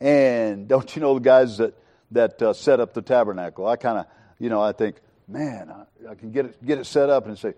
And 0.00 0.68
don't 0.68 0.94
you 0.94 1.02
know 1.02 1.14
the 1.14 1.20
guys 1.20 1.58
that, 1.58 1.74
that 2.12 2.40
uh, 2.40 2.52
set 2.52 2.78
up 2.78 2.94
the 2.94 3.02
tabernacle? 3.02 3.66
I 3.66 3.76
kind 3.76 3.98
of, 3.98 4.06
you 4.38 4.50
know, 4.50 4.60
I 4.60 4.72
think, 4.72 4.96
man, 5.26 5.70
I, 5.70 6.10
I, 6.10 6.14
can 6.14 6.30
get 6.30 6.46
it, 6.46 6.64
get 6.64 6.78
it 6.78 6.84
set 6.84 7.10
up 7.10 7.26
and 7.26 7.36
say, 7.36 7.54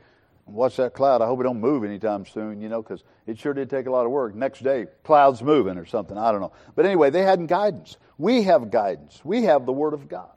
watch 0.47 0.77
that 0.77 0.95
cloud. 0.95 1.21
I 1.21 1.27
hope 1.27 1.41
it 1.41 1.43
don't 1.43 1.61
move 1.61 1.85
anytime 1.85 2.25
soon, 2.25 2.63
you 2.63 2.71
know, 2.71 2.81
because 2.81 3.03
it 3.27 3.39
sure 3.39 3.53
did 3.53 3.69
take 3.69 3.87
a 3.87 3.91
lot 3.91 4.07
of 4.07 4.13
work. 4.13 4.35
Next 4.35 4.63
day, 4.63 4.87
cloud's 5.03 5.43
moving 5.43 5.77
or 5.77 5.85
something. 5.85 6.17
I 6.17 6.33
don't 6.33 6.41
know. 6.41 6.53
But 6.75 6.87
anyway, 6.87 7.11
they 7.11 7.23
had 7.23 7.47
guidance. 7.49 7.99
We 8.17 8.45
have 8.45 8.71
guidance. 8.71 9.21
We 9.25 9.43
have 9.43 9.67
the 9.67 9.73
Word 9.73 9.93
of 9.93 10.09
God. 10.09 10.31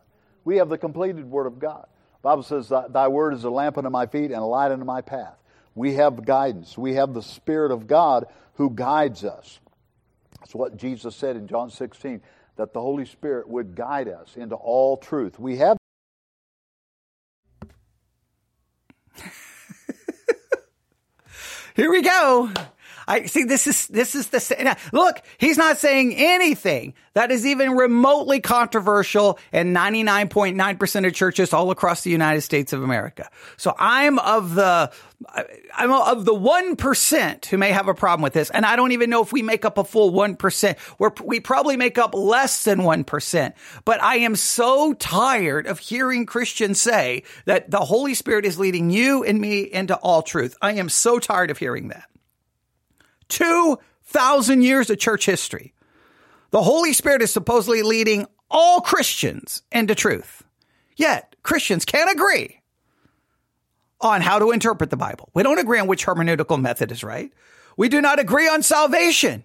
We 0.44 0.58
have 0.58 0.70
the 0.70 0.78
completed 0.78 1.30
Word 1.30 1.48
of 1.48 1.60
God. 1.60 1.86
The 2.22 2.24
Bible 2.24 2.44
says, 2.44 2.72
Thy 2.90 3.08
word 3.08 3.34
is 3.34 3.44
a 3.44 3.50
lamp 3.50 3.78
unto 3.78 3.90
my 3.90 4.06
feet 4.06 4.26
and 4.26 4.42
a 4.42 4.46
light 4.46 4.72
unto 4.72 4.86
my 4.86 5.02
path. 5.02 5.38
We 5.74 5.96
have 5.96 6.24
guidance. 6.26 6.78
We 6.78 6.94
have 6.96 7.14
the 7.14 7.24
Spirit 7.24 7.72
of 7.72 7.88
God 7.88 8.28
who 8.56 8.70
guides 8.70 9.24
us. 9.24 9.60
That's 10.40 10.54
what 10.54 10.78
Jesus 10.78 11.16
said 11.16 11.36
in 11.36 11.48
John 11.48 11.72
16, 11.72 12.22
that 12.58 12.74
the 12.74 12.82
Holy 12.82 13.06
Spirit 13.06 13.48
would 13.48 13.76
guide 13.76 14.08
us 14.08 14.36
into 14.36 14.56
all 14.56 14.98
truth. 14.98 15.40
We 15.40 15.58
have. 15.58 15.78
Here 21.76 21.90
we 21.90 22.02
go. 22.02 22.52
I 23.12 23.26
see 23.26 23.44
this 23.44 23.68
is, 23.68 23.88
this 23.88 24.16
is 24.16 24.30
the, 24.30 24.78
look, 24.94 25.22
he's 25.38 25.58
not 25.58 25.78
saying 25.78 26.16
anything 26.16 26.94
that 27.14 27.30
is 27.30 27.46
even 27.46 27.72
remotely 27.72 28.40
controversial 28.40 29.38
in 29.52 29.74
99.9% 29.74 31.08
of 31.08 31.14
churches 31.14 31.52
all 31.52 31.72
across 31.72 32.04
the 32.04 32.10
United 32.10 32.40
States 32.40 32.72
of 32.72 32.82
America. 32.84 33.30
So 33.58 33.76
I'm 33.78 34.18
of 34.18 34.56
the, 34.56 34.94
I'm 35.76 35.92
of 35.92 36.24
the 36.24 36.34
1% 36.34 37.46
who 37.48 37.58
may 37.58 37.74
have 37.74 37.90
a 37.90 37.94
problem 37.94 38.22
with 38.24 38.32
this. 38.32 38.50
And 38.50 38.66
I 38.66 38.78
don't 38.78 38.94
even 38.94 39.10
know 39.10 39.22
if 39.22 39.34
we 39.34 39.42
make 39.42 39.66
up 39.66 39.78
a 39.78 39.84
full 39.84 40.14
1%. 40.14 40.78
We're, 40.98 41.12
we 41.22 41.42
probably 41.42 41.76
make 41.76 41.98
up 41.98 42.16
less 42.16 42.64
than 42.64 42.80
1%. 42.80 43.54
But 43.84 44.02
I 44.02 44.20
am 44.20 44.38
so 44.38 44.94
tired 44.94 45.68
of 45.68 45.80
hearing 45.80 46.26
Christians 46.26 46.80
say 46.80 47.24
that 47.44 47.70
the 47.70 47.80
Holy 47.82 48.14
Spirit 48.14 48.46
is 48.46 48.58
leading 48.58 48.90
you 48.90 49.26
and 49.26 49.42
me 49.42 49.64
into 49.64 49.98
all 49.98 50.22
truth. 50.22 50.56
I 50.62 50.76
am 50.76 50.88
so 50.88 51.20
tired 51.20 51.52
of 51.52 51.58
hearing 51.58 51.90
that. 51.90 52.06
2,000 53.32 54.62
years 54.62 54.90
of 54.90 55.00
church 55.00 55.26
history. 55.26 55.74
The 56.52 56.62
Holy 56.62 56.94
Spirit 56.94 57.22
is 57.22 57.32
supposedly 57.32 57.82
leading 57.82 58.28
all 58.50 58.82
Christians 58.82 59.64
into 59.72 59.96
truth. 59.96 60.44
Yet 60.96 61.36
Christians 61.42 61.86
can't 61.86 62.12
agree 62.12 62.60
on 64.02 64.22
how 64.22 64.40
to 64.40 64.52
interpret 64.52 64.90
the 64.90 64.98
Bible. 64.98 65.30
We 65.34 65.44
don't 65.44 65.60
agree 65.60 65.80
on 65.80 65.88
which 65.88 66.06
hermeneutical 66.06 66.62
method 66.62 66.92
is 66.92 67.04
right. 67.04 67.32
We 67.78 67.88
do 67.88 68.02
not 68.02 68.20
agree 68.20 68.50
on 68.50 68.64
salvation. 68.64 69.44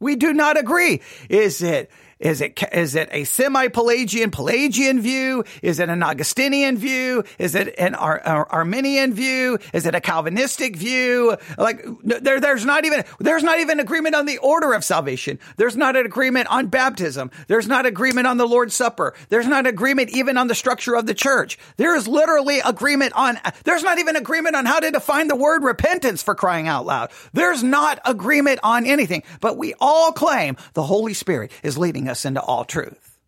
We 0.00 0.16
do 0.16 0.32
not 0.32 0.58
agree. 0.58 1.00
Is 1.28 1.62
it 1.62 1.90
is 2.20 2.40
it 2.40 2.60
is 2.72 2.96
it 2.96 3.08
a 3.12 3.24
semi-Pelagian 3.24 4.30
Pelagian 4.30 5.00
view? 5.00 5.44
Is 5.62 5.78
it 5.78 5.88
an 5.88 6.02
Augustinian 6.02 6.76
view? 6.76 7.22
Is 7.38 7.54
it 7.54 7.74
an 7.78 7.94
Ar- 7.94 8.20
Ar- 8.24 8.48
Arminian 8.50 9.14
view? 9.14 9.58
Is 9.72 9.86
it 9.86 9.94
a 9.94 10.00
Calvinistic 10.00 10.74
view? 10.74 11.36
Like 11.56 11.84
there 12.02 12.40
there's 12.40 12.64
not 12.64 12.84
even 12.84 13.04
there's 13.20 13.44
not 13.44 13.60
even 13.60 13.78
agreement 13.78 14.16
on 14.16 14.26
the 14.26 14.38
order 14.38 14.72
of 14.72 14.82
salvation. 14.84 15.38
There's 15.56 15.76
not 15.76 15.96
an 15.96 16.06
agreement 16.06 16.48
on 16.48 16.66
baptism. 16.66 17.30
There's 17.46 17.68
not 17.68 17.86
agreement 17.86 18.26
on 18.26 18.36
the 18.36 18.46
Lord's 18.46 18.74
Supper. 18.74 19.14
There's 19.28 19.46
not 19.46 19.68
agreement 19.68 20.10
even 20.10 20.36
on 20.36 20.48
the 20.48 20.56
structure 20.56 20.96
of 20.96 21.06
the 21.06 21.14
church. 21.14 21.56
There 21.76 21.94
is 21.94 22.08
literally 22.08 22.58
agreement 22.58 23.12
on 23.14 23.38
there's 23.62 23.84
not 23.84 23.98
even 23.98 24.16
agreement 24.16 24.56
on 24.56 24.66
how 24.66 24.80
to 24.80 24.90
define 24.90 25.28
the 25.28 25.36
word 25.36 25.62
repentance 25.62 26.24
for 26.24 26.34
crying 26.34 26.66
out 26.66 26.84
loud. 26.84 27.10
There's 27.32 27.62
not 27.62 28.00
agreement 28.04 28.58
on 28.64 28.86
anything, 28.86 29.22
but 29.40 29.56
we 29.56 29.74
all 29.80 30.10
claim 30.10 30.56
the 30.72 30.82
Holy 30.82 31.14
Spirit 31.14 31.52
is 31.62 31.78
leading 31.78 32.07
us 32.08 32.24
into 32.24 32.40
all 32.40 32.64
truth. 32.64 33.18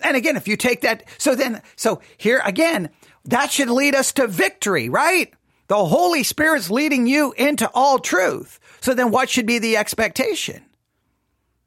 And 0.00 0.16
again, 0.16 0.36
if 0.36 0.48
you 0.48 0.56
take 0.56 0.82
that, 0.82 1.04
so 1.18 1.34
then, 1.34 1.62
so 1.76 2.00
here 2.16 2.40
again, 2.44 2.90
that 3.26 3.50
should 3.50 3.68
lead 3.68 3.94
us 3.94 4.12
to 4.12 4.26
victory, 4.26 4.88
right? 4.88 5.32
The 5.68 5.84
Holy 5.84 6.22
Spirit's 6.22 6.70
leading 6.70 7.06
you 7.06 7.32
into 7.32 7.70
all 7.74 7.98
truth. 7.98 8.58
So 8.80 8.94
then 8.94 9.10
what 9.10 9.28
should 9.28 9.46
be 9.46 9.58
the 9.58 9.76
expectation? 9.76 10.64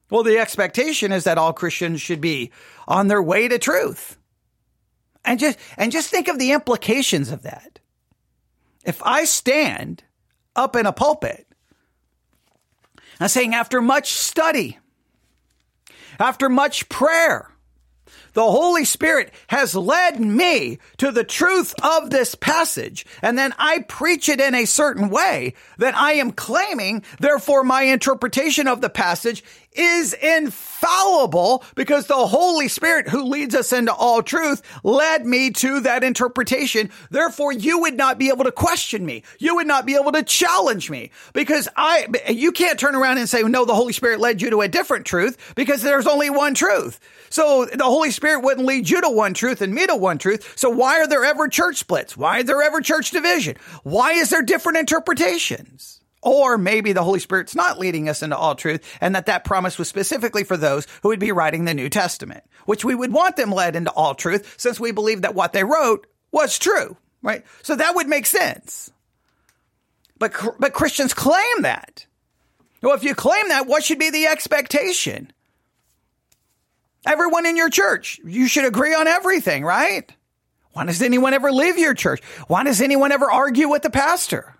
Well, 0.09 0.23
the 0.23 0.39
expectation 0.39 1.11
is 1.11 1.23
that 1.23 1.37
all 1.37 1.53
Christians 1.53 2.01
should 2.01 2.21
be 2.21 2.51
on 2.87 3.07
their 3.07 3.21
way 3.21 3.47
to 3.47 3.57
truth. 3.57 4.17
And 5.25 5.39
just, 5.39 5.57
and 5.77 5.91
just 5.91 6.09
think 6.09 6.27
of 6.27 6.37
the 6.37 6.51
implications 6.51 7.31
of 7.31 7.43
that. 7.43 7.79
If 8.83 9.01
I 9.03 9.23
stand 9.23 10.03
up 10.55 10.75
in 10.75 10.85
a 10.85 10.91
pulpit, 10.91 11.47
I'm 13.19 13.29
saying 13.29 13.55
after 13.55 13.81
much 13.81 14.11
study, 14.11 14.79
after 16.19 16.49
much 16.49 16.89
prayer, 16.89 17.49
the 18.33 18.41
Holy 18.41 18.83
Spirit 18.83 19.31
has 19.47 19.75
led 19.75 20.19
me 20.19 20.79
to 20.97 21.11
the 21.11 21.23
truth 21.23 21.73
of 21.83 22.09
this 22.09 22.35
passage. 22.35 23.05
And 23.21 23.37
then 23.37 23.53
I 23.57 23.79
preach 23.87 24.27
it 24.27 24.41
in 24.41 24.55
a 24.55 24.65
certain 24.65 25.09
way 25.09 25.53
that 25.77 25.95
I 25.95 26.13
am 26.13 26.31
claiming. 26.31 27.03
Therefore, 27.19 27.63
my 27.63 27.83
interpretation 27.83 28.67
of 28.67 28.81
the 28.81 28.89
passage 28.89 29.43
is 29.75 30.13
infallible 30.13 31.63
because 31.75 32.07
the 32.07 32.27
Holy 32.27 32.67
Spirit 32.67 33.07
who 33.07 33.23
leads 33.23 33.55
us 33.55 33.73
into 33.73 33.93
all 33.93 34.23
truth 34.23 34.61
led 34.83 35.25
me 35.25 35.51
to 35.51 35.79
that 35.81 36.03
interpretation. 36.03 36.89
Therefore, 37.09 37.51
you 37.51 37.79
would 37.81 37.95
not 37.95 38.17
be 38.17 38.29
able 38.29 38.43
to 38.45 38.51
question 38.51 39.05
me. 39.05 39.23
You 39.39 39.55
would 39.55 39.67
not 39.67 39.85
be 39.85 39.95
able 39.95 40.11
to 40.11 40.23
challenge 40.23 40.89
me 40.89 41.11
because 41.33 41.67
I, 41.75 42.07
you 42.29 42.51
can't 42.51 42.79
turn 42.79 42.95
around 42.95 43.17
and 43.17 43.29
say, 43.29 43.43
no, 43.43 43.65
the 43.65 43.75
Holy 43.75 43.93
Spirit 43.93 44.19
led 44.19 44.41
you 44.41 44.49
to 44.51 44.61
a 44.61 44.67
different 44.67 45.05
truth 45.05 45.53
because 45.55 45.81
there's 45.81 46.07
only 46.07 46.29
one 46.29 46.53
truth. 46.53 46.99
So 47.29 47.65
the 47.65 47.83
Holy 47.83 48.11
Spirit 48.11 48.43
wouldn't 48.43 48.67
lead 48.67 48.89
you 48.89 49.01
to 49.01 49.09
one 49.09 49.33
truth 49.33 49.61
and 49.61 49.73
me 49.73 49.87
to 49.87 49.95
one 49.95 50.17
truth. 50.17 50.53
So 50.55 50.69
why 50.69 50.99
are 50.99 51.07
there 51.07 51.25
ever 51.25 51.47
church 51.47 51.77
splits? 51.77 52.15
Why 52.15 52.39
are 52.39 52.43
there 52.43 52.61
ever 52.61 52.81
church 52.81 53.11
division? 53.11 53.57
Why 53.83 54.13
is 54.13 54.29
there 54.29 54.41
different 54.43 54.77
interpretations? 54.77 55.92
Or 56.23 56.57
maybe 56.57 56.93
the 56.93 57.03
Holy 57.03 57.19
Spirit's 57.19 57.53
not 57.53 57.79
leading 57.79 58.07
us 58.07 58.23
into 58.23 58.37
all 58.37 58.55
truth 58.55 58.81
and 59.01 59.15
that 59.15 59.25
that 59.25 59.43
promise 59.43 59.77
was 59.77 59.89
specifically 59.89 60.43
for 60.43 60.55
those 60.55 60.87
who 61.01 61.09
would 61.09 61.19
be 61.19 61.33
writing 61.33 61.65
the 61.65 61.73
New 61.73 61.89
Testament, 61.89 62.43
which 62.65 62.85
we 62.85 62.95
would 62.95 63.11
want 63.11 63.35
them 63.35 63.51
led 63.51 63.75
into 63.75 63.91
all 63.91 64.15
truth 64.15 64.55
since 64.57 64.79
we 64.79 64.91
believe 64.91 65.23
that 65.23 65.35
what 65.35 65.51
they 65.51 65.63
wrote 65.63 66.07
was 66.31 66.57
true, 66.57 66.95
right? 67.21 67.43
So 67.61 67.75
that 67.75 67.95
would 67.95 68.07
make 68.07 68.25
sense. 68.25 68.91
But, 70.17 70.33
but 70.59 70.73
Christians 70.73 71.13
claim 71.13 71.61
that. 71.63 72.05
Well, 72.81 72.95
if 72.95 73.03
you 73.03 73.15
claim 73.15 73.49
that, 73.49 73.67
what 73.67 73.83
should 73.83 73.99
be 73.99 74.09
the 74.09 74.27
expectation? 74.27 75.31
Everyone 77.05 77.45
in 77.45 77.57
your 77.57 77.69
church, 77.69 78.19
you 78.23 78.47
should 78.47 78.65
agree 78.65 78.93
on 78.93 79.07
everything, 79.07 79.65
right? 79.65 80.09
Why 80.71 80.85
does 80.85 81.01
anyone 81.01 81.33
ever 81.33 81.51
leave 81.51 81.77
your 81.77 81.93
church? 81.93 82.23
Why 82.47 82.63
does 82.63 82.81
anyone 82.81 83.11
ever 83.11 83.29
argue 83.29 83.69
with 83.69 83.81
the 83.81 83.89
pastor? 83.89 84.55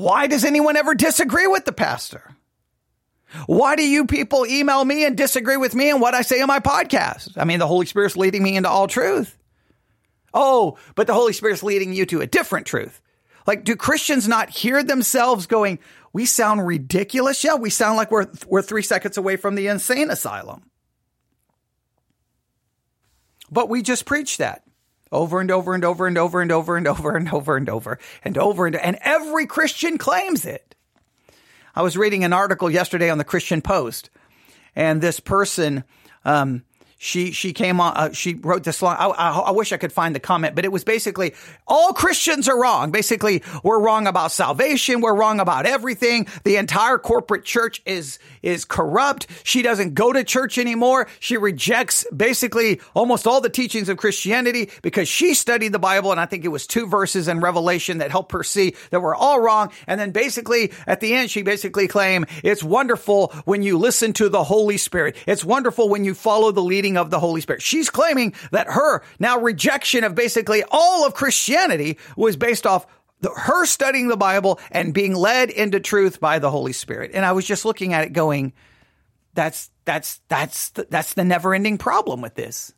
Why 0.00 0.28
does 0.28 0.46
anyone 0.46 0.78
ever 0.78 0.94
disagree 0.94 1.46
with 1.46 1.66
the 1.66 1.72
pastor? 1.72 2.34
Why 3.44 3.76
do 3.76 3.86
you 3.86 4.06
people 4.06 4.46
email 4.46 4.82
me 4.82 5.04
and 5.04 5.14
disagree 5.14 5.58
with 5.58 5.74
me 5.74 5.90
and 5.90 6.00
what 6.00 6.14
I 6.14 6.22
say 6.22 6.40
on 6.40 6.48
my 6.48 6.58
podcast? 6.58 7.36
I 7.36 7.44
mean, 7.44 7.58
the 7.58 7.66
Holy 7.66 7.84
Spirit's 7.84 8.16
leading 8.16 8.42
me 8.42 8.56
into 8.56 8.70
all 8.70 8.86
truth. 8.86 9.36
Oh, 10.32 10.78
but 10.94 11.06
the 11.06 11.12
Holy 11.12 11.34
Spirit's 11.34 11.62
leading 11.62 11.92
you 11.92 12.06
to 12.06 12.22
a 12.22 12.26
different 12.26 12.66
truth. 12.66 13.02
Like, 13.46 13.62
do 13.62 13.76
Christians 13.76 14.26
not 14.26 14.48
hear 14.48 14.82
themselves 14.82 15.44
going, 15.44 15.78
we 16.14 16.24
sound 16.24 16.66
ridiculous? 16.66 17.44
Yeah, 17.44 17.56
we 17.56 17.68
sound 17.68 17.98
like 17.98 18.10
we're, 18.10 18.28
we're 18.46 18.62
three 18.62 18.82
seconds 18.82 19.18
away 19.18 19.36
from 19.36 19.54
the 19.54 19.66
insane 19.66 20.08
asylum. 20.08 20.62
But 23.50 23.68
we 23.68 23.82
just 23.82 24.06
preach 24.06 24.38
that 24.38 24.62
over 25.12 25.40
and 25.40 25.50
over 25.50 25.74
and 25.74 25.84
over 25.84 26.06
and 26.06 26.18
over 26.18 26.40
and 26.40 26.52
over 26.52 26.76
and 26.76 26.86
over 26.88 27.16
and 27.16 27.28
over 27.28 27.56
and 27.56 27.68
over 27.68 27.98
and 28.24 28.38
over 28.38 28.66
and 28.66 28.76
and 28.76 28.98
every 29.02 29.46
Christian 29.46 29.98
claims 29.98 30.44
it. 30.44 30.74
I 31.74 31.82
was 31.82 31.96
reading 31.96 32.24
an 32.24 32.32
article 32.32 32.70
yesterday 32.70 33.10
on 33.10 33.18
the 33.18 33.24
Christian 33.24 33.62
Post, 33.62 34.10
and 34.74 35.00
this 35.00 35.20
person 35.20 35.84
um, 36.24 36.64
she 37.02 37.32
she 37.32 37.54
came 37.54 37.80
on. 37.80 37.96
Uh, 37.96 38.12
she 38.12 38.34
wrote 38.34 38.62
this 38.62 38.82
long. 38.82 38.94
I, 38.98 39.06
I, 39.06 39.30
I, 39.30 39.50
wish 39.52 39.72
I 39.72 39.78
could 39.78 39.90
find 39.90 40.14
the 40.14 40.20
comment, 40.20 40.54
but 40.54 40.66
it 40.66 40.70
was 40.70 40.84
basically 40.84 41.32
all 41.66 41.94
Christians 41.94 42.46
are 42.46 42.60
wrong. 42.60 42.90
Basically, 42.90 43.42
we're 43.64 43.80
wrong 43.80 44.06
about 44.06 44.32
salvation. 44.32 45.00
We're 45.00 45.14
wrong 45.14 45.40
about 45.40 45.64
everything. 45.64 46.26
The 46.44 46.56
entire 46.56 46.98
corporate 46.98 47.46
church 47.46 47.80
is 47.86 48.18
is 48.42 48.64
corrupt. 48.64 49.26
She 49.44 49.62
doesn't 49.62 49.94
go 49.94 50.12
to 50.12 50.24
church 50.24 50.58
anymore. 50.58 51.08
She 51.18 51.36
rejects 51.36 52.06
basically 52.14 52.80
almost 52.94 53.26
all 53.26 53.40
the 53.40 53.48
teachings 53.48 53.88
of 53.88 53.96
Christianity 53.96 54.70
because 54.82 55.08
she 55.08 55.34
studied 55.34 55.72
the 55.72 55.78
Bible, 55.78 56.12
and 56.12 56.20
I 56.20 56.26
think 56.26 56.44
it 56.44 56.48
was 56.48 56.66
two 56.66 56.86
verses 56.86 57.28
in 57.28 57.40
Revelation 57.40 57.98
that 57.98 58.10
helped 58.10 58.32
her 58.32 58.42
see 58.42 58.74
that 58.90 59.00
we're 59.00 59.14
all 59.14 59.40
wrong. 59.40 59.72
And 59.86 60.00
then 60.00 60.10
basically 60.10 60.72
at 60.86 61.00
the 61.00 61.14
end, 61.14 61.30
she 61.30 61.42
basically 61.42 61.88
claimed 61.88 62.28
it's 62.42 62.62
wonderful 62.62 63.28
when 63.44 63.62
you 63.62 63.78
listen 63.78 64.12
to 64.14 64.28
the 64.28 64.44
Holy 64.44 64.76
Spirit. 64.76 65.16
It's 65.26 65.44
wonderful 65.44 65.88
when 65.88 66.04
you 66.04 66.14
follow 66.14 66.52
the 66.52 66.62
leading 66.62 66.96
of 66.96 67.10
the 67.10 67.20
Holy 67.20 67.40
Spirit. 67.40 67.62
She's 67.62 67.90
claiming 67.90 68.34
that 68.52 68.68
her 68.68 69.02
now 69.18 69.38
rejection 69.38 70.04
of 70.04 70.14
basically 70.14 70.62
all 70.70 71.06
of 71.06 71.14
Christianity 71.14 71.98
was 72.16 72.36
based 72.36 72.66
off 72.66 72.86
her 73.22 73.66
studying 73.66 74.08
the 74.08 74.16
Bible 74.16 74.60
and 74.70 74.94
being 74.94 75.14
led 75.14 75.50
into 75.50 75.80
truth 75.80 76.20
by 76.20 76.38
the 76.38 76.50
Holy 76.50 76.72
Spirit. 76.72 77.10
And 77.14 77.24
I 77.24 77.32
was 77.32 77.44
just 77.44 77.64
looking 77.64 77.92
at 77.92 78.04
it 78.04 78.12
going, 78.12 78.52
that's, 79.34 79.70
that's, 79.84 80.20
that's, 80.28 80.70
the, 80.70 80.86
that's 80.88 81.14
the 81.14 81.24
never 81.24 81.54
ending 81.54 81.78
problem 81.78 82.20
with 82.20 82.34
this. 82.34 82.72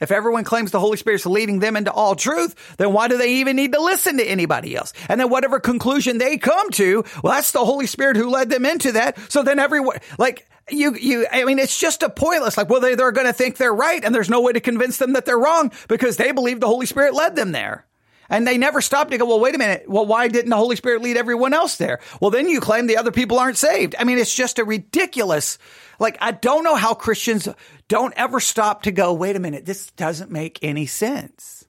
If 0.00 0.10
everyone 0.10 0.42
claims 0.42 0.72
the 0.72 0.80
Holy 0.80 0.96
Spirit's 0.96 1.26
leading 1.26 1.60
them 1.60 1.76
into 1.76 1.92
all 1.92 2.16
truth, 2.16 2.76
then 2.76 2.92
why 2.92 3.06
do 3.06 3.16
they 3.16 3.34
even 3.34 3.54
need 3.54 3.72
to 3.72 3.80
listen 3.80 4.16
to 4.16 4.24
anybody 4.24 4.74
else? 4.74 4.92
And 5.08 5.20
then 5.20 5.30
whatever 5.30 5.60
conclusion 5.60 6.18
they 6.18 6.38
come 6.38 6.70
to, 6.70 7.04
well, 7.22 7.34
that's 7.34 7.52
the 7.52 7.64
Holy 7.64 7.86
Spirit 7.86 8.16
who 8.16 8.28
led 8.28 8.50
them 8.50 8.66
into 8.66 8.92
that. 8.92 9.16
So 9.30 9.44
then 9.44 9.60
everyone, 9.60 9.98
like, 10.18 10.48
you, 10.68 10.96
you, 10.96 11.26
I 11.30 11.44
mean, 11.44 11.60
it's 11.60 11.78
just 11.78 12.02
a 12.02 12.10
pointless, 12.10 12.56
like, 12.56 12.68
well, 12.68 12.80
they, 12.80 12.96
they're 12.96 13.12
going 13.12 13.28
to 13.28 13.32
think 13.32 13.58
they're 13.58 13.72
right 13.72 14.04
and 14.04 14.12
there's 14.12 14.30
no 14.30 14.40
way 14.40 14.52
to 14.52 14.60
convince 14.60 14.98
them 14.98 15.12
that 15.12 15.24
they're 15.24 15.38
wrong 15.38 15.70
because 15.86 16.16
they 16.16 16.32
believe 16.32 16.58
the 16.58 16.66
Holy 16.66 16.86
Spirit 16.86 17.14
led 17.14 17.36
them 17.36 17.52
there. 17.52 17.86
And 18.32 18.46
they 18.46 18.56
never 18.56 18.80
stop 18.80 19.10
to 19.10 19.18
go, 19.18 19.26
well, 19.26 19.40
wait 19.40 19.54
a 19.54 19.58
minute. 19.58 19.84
Well, 19.86 20.06
why 20.06 20.26
didn't 20.28 20.48
the 20.48 20.56
Holy 20.56 20.74
Spirit 20.74 21.02
lead 21.02 21.18
everyone 21.18 21.52
else 21.52 21.76
there? 21.76 22.00
Well, 22.18 22.30
then 22.30 22.48
you 22.48 22.60
claim 22.60 22.86
the 22.86 22.96
other 22.96 23.12
people 23.12 23.38
aren't 23.38 23.58
saved. 23.58 23.94
I 23.98 24.04
mean, 24.04 24.16
it's 24.16 24.34
just 24.34 24.58
a 24.58 24.64
ridiculous, 24.64 25.58
like, 25.98 26.16
I 26.18 26.30
don't 26.32 26.64
know 26.64 26.74
how 26.74 26.94
Christians 26.94 27.46
don't 27.88 28.14
ever 28.16 28.40
stop 28.40 28.84
to 28.84 28.90
go, 28.90 29.12
wait 29.12 29.36
a 29.36 29.38
minute. 29.38 29.66
This 29.66 29.90
doesn't 29.90 30.30
make 30.30 30.58
any 30.62 30.86
sense. 30.86 31.66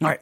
All 0.00 0.08
right. 0.08 0.20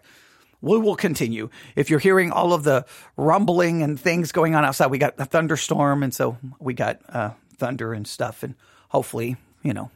we 0.60 0.78
will 0.78 0.96
continue. 0.96 1.50
If 1.76 1.90
you're 1.90 1.98
hearing 1.98 2.32
all 2.32 2.52
of 2.52 2.64
the 2.64 2.84
rumbling 3.16 3.82
and 3.82 4.00
things 4.00 4.32
going 4.32 4.54
on 4.54 4.64
outside, 4.64 4.86
we 4.86 4.98
got 4.98 5.14
a 5.18 5.24
thunderstorm, 5.24 6.02
and 6.02 6.14
so 6.14 6.38
we 6.58 6.74
got 6.74 7.00
uh, 7.08 7.30
thunder 7.58 7.92
and 7.92 8.06
stuff, 8.06 8.42
and 8.42 8.54
hopefully, 8.88 9.36
you 9.62 9.74
know, 9.74 9.90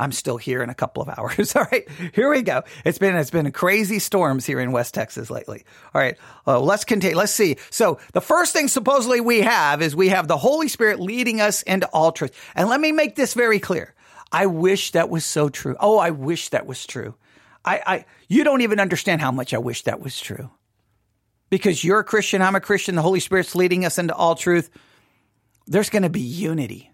I'm 0.00 0.12
still 0.12 0.38
here 0.38 0.62
in 0.62 0.70
a 0.70 0.74
couple 0.74 1.02
of 1.02 1.08
hours. 1.18 1.54
All 1.54 1.66
right, 1.70 1.86
here 2.14 2.30
we 2.30 2.42
go. 2.42 2.62
It's 2.84 2.98
been 2.98 3.14
it's 3.14 3.30
been 3.30 3.52
crazy 3.52 3.98
storms 3.98 4.46
here 4.46 4.58
in 4.58 4.72
West 4.72 4.94
Texas 4.94 5.30
lately. 5.30 5.64
All 5.94 6.00
right, 6.00 6.16
uh, 6.46 6.58
let's 6.58 6.84
continue. 6.84 7.16
Let's 7.16 7.32
see. 7.32 7.56
So 7.70 8.00
the 8.12 8.20
first 8.20 8.52
thing 8.52 8.68
supposedly 8.68 9.20
we 9.20 9.42
have 9.42 9.82
is 9.82 9.94
we 9.94 10.08
have 10.08 10.26
the 10.26 10.38
Holy 10.38 10.68
Spirit 10.68 11.00
leading 11.00 11.40
us 11.40 11.62
into 11.62 11.86
all 11.88 12.12
truth. 12.12 12.32
And 12.54 12.68
let 12.68 12.80
me 12.80 12.92
make 12.92 13.14
this 13.14 13.34
very 13.34 13.60
clear. 13.60 13.94
I 14.32 14.46
wish 14.46 14.92
that 14.92 15.10
was 15.10 15.24
so 15.24 15.48
true. 15.48 15.76
Oh, 15.78 15.98
I 15.98 16.10
wish 16.10 16.48
that 16.50 16.66
was 16.66 16.86
true. 16.86 17.14
I, 17.64 17.82
I 17.86 18.04
you 18.28 18.42
don't 18.42 18.62
even 18.62 18.80
understand 18.80 19.20
how 19.20 19.32
much 19.32 19.52
I 19.52 19.58
wish 19.58 19.82
that 19.82 20.00
was 20.00 20.18
true. 20.18 20.50
Because 21.50 21.82
you're 21.84 21.98
a 21.98 22.04
Christian, 22.04 22.42
I'm 22.42 22.54
a 22.54 22.60
Christian, 22.60 22.94
the 22.94 23.02
Holy 23.02 23.20
Spirit's 23.20 23.54
leading 23.54 23.84
us 23.84 23.98
into 23.98 24.14
all 24.14 24.36
truth. 24.36 24.70
There's 25.66 25.90
going 25.90 26.04
to 26.04 26.08
be 26.08 26.20
unity. 26.20 26.92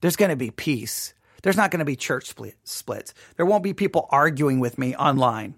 There's 0.00 0.16
going 0.16 0.30
to 0.30 0.36
be 0.36 0.50
peace. 0.50 1.14
There's 1.42 1.56
not 1.56 1.70
going 1.70 1.80
to 1.80 1.84
be 1.84 1.96
church 1.96 2.26
split, 2.26 2.56
splits. 2.64 3.14
There 3.36 3.46
won't 3.46 3.62
be 3.62 3.74
people 3.74 4.08
arguing 4.10 4.60
with 4.60 4.78
me 4.78 4.94
online. 4.96 5.54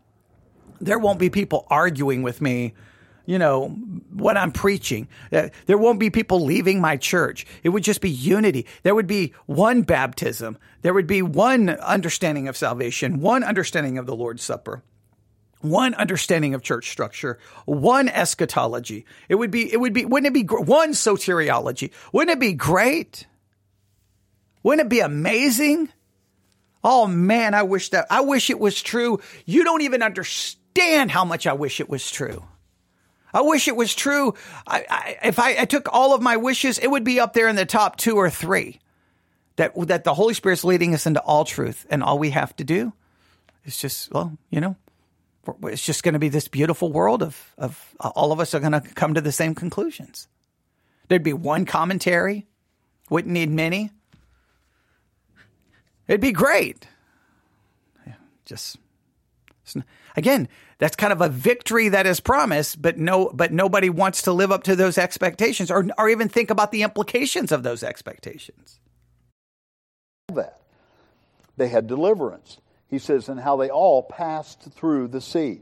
There 0.80 0.98
won't 0.98 1.18
be 1.18 1.30
people 1.30 1.66
arguing 1.70 2.22
with 2.22 2.40
me, 2.40 2.74
you 3.26 3.38
know, 3.38 3.68
what 4.12 4.36
I'm 4.36 4.52
preaching. 4.52 5.08
Uh, 5.32 5.48
there 5.66 5.78
won't 5.78 5.98
be 5.98 6.10
people 6.10 6.44
leaving 6.44 6.80
my 6.80 6.96
church. 6.96 7.46
It 7.62 7.70
would 7.70 7.82
just 7.82 8.00
be 8.00 8.10
unity. 8.10 8.66
There 8.82 8.94
would 8.94 9.06
be 9.06 9.34
one 9.46 9.82
baptism. 9.82 10.58
There 10.82 10.94
would 10.94 11.06
be 11.06 11.22
one 11.22 11.70
understanding 11.70 12.48
of 12.48 12.56
salvation, 12.56 13.20
one 13.20 13.42
understanding 13.42 13.98
of 13.98 14.06
the 14.06 14.16
Lord's 14.16 14.42
Supper 14.42 14.82
one 15.60 15.94
understanding 15.94 16.54
of 16.54 16.62
church 16.62 16.88
structure, 16.90 17.38
one 17.64 18.08
eschatology. 18.08 19.04
It 19.28 19.36
would 19.36 19.50
be, 19.50 19.72
it 19.72 19.78
would 19.78 19.92
be, 19.92 20.04
wouldn't 20.04 20.28
it 20.28 20.48
be 20.48 20.54
one 20.54 20.92
soteriology? 20.92 21.90
Wouldn't 22.12 22.36
it 22.36 22.40
be 22.40 22.52
great? 22.52 23.26
Wouldn't 24.62 24.86
it 24.86 24.90
be 24.90 25.00
amazing? 25.00 25.88
Oh 26.82 27.06
man, 27.06 27.54
I 27.54 27.62
wish 27.62 27.90
that, 27.90 28.06
I 28.10 28.20
wish 28.20 28.50
it 28.50 28.58
was 28.58 28.80
true. 28.80 29.20
You 29.44 29.64
don't 29.64 29.82
even 29.82 30.02
understand 30.02 31.10
how 31.10 31.24
much 31.24 31.46
I 31.46 31.52
wish 31.52 31.80
it 31.80 31.88
was 31.88 32.10
true. 32.10 32.44
I 33.32 33.42
wish 33.42 33.68
it 33.68 33.76
was 33.76 33.94
true. 33.94 34.34
I, 34.66 34.84
I, 34.88 35.18
if 35.24 35.38
I, 35.38 35.56
I 35.58 35.64
took 35.64 35.92
all 35.92 36.14
of 36.14 36.22
my 36.22 36.36
wishes, 36.36 36.78
it 36.78 36.88
would 36.88 37.04
be 37.04 37.20
up 37.20 37.34
there 37.34 37.48
in 37.48 37.56
the 37.56 37.66
top 37.66 37.96
two 37.96 38.16
or 38.16 38.30
three. 38.30 38.80
That, 39.56 39.72
that 39.88 40.04
the 40.04 40.14
Holy 40.14 40.34
Spirit's 40.34 40.64
leading 40.64 40.94
us 40.94 41.04
into 41.04 41.20
all 41.20 41.44
truth. 41.44 41.84
And 41.90 42.02
all 42.02 42.18
we 42.18 42.30
have 42.30 42.54
to 42.56 42.64
do 42.64 42.92
is 43.64 43.76
just, 43.76 44.12
well, 44.12 44.38
you 44.50 44.60
know, 44.60 44.76
it's 45.64 45.84
just 45.84 46.04
going 46.04 46.12
to 46.12 46.18
be 46.18 46.28
this 46.28 46.46
beautiful 46.46 46.92
world 46.92 47.22
of, 47.22 47.54
of 47.58 47.94
uh, 47.98 48.10
all 48.14 48.32
of 48.32 48.40
us 48.40 48.54
are 48.54 48.60
going 48.60 48.72
to 48.72 48.80
come 48.80 49.14
to 49.14 49.20
the 49.20 49.32
same 49.32 49.54
conclusions. 49.54 50.28
There'd 51.08 51.22
be 51.22 51.32
one 51.32 51.64
commentary, 51.64 52.46
wouldn't 53.10 53.32
need 53.32 53.50
many. 53.50 53.90
It'd 56.08 56.20
be 56.20 56.32
great. 56.32 56.88
Just 58.44 58.78
again, 60.16 60.48
that's 60.78 60.96
kind 60.96 61.12
of 61.12 61.20
a 61.20 61.28
victory 61.28 61.90
that 61.90 62.06
is 62.06 62.20
promised, 62.20 62.80
but 62.80 62.96
no, 62.96 63.30
but 63.34 63.52
nobody 63.52 63.90
wants 63.90 64.22
to 64.22 64.32
live 64.32 64.50
up 64.50 64.62
to 64.64 64.74
those 64.74 64.96
expectations 64.96 65.70
or, 65.70 65.86
or 65.98 66.08
even 66.08 66.28
think 66.28 66.50
about 66.50 66.72
the 66.72 66.82
implications 66.82 67.52
of 67.52 67.62
those 67.62 67.82
expectations. 67.82 68.80
That 70.28 70.60
they 71.56 71.68
had 71.68 71.86
deliverance. 71.86 72.58
He 72.88 72.98
says, 72.98 73.28
and 73.28 73.40
how 73.40 73.56
they 73.56 73.68
all 73.68 74.02
passed 74.02 74.62
through 74.72 75.08
the 75.08 75.20
sea. 75.20 75.60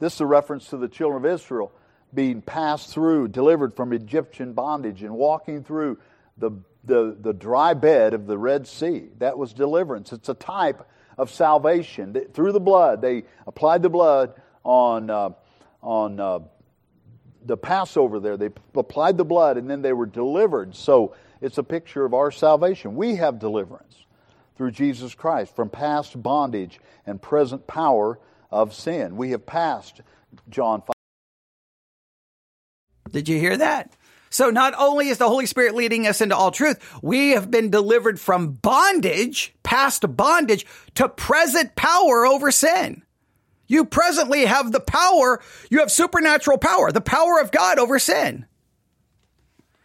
This 0.00 0.14
is 0.14 0.20
a 0.20 0.26
reference 0.26 0.68
to 0.70 0.76
the 0.76 0.88
children 0.88 1.24
of 1.24 1.30
Israel 1.30 1.72
being 2.12 2.42
passed 2.42 2.90
through, 2.90 3.28
delivered 3.28 3.74
from 3.74 3.92
Egyptian 3.92 4.52
bondage, 4.52 5.02
and 5.02 5.14
walking 5.14 5.62
through 5.62 5.98
the 6.38 6.50
the, 6.86 7.16
the 7.20 7.32
dry 7.32 7.74
bed 7.74 8.14
of 8.14 8.26
the 8.26 8.38
Red 8.38 8.66
Sea. 8.66 9.08
That 9.18 9.36
was 9.36 9.52
deliverance. 9.52 10.12
It's 10.12 10.28
a 10.28 10.34
type 10.34 10.86
of 11.18 11.30
salvation. 11.30 12.14
Through 12.32 12.52
the 12.52 12.60
blood, 12.60 13.02
they 13.02 13.24
applied 13.46 13.82
the 13.82 13.90
blood 13.90 14.34
on, 14.64 15.10
uh, 15.10 15.30
on 15.82 16.20
uh, 16.20 16.38
the 17.44 17.56
Passover 17.56 18.20
there. 18.20 18.36
They 18.36 18.50
applied 18.74 19.16
the 19.16 19.24
blood 19.24 19.56
and 19.56 19.68
then 19.68 19.82
they 19.82 19.92
were 19.92 20.06
delivered. 20.06 20.74
So 20.74 21.14
it's 21.40 21.58
a 21.58 21.62
picture 21.62 22.04
of 22.04 22.14
our 22.14 22.30
salvation. 22.30 22.96
We 22.96 23.16
have 23.16 23.38
deliverance 23.38 24.04
through 24.56 24.70
Jesus 24.70 25.14
Christ 25.14 25.54
from 25.54 25.68
past 25.68 26.20
bondage 26.20 26.80
and 27.04 27.20
present 27.20 27.66
power 27.66 28.18
of 28.50 28.74
sin. 28.74 29.16
We 29.16 29.30
have 29.30 29.44
passed 29.44 30.00
John 30.48 30.80
5. 30.80 30.88
Did 33.12 33.28
you 33.28 33.38
hear 33.38 33.56
that? 33.56 33.92
So 34.36 34.50
not 34.50 34.74
only 34.76 35.08
is 35.08 35.16
the 35.16 35.30
Holy 35.30 35.46
Spirit 35.46 35.74
leading 35.74 36.06
us 36.06 36.20
into 36.20 36.36
all 36.36 36.50
truth, 36.50 36.78
we 37.00 37.30
have 37.30 37.50
been 37.50 37.70
delivered 37.70 38.20
from 38.20 38.52
bondage, 38.52 39.54
past 39.62 40.14
bondage, 40.14 40.66
to 40.96 41.08
present 41.08 41.74
power 41.74 42.26
over 42.26 42.50
sin. 42.50 43.02
You 43.66 43.86
presently 43.86 44.44
have 44.44 44.72
the 44.72 44.80
power, 44.80 45.40
you 45.70 45.78
have 45.78 45.90
supernatural 45.90 46.58
power, 46.58 46.92
the 46.92 47.00
power 47.00 47.40
of 47.40 47.50
God 47.50 47.78
over 47.78 47.98
sin. 47.98 48.44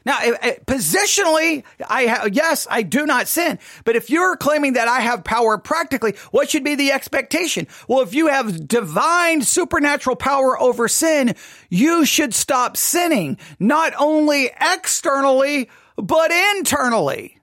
Now, 0.05 0.17
eh, 0.21 0.37
eh, 0.41 0.55
positionally, 0.65 1.63
I 1.87 2.07
ha- 2.07 2.29
yes, 2.31 2.65
I 2.69 2.81
do 2.81 3.05
not 3.05 3.27
sin. 3.27 3.59
But 3.83 3.95
if 3.95 4.09
you're 4.09 4.35
claiming 4.35 4.73
that 4.73 4.87
I 4.87 5.01
have 5.01 5.23
power 5.23 5.57
practically, 5.57 6.15
what 6.31 6.49
should 6.49 6.63
be 6.63 6.75
the 6.75 6.91
expectation? 6.91 7.67
Well, 7.87 8.01
if 8.01 8.15
you 8.15 8.27
have 8.27 8.67
divine 8.67 9.41
supernatural 9.41 10.15
power 10.15 10.59
over 10.59 10.87
sin, 10.87 11.35
you 11.69 12.05
should 12.05 12.33
stop 12.33 12.77
sinning, 12.77 13.37
not 13.59 13.93
only 13.97 14.49
externally, 14.59 15.69
but 15.97 16.31
internally. 16.31 17.37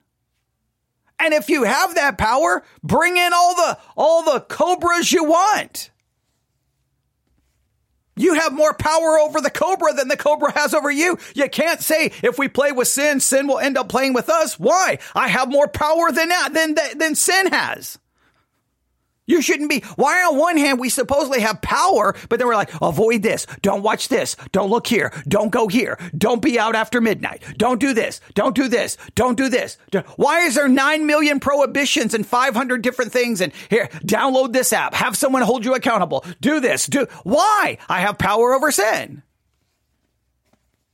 And 1.19 1.33
if 1.33 1.49
you 1.49 1.63
have 1.63 1.95
that 1.95 2.17
power, 2.17 2.63
bring 2.83 3.17
in 3.17 3.33
all 3.33 3.55
the, 3.55 3.77
all 3.95 4.23
the 4.23 4.39
cobras 4.41 5.11
you 5.11 5.25
want. 5.25 5.91
You 8.19 8.33
have 8.33 8.51
more 8.51 8.73
power 8.73 9.17
over 9.17 9.39
the 9.39 9.49
cobra 9.49 9.93
than 9.93 10.09
the 10.09 10.17
cobra 10.17 10.51
has 10.51 10.73
over 10.73 10.91
you. 10.91 11.17
You 11.35 11.49
can't 11.49 11.79
say 11.79 12.11
if 12.21 12.37
we 12.37 12.49
play 12.49 12.73
with 12.73 12.89
sin, 12.89 13.21
sin 13.21 13.47
will 13.47 13.59
end 13.59 13.77
up 13.77 13.87
playing 13.87 14.13
with 14.13 14.29
us. 14.29 14.59
Why? 14.59 14.99
I 15.15 15.29
have 15.29 15.49
more 15.49 15.69
power 15.69 16.11
than 16.11 16.27
that, 16.27 16.53
than, 16.53 16.75
than 16.97 17.15
sin 17.15 17.47
has. 17.47 17.97
You 19.29 19.43
shouldn't 19.43 19.69
be. 19.69 19.81
Why 19.95 20.23
on 20.23 20.39
one 20.39 20.57
hand 20.57 20.79
we 20.79 20.89
supposedly 20.89 21.41
have 21.41 21.61
power, 21.61 22.15
but 22.29 22.39
then 22.39 22.47
we're 22.47 22.55
like, 22.55 22.71
avoid 22.81 23.21
this. 23.21 23.45
Don't 23.61 23.83
watch 23.83 24.07
this. 24.07 24.35
Don't 24.51 24.71
look 24.71 24.87
here. 24.87 25.13
Don't 25.27 25.51
go 25.51 25.67
here. 25.67 25.99
Don't 26.17 26.41
be 26.41 26.57
out 26.57 26.73
after 26.73 26.99
midnight. 26.99 27.43
Don't 27.55 27.79
do 27.79 27.93
this. 27.93 28.21
Don't 28.33 28.55
do 28.55 28.67
this. 28.67 28.97
Don't 29.13 29.37
do 29.37 29.47
this. 29.47 29.77
Why 30.15 30.39
is 30.41 30.55
there 30.55 30.67
9 30.67 31.05
million 31.05 31.39
prohibitions 31.39 32.15
and 32.15 32.25
500 32.25 32.81
different 32.81 33.11
things? 33.11 33.39
And 33.39 33.53
here, 33.69 33.87
download 34.03 34.51
this 34.51 34.73
app. 34.73 34.95
Have 34.95 35.15
someone 35.15 35.43
hold 35.43 35.63
you 35.63 35.75
accountable. 35.75 36.25
Do 36.41 36.59
this. 36.59 36.87
Do. 36.87 37.05
Why? 37.21 37.77
I 37.87 37.99
have 37.99 38.17
power 38.17 38.55
over 38.55 38.71
sin. 38.71 39.21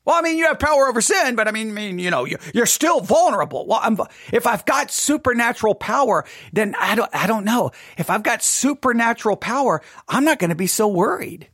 Well, 0.06 0.16
I 0.16 0.22
mean, 0.22 0.38
you 0.38 0.46
have 0.46 0.60
power 0.60 0.88
over 0.88 1.02
sin, 1.02 1.36
but 1.36 1.48
I 1.48 1.52
mean, 1.52 1.70
I 1.70 1.74
mean, 1.74 2.00
you 2.00 2.12
know, 2.12 2.26
you're 2.54 2.66
still 2.68 3.02
vulnerable. 3.02 3.66
Well, 3.66 3.80
I'm, 3.82 3.98
if 4.32 4.46
I've 4.46 4.66
got 4.66 4.92
supernatural 4.92 5.76
power, 5.76 6.26
then 6.54 6.76
I 6.80 6.96
don't, 6.96 7.10
I 7.14 7.26
don't 7.26 7.44
know. 7.44 7.72
If 7.98 8.10
I've 8.10 8.24
got 8.24 8.44
supernatural 8.44 9.36
power, 9.36 9.82
I'm 10.08 10.24
not 10.24 10.38
going 10.38 10.52
to 10.52 10.56
be 10.56 10.68
so 10.68 10.88
worried. 10.88 11.50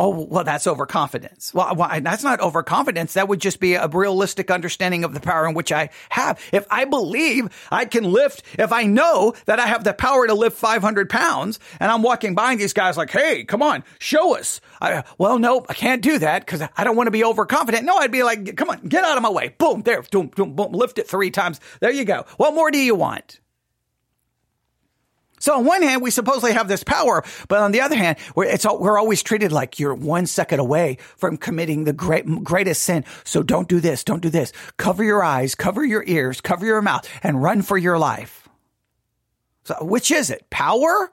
Oh, 0.00 0.26
well, 0.30 0.44
that's 0.44 0.68
overconfidence. 0.68 1.52
Well, 1.52 1.74
that's 1.74 2.22
not 2.22 2.38
overconfidence. 2.40 3.14
That 3.14 3.26
would 3.26 3.40
just 3.40 3.58
be 3.58 3.74
a 3.74 3.88
realistic 3.88 4.48
understanding 4.48 5.02
of 5.02 5.12
the 5.12 5.18
power 5.18 5.48
in 5.48 5.54
which 5.54 5.72
I 5.72 5.90
have. 6.10 6.40
If 6.52 6.66
I 6.70 6.84
believe 6.84 7.48
I 7.72 7.84
can 7.84 8.04
lift, 8.04 8.44
if 8.56 8.72
I 8.72 8.84
know 8.84 9.34
that 9.46 9.58
I 9.58 9.66
have 9.66 9.82
the 9.82 9.92
power 9.92 10.28
to 10.28 10.34
lift 10.34 10.56
500 10.56 11.10
pounds 11.10 11.58
and 11.80 11.90
I'm 11.90 12.02
walking 12.02 12.36
by 12.36 12.54
these 12.54 12.72
guys 12.72 12.96
like, 12.96 13.10
Hey, 13.10 13.42
come 13.42 13.60
on, 13.60 13.82
show 13.98 14.36
us. 14.36 14.60
I, 14.80 15.02
well, 15.18 15.40
no, 15.40 15.66
I 15.68 15.74
can't 15.74 16.00
do 16.00 16.20
that 16.20 16.46
because 16.46 16.62
I 16.62 16.84
don't 16.84 16.94
want 16.94 17.08
to 17.08 17.12
be 17.12 17.24
overconfident. 17.24 17.84
No, 17.84 17.96
I'd 17.96 18.12
be 18.12 18.22
like, 18.22 18.56
come 18.56 18.70
on, 18.70 18.86
get 18.86 19.02
out 19.02 19.16
of 19.16 19.22
my 19.24 19.30
way. 19.30 19.48
Boom, 19.58 19.82
there, 19.82 20.02
boom, 20.02 20.28
boom, 20.28 20.54
boom, 20.54 20.72
lift 20.72 21.00
it 21.00 21.08
three 21.08 21.32
times. 21.32 21.58
There 21.80 21.90
you 21.90 22.04
go. 22.04 22.24
What 22.36 22.54
more 22.54 22.70
do 22.70 22.78
you 22.78 22.94
want? 22.94 23.40
So 25.38 25.56
on 25.56 25.64
one 25.64 25.82
hand, 25.82 26.02
we 26.02 26.10
supposedly 26.10 26.52
have 26.52 26.68
this 26.68 26.84
power, 26.84 27.24
but 27.48 27.60
on 27.60 27.72
the 27.72 27.80
other 27.80 27.96
hand, 27.96 28.18
we're, 28.34 28.56
we're 28.78 28.98
always 28.98 29.22
treated 29.22 29.52
like 29.52 29.78
you're 29.78 29.94
one 29.94 30.26
second 30.26 30.60
away 30.60 30.98
from 31.16 31.36
committing 31.36 31.84
the 31.84 31.92
great, 31.92 32.26
greatest 32.44 32.82
sin. 32.82 33.04
So 33.24 33.42
don't 33.42 33.68
do 33.68 33.80
this. 33.80 34.04
Don't 34.04 34.22
do 34.22 34.30
this. 34.30 34.52
Cover 34.76 35.04
your 35.04 35.22
eyes, 35.22 35.54
cover 35.54 35.84
your 35.84 36.04
ears, 36.06 36.40
cover 36.40 36.66
your 36.66 36.82
mouth 36.82 37.08
and 37.22 37.42
run 37.42 37.62
for 37.62 37.78
your 37.78 37.98
life. 37.98 38.48
So 39.64 39.76
which 39.82 40.10
is 40.10 40.30
it? 40.30 40.48
Power 40.50 41.10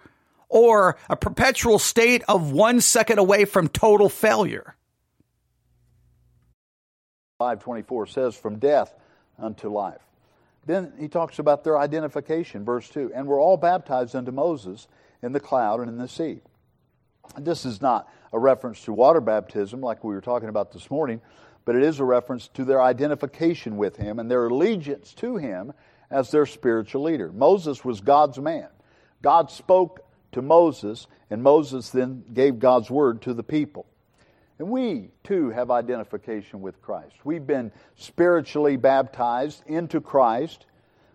or 0.50 0.98
a 1.10 1.16
perpetual 1.16 1.80
state 1.80 2.24
of 2.28 2.52
one 2.52 2.82
second 2.82 3.20
away 3.20 3.46
from 3.46 3.68
total 3.68 4.10
failure? 4.10 4.76
524 7.40 8.08
says 8.08 8.36
from 8.36 8.60
death 8.60 8.94
unto 9.38 9.70
life. 9.70 10.02
Then 10.66 10.94
he 11.00 11.08
talks 11.08 11.40
about 11.40 11.64
their 11.64 11.78
identification, 11.78 12.66
verse 12.66 12.90
2. 12.90 13.12
And 13.14 13.28
we're 13.28 13.42
all 13.42 13.58
baptized 13.58 14.16
unto 14.16 14.32
Moses 14.32 14.88
in 15.22 15.32
the 15.32 15.40
cloud 15.40 15.80
and 15.80 15.90
in 15.90 15.98
the 15.98 16.08
sea. 16.08 16.42
This 17.38 17.66
is 17.66 17.82
not 17.82 18.08
a 18.34 18.40
reference 18.40 18.84
to 18.86 18.94
water 18.94 19.22
baptism 19.22 19.82
like 19.82 20.04
we 20.04 20.14
were 20.14 20.22
talking 20.22 20.50
about 20.50 20.72
this 20.72 20.90
morning, 20.90 21.22
but 21.66 21.76
it 21.76 21.84
is 21.84 22.00
a 22.00 22.04
reference 22.04 22.48
to 22.50 22.66
their 22.66 22.82
identification 22.82 23.78
with 23.78 23.98
him 23.98 24.20
and 24.20 24.30
their 24.30 24.48
allegiance 24.48 25.14
to 25.16 25.38
him 25.38 25.74
as 26.12 26.32
their 26.32 26.46
spiritual 26.46 27.04
leader. 27.04 27.32
Moses 27.32 27.84
was 27.84 28.02
God's 28.02 28.40
man. 28.40 28.68
God 29.22 29.50
spoke 29.50 30.06
to 30.34 30.42
Moses, 30.42 31.08
and 31.30 31.42
Moses 31.42 31.90
then 31.90 32.24
gave 32.34 32.60
God's 32.60 32.92
word 32.92 33.22
to 33.24 33.34
the 33.34 33.44
people. 33.44 33.88
And 34.58 34.70
we, 34.70 35.10
too, 35.24 35.50
have 35.50 35.70
identification 35.70 36.62
with 36.62 36.82
Christ. 36.82 37.16
We've 37.26 37.46
been 37.46 37.72
spiritually 37.96 38.78
baptized 38.78 39.64
into 39.68 40.00
Christ 40.00 40.66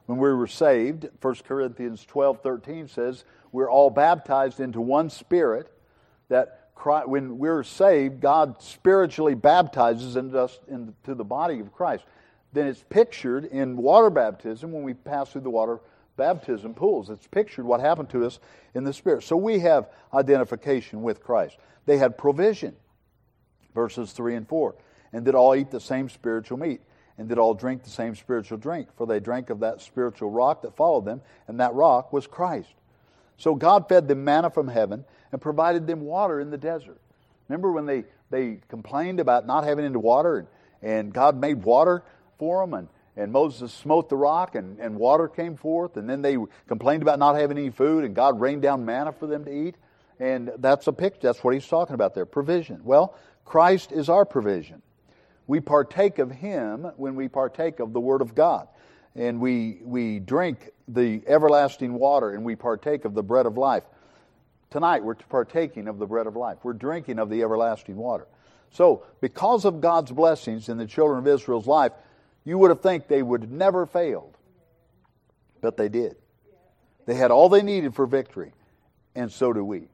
when 0.06 0.18
we 0.18 0.32
were 0.32 0.46
saved. 0.46 1.08
1 1.22 1.34
Corinthians 1.46 2.04
12 2.04 2.42
13 2.42 2.88
says, 2.88 3.24
We're 3.50 3.70
all 3.70 3.90
baptized 3.90 4.60
into 4.60 4.80
one 4.80 5.08
spirit. 5.08 5.72
That 6.28 6.70
Christ, 6.74 7.08
when 7.08 7.38
we're 7.38 7.62
saved, 7.62 8.20
God 8.20 8.60
spiritually 8.62 9.34
baptizes 9.34 10.16
us 10.16 10.60
into 10.68 11.14
the 11.14 11.24
body 11.24 11.60
of 11.60 11.72
Christ. 11.72 12.04
Then 12.52 12.66
it's 12.66 12.84
pictured 12.88 13.46
in 13.46 13.76
water 13.76 14.10
baptism 14.10 14.72
when 14.72 14.82
we 14.82 14.94
pass 14.94 15.30
through 15.30 15.42
the 15.42 15.50
water 15.50 15.80
baptism 16.16 16.74
pools. 16.74 17.08
It's 17.08 17.26
pictured 17.26 17.64
what 17.64 17.80
happened 17.80 18.10
to 18.10 18.26
us 18.26 18.38
in 18.74 18.84
the 18.84 18.92
Spirit. 18.92 19.22
So 19.22 19.36
we 19.36 19.60
have 19.60 19.88
identification 20.12 21.02
with 21.02 21.22
Christ. 21.22 21.56
They 21.86 21.96
had 21.96 22.18
provision 22.18 22.76
verses 23.74 24.12
3 24.12 24.36
and 24.36 24.48
4. 24.48 24.74
And 25.12 25.24
did 25.24 25.34
all 25.34 25.54
eat 25.54 25.70
the 25.70 25.80
same 25.80 26.08
spiritual 26.08 26.58
meat, 26.58 26.80
and 27.18 27.28
did 27.28 27.38
all 27.38 27.54
drink 27.54 27.82
the 27.82 27.90
same 27.90 28.14
spiritual 28.14 28.58
drink, 28.58 28.88
for 28.96 29.06
they 29.06 29.20
drank 29.20 29.50
of 29.50 29.60
that 29.60 29.80
spiritual 29.80 30.30
rock 30.30 30.62
that 30.62 30.76
followed 30.76 31.04
them, 31.04 31.20
and 31.48 31.58
that 31.60 31.74
rock 31.74 32.12
was 32.12 32.26
Christ. 32.26 32.72
So 33.36 33.54
God 33.54 33.88
fed 33.88 34.06
them 34.06 34.22
manna 34.22 34.50
from 34.50 34.68
heaven 34.68 35.04
and 35.32 35.40
provided 35.40 35.86
them 35.86 36.02
water 36.02 36.40
in 36.40 36.50
the 36.50 36.58
desert. 36.58 37.00
Remember 37.48 37.72
when 37.72 37.86
they, 37.86 38.04
they 38.30 38.58
complained 38.68 39.18
about 39.18 39.46
not 39.46 39.64
having 39.64 39.84
any 39.84 39.96
water, 39.96 40.38
and, 40.38 40.48
and 40.82 41.12
God 41.12 41.36
made 41.40 41.64
water 41.64 42.04
for 42.38 42.62
them, 42.62 42.74
and, 42.74 42.88
and 43.16 43.32
Moses 43.32 43.72
smote 43.72 44.08
the 44.08 44.16
rock, 44.16 44.54
and, 44.54 44.78
and 44.78 44.96
water 44.96 45.26
came 45.26 45.56
forth, 45.56 45.96
and 45.96 46.08
then 46.08 46.22
they 46.22 46.36
complained 46.68 47.02
about 47.02 47.18
not 47.18 47.34
having 47.34 47.58
any 47.58 47.70
food, 47.70 48.04
and 48.04 48.14
God 48.14 48.40
rained 48.40 48.62
down 48.62 48.84
manna 48.84 49.12
for 49.12 49.26
them 49.26 49.44
to 49.46 49.50
eat. 49.50 49.74
And 50.20 50.52
that's 50.58 50.86
a 50.86 50.92
picture, 50.92 51.20
that's 51.22 51.42
what 51.42 51.54
he's 51.54 51.66
talking 51.66 51.94
about 51.94 52.14
there 52.14 52.26
provision. 52.26 52.82
Well, 52.84 53.16
Christ 53.50 53.90
is 53.90 54.08
our 54.08 54.24
provision. 54.24 54.80
We 55.48 55.58
partake 55.58 56.20
of 56.20 56.30
Him 56.30 56.84
when 56.96 57.16
we 57.16 57.26
partake 57.26 57.80
of 57.80 57.92
the 57.92 57.98
Word 57.98 58.22
of 58.22 58.36
God. 58.36 58.68
And 59.16 59.40
we, 59.40 59.80
we 59.82 60.20
drink 60.20 60.70
the 60.86 61.20
everlasting 61.26 61.94
water 61.94 62.30
and 62.30 62.44
we 62.44 62.54
partake 62.54 63.04
of 63.04 63.12
the 63.12 63.24
bread 63.24 63.46
of 63.46 63.58
life. 63.58 63.82
Tonight 64.70 65.02
we're 65.02 65.16
partaking 65.16 65.88
of 65.88 65.98
the 65.98 66.06
bread 66.06 66.28
of 66.28 66.36
life. 66.36 66.58
We're 66.62 66.74
drinking 66.74 67.18
of 67.18 67.28
the 67.28 67.42
everlasting 67.42 67.96
water. 67.96 68.28
So, 68.70 69.02
because 69.20 69.64
of 69.64 69.80
God's 69.80 70.12
blessings 70.12 70.68
in 70.68 70.78
the 70.78 70.86
children 70.86 71.18
of 71.18 71.26
Israel's 71.26 71.66
life, 71.66 71.90
you 72.44 72.56
would 72.56 72.70
have 72.70 72.82
think 72.82 73.08
they 73.08 73.20
would 73.20 73.50
never 73.50 73.84
failed. 73.84 74.36
But 75.60 75.76
they 75.76 75.88
did. 75.88 76.14
They 77.04 77.14
had 77.14 77.32
all 77.32 77.48
they 77.48 77.62
needed 77.62 77.96
for 77.96 78.06
victory, 78.06 78.52
and 79.16 79.32
so 79.32 79.52
do 79.52 79.64
we. 79.64 79.88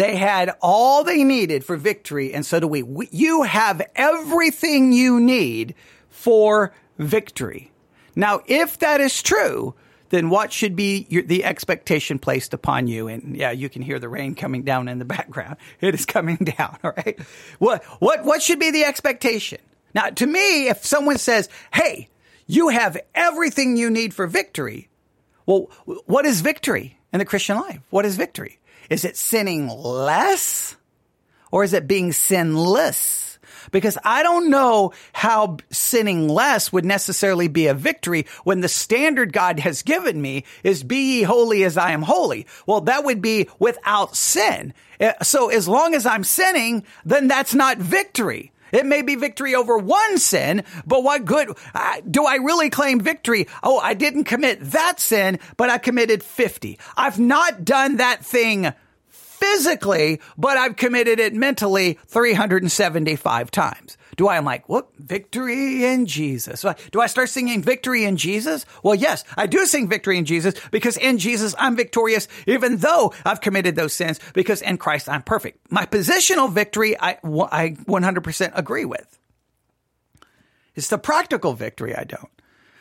They 0.00 0.16
had 0.16 0.56
all 0.62 1.04
they 1.04 1.24
needed 1.24 1.62
for 1.62 1.76
victory, 1.76 2.32
and 2.32 2.46
so 2.46 2.58
do 2.58 2.66
we. 2.66 3.08
You 3.10 3.42
have 3.42 3.82
everything 3.94 4.94
you 4.94 5.20
need 5.20 5.74
for 6.08 6.72
victory. 6.96 7.70
Now, 8.16 8.40
if 8.46 8.78
that 8.78 9.02
is 9.02 9.22
true, 9.22 9.74
then 10.08 10.30
what 10.30 10.54
should 10.54 10.74
be 10.74 11.06
your, 11.10 11.22
the 11.24 11.44
expectation 11.44 12.18
placed 12.18 12.54
upon 12.54 12.86
you? 12.86 13.08
And 13.08 13.36
yeah, 13.36 13.50
you 13.50 13.68
can 13.68 13.82
hear 13.82 13.98
the 13.98 14.08
rain 14.08 14.34
coming 14.34 14.62
down 14.62 14.88
in 14.88 14.98
the 14.98 15.04
background. 15.18 15.58
It 15.82 15.92
is 15.92 16.06
coming 16.06 16.36
down, 16.36 16.78
all 16.82 16.94
right? 16.96 17.20
What, 17.58 17.84
what, 18.00 18.24
what 18.24 18.40
should 18.40 18.58
be 18.58 18.70
the 18.70 18.86
expectation? 18.86 19.60
Now, 19.94 20.08
to 20.08 20.26
me, 20.26 20.68
if 20.68 20.82
someone 20.82 21.18
says, 21.18 21.50
hey, 21.74 22.08
you 22.46 22.68
have 22.68 22.96
everything 23.14 23.76
you 23.76 23.90
need 23.90 24.14
for 24.14 24.26
victory, 24.26 24.88
well, 25.44 25.70
what 25.84 26.24
is 26.24 26.40
victory 26.40 26.96
in 27.12 27.18
the 27.18 27.26
Christian 27.26 27.56
life? 27.56 27.80
What 27.90 28.06
is 28.06 28.16
victory? 28.16 28.59
Is 28.90 29.04
it 29.04 29.16
sinning 29.16 29.68
less 29.68 30.76
or 31.52 31.64
is 31.64 31.72
it 31.72 31.86
being 31.86 32.12
sinless? 32.12 33.38
Because 33.70 33.96
I 34.04 34.22
don't 34.24 34.50
know 34.50 34.92
how 35.12 35.58
sinning 35.70 36.28
less 36.28 36.72
would 36.72 36.84
necessarily 36.84 37.46
be 37.46 37.68
a 37.68 37.74
victory 37.74 38.26
when 38.42 38.60
the 38.60 38.68
standard 38.68 39.32
God 39.32 39.60
has 39.60 39.82
given 39.82 40.20
me 40.20 40.44
is 40.64 40.82
be 40.82 41.18
ye 41.18 41.22
holy 41.22 41.62
as 41.62 41.76
I 41.76 41.92
am 41.92 42.02
holy. 42.02 42.46
Well, 42.66 42.80
that 42.82 43.04
would 43.04 43.22
be 43.22 43.48
without 43.60 44.16
sin. 44.16 44.74
Eh, 44.98 45.12
so 45.22 45.50
as 45.50 45.68
long 45.68 45.94
as 45.94 46.04
I'm 46.04 46.24
sinning, 46.24 46.84
then 47.04 47.28
that's 47.28 47.54
not 47.54 47.78
victory. 47.78 48.52
It 48.72 48.86
may 48.86 49.02
be 49.02 49.16
victory 49.16 49.54
over 49.54 49.78
one 49.78 50.18
sin, 50.18 50.64
but 50.86 51.02
what 51.02 51.24
good 51.24 51.48
do 52.08 52.24
I 52.24 52.36
really 52.36 52.70
claim 52.70 53.00
victory? 53.00 53.48
Oh, 53.62 53.78
I 53.78 53.94
didn't 53.94 54.24
commit 54.24 54.60
that 54.70 55.00
sin, 55.00 55.40
but 55.56 55.70
I 55.70 55.78
committed 55.78 56.22
50. 56.22 56.78
I've 56.96 57.18
not 57.18 57.64
done 57.64 57.96
that 57.96 58.24
thing 58.24 58.72
physically, 59.40 60.20
but 60.36 60.56
I've 60.56 60.76
committed 60.76 61.18
it 61.18 61.34
mentally 61.34 61.98
375 62.06 63.50
times. 63.50 63.96
Do 64.16 64.28
I? 64.28 64.36
I'm 64.36 64.44
like, 64.44 64.68
what? 64.68 64.88
Victory 64.98 65.84
in 65.84 66.04
Jesus. 66.04 66.64
Do 66.90 67.00
I 67.00 67.06
start 67.06 67.30
singing 67.30 67.62
victory 67.62 68.04
in 68.04 68.16
Jesus? 68.16 68.66
Well, 68.82 68.94
yes, 68.94 69.24
I 69.36 69.46
do 69.46 69.64
sing 69.64 69.88
victory 69.88 70.18
in 70.18 70.26
Jesus 70.26 70.54
because 70.70 70.96
in 70.98 71.18
Jesus 71.18 71.54
I'm 71.58 71.74
victorious, 71.74 72.28
even 72.46 72.78
though 72.78 73.14
I've 73.24 73.40
committed 73.40 73.76
those 73.76 73.94
sins 73.94 74.20
because 74.34 74.60
in 74.60 74.76
Christ 74.76 75.08
I'm 75.08 75.22
perfect. 75.22 75.70
My 75.70 75.86
positional 75.86 76.52
victory, 76.52 77.00
I, 77.00 77.18
I 77.22 77.76
100% 77.86 78.52
agree 78.54 78.84
with. 78.84 79.18
It's 80.74 80.88
the 80.88 80.98
practical 80.98 81.54
victory 81.54 81.96
I 81.96 82.04
don't. 82.04 82.30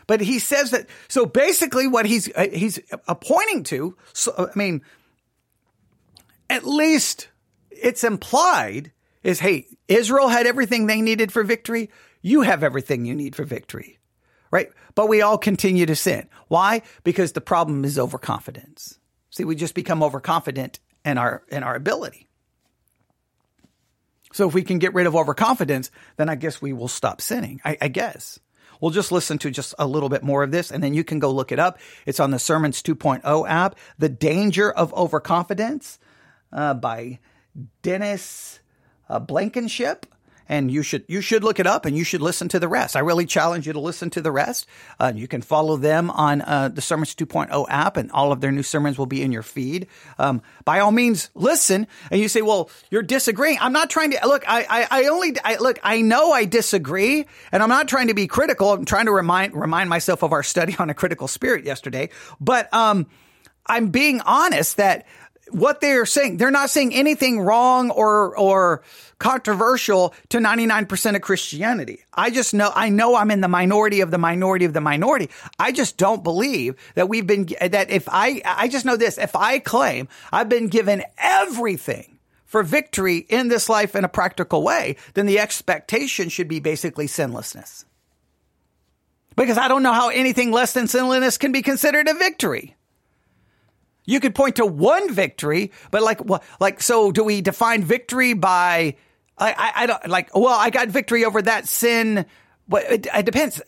But 0.08 0.22
he 0.22 0.40
says 0.40 0.72
that, 0.72 0.88
so 1.08 1.26
basically 1.26 1.88
what 1.88 2.08
he's, 2.08 2.30
uh, 2.36 2.48
he's 2.52 2.80
pointing 3.22 3.64
to, 3.66 3.96
so, 4.12 4.50
I 4.54 4.58
mean, 4.58 4.82
at 6.50 6.66
least 6.66 7.30
it's 7.70 8.04
implied 8.04 8.92
is, 9.24 9.40
hey, 9.40 9.68
Israel 9.88 10.28
had 10.28 10.48
everything 10.48 10.88
they 10.88 11.02
needed 11.02 11.32
for 11.32 11.44
victory. 11.44 11.90
You 12.22 12.42
have 12.42 12.64
everything 12.64 13.06
you 13.06 13.16
need 13.16 13.36
for 13.36 13.44
victory, 13.44 14.00
right? 14.52 14.70
But 14.96 15.08
we 15.08 15.22
all 15.22 15.38
continue 15.38 15.86
to 15.86 15.96
sin. 15.96 16.28
Why? 16.48 16.82
Because 17.04 17.34
the 17.34 17.42
problem 17.42 17.86
is 17.86 18.00
overconfidence. 18.00 19.00
See, 19.30 19.44
we 19.46 19.56
just 19.56 19.76
become 19.76 20.04
overconfident 20.04 20.80
in 21.06 21.18
our, 21.18 21.44
in 21.50 21.64
our 21.64 21.76
ability. 21.76 22.28
So 24.34 24.48
if 24.48 24.54
we 24.54 24.64
can 24.64 24.80
get 24.80 24.94
rid 24.94 25.08
of 25.08 25.16
overconfidence, 25.16 25.92
then 26.18 26.30
I 26.30 26.36
guess 26.36 26.62
we 26.62 26.74
will 26.74 26.88
stop 26.88 27.22
sinning. 27.22 27.62
I, 27.66 27.78
I 27.82 27.88
guess. 27.88 28.40
We'll 28.80 28.92
just 28.92 29.12
listen 29.12 29.38
to 29.40 29.52
just 29.52 29.76
a 29.78 29.88
little 29.88 30.10
bit 30.10 30.24
more 30.24 30.44
of 30.44 30.52
this 30.52 30.72
and 30.72 30.82
then 30.82 30.94
you 30.94 31.04
can 31.04 31.20
go 31.20 31.32
look 31.32 31.52
it 31.52 31.60
up. 31.60 31.80
It's 32.06 32.20
on 32.20 32.32
the 32.32 32.40
Sermons 32.40 32.82
2.0 32.82 33.50
app. 33.50 33.76
The 33.98 34.10
danger 34.10 34.72
of 34.72 34.94
overconfidence 34.94 36.00
uh, 36.52 36.74
by 36.74 37.20
Dennis 37.82 38.60
uh, 39.10 39.20
Blankenship. 39.20 40.06
And 40.52 40.72
you 40.72 40.82
should 40.82 41.06
you 41.08 41.22
should 41.22 41.44
look 41.44 41.60
it 41.60 41.68
up, 41.68 41.86
and 41.86 41.96
you 41.96 42.04
should 42.04 42.24
listen 42.24 42.48
to 42.50 42.60
the 42.60 42.68
rest. 42.68 42.96
I 42.96 43.02
really 43.02 43.28
challenge 43.28 43.68
you 43.68 43.74
to 43.74 43.80
listen 43.80 44.10
to 44.10 44.22
the 44.22 44.32
rest. 44.32 44.66
Uh, 45.00 45.14
you 45.16 45.28
can 45.28 45.44
follow 45.44 45.78
them 45.78 46.10
on 46.10 46.42
uh, 46.42 46.70
the 46.70 46.82
Sermons 46.82 47.14
2.0 47.14 47.68
app, 47.70 47.98
and 47.98 48.12
all 48.12 48.32
of 48.32 48.42
their 48.42 48.52
new 48.52 48.64
sermons 48.64 48.98
will 48.98 49.06
be 49.06 49.22
in 49.22 49.32
your 49.32 49.44
feed. 49.44 49.86
Um, 50.18 50.42
by 50.66 50.80
all 50.80 50.92
means, 50.92 51.30
listen. 51.36 51.86
And 52.10 52.20
you 52.20 52.28
say, 52.28 52.42
"Well, 52.42 52.72
you're 52.90 53.04
disagreeing." 53.04 53.60
I'm 53.62 53.74
not 53.74 53.92
trying 53.92 54.10
to 54.10 54.20
look. 54.26 54.44
I 54.48 54.66
I, 54.68 54.88
I 54.90 55.08
only 55.10 55.36
I, 55.46 55.58
look. 55.58 55.78
I 55.84 56.02
know 56.02 56.32
I 56.32 56.46
disagree, 56.46 57.28
and 57.52 57.62
I'm 57.62 57.70
not 57.70 57.88
trying 57.88 58.08
to 58.08 58.16
be 58.16 58.26
critical. 58.26 58.74
I'm 58.74 58.86
trying 58.86 59.06
to 59.06 59.12
remind 59.12 59.54
remind 59.54 59.88
myself 59.88 60.24
of 60.24 60.34
our 60.34 60.42
study 60.42 60.76
on 60.80 60.90
a 60.90 60.96
critical 60.96 61.28
spirit 61.28 61.64
yesterday. 61.64 62.10
But 62.42 62.74
um, 62.74 63.06
I'm 63.70 63.90
being 63.90 64.22
honest 64.22 64.78
that 64.78 65.06
what 65.52 65.82
they're 65.82 66.06
saying, 66.06 66.38
they're 66.38 66.52
not 66.52 66.70
saying 66.70 66.94
anything 66.94 67.40
wrong 67.40 67.90
or, 67.92 68.38
or 68.38 68.84
controversial 69.20 70.14
to 70.30 70.38
99% 70.38 71.16
of 71.16 71.22
Christianity. 71.22 72.04
I 72.14 72.30
just 72.30 72.54
know, 72.54 72.72
I 72.74 72.90
know 72.90 73.16
I'm 73.16 73.32
in 73.32 73.42
the 73.42 73.48
minority 73.48 74.02
of 74.02 74.12
the 74.12 74.18
minority 74.18 74.66
of 74.66 74.74
the 74.74 74.82
minority. 74.82 75.30
I 75.60 75.72
just 75.72 75.98
don't 75.98 76.24
believe 76.24 76.76
that 76.96 77.10
we've 77.10 77.28
been, 77.28 77.48
that 77.62 77.90
if 77.90 78.08
I, 78.10 78.42
I 78.46 78.68
just 78.68 78.86
know 78.86 78.98
this, 78.98 79.18
if 79.18 79.36
I 79.36 79.60
claim 79.60 80.08
I've 80.32 80.50
been 80.50 80.68
given 80.68 81.04
everything 81.18 82.20
for 82.46 82.64
victory 82.64 83.18
in 83.30 83.48
this 83.48 83.70
life 83.70 83.96
in 83.96 84.04
a 84.04 84.10
practical 84.10 84.64
way, 84.64 84.96
then 85.14 85.28
the 85.28 85.40
expectation 85.40 86.30
should 86.30 86.48
be 86.48 86.60
basically 86.60 87.06
sinlessness. 87.06 87.86
Because 89.36 89.58
I 89.58 89.68
don't 89.68 89.84
know 89.84 89.94
how 89.94 90.10
anything 90.10 90.52
less 90.52 90.74
than 90.74 90.88
sinlessness 90.88 91.38
can 91.38 91.52
be 91.52 91.62
considered 91.62 92.08
a 92.08 92.14
victory. 92.16 92.76
You 94.10 94.20
could 94.20 94.34
point 94.34 94.56
to 94.56 94.66
one 94.66 95.14
victory, 95.14 95.72
but 95.92 96.02
like, 96.02 96.20
like, 96.60 96.82
so 96.82 97.12
do 97.12 97.24
we 97.24 97.42
define 97.42 97.84
victory 97.84 98.34
by, 98.34 98.96
I, 99.38 99.52
I, 99.52 99.72
I 99.76 99.86
don't, 99.86 100.08
like, 100.08 100.36
well, 100.36 100.48
I 100.48 100.72
got 100.72 100.88
victory 100.88 101.26
over 101.26 101.44
that 101.44 101.68
sin. 101.68 102.26
But 102.68 102.86
it, 102.86 103.08
it 103.14 103.26
depends. 103.26 103.62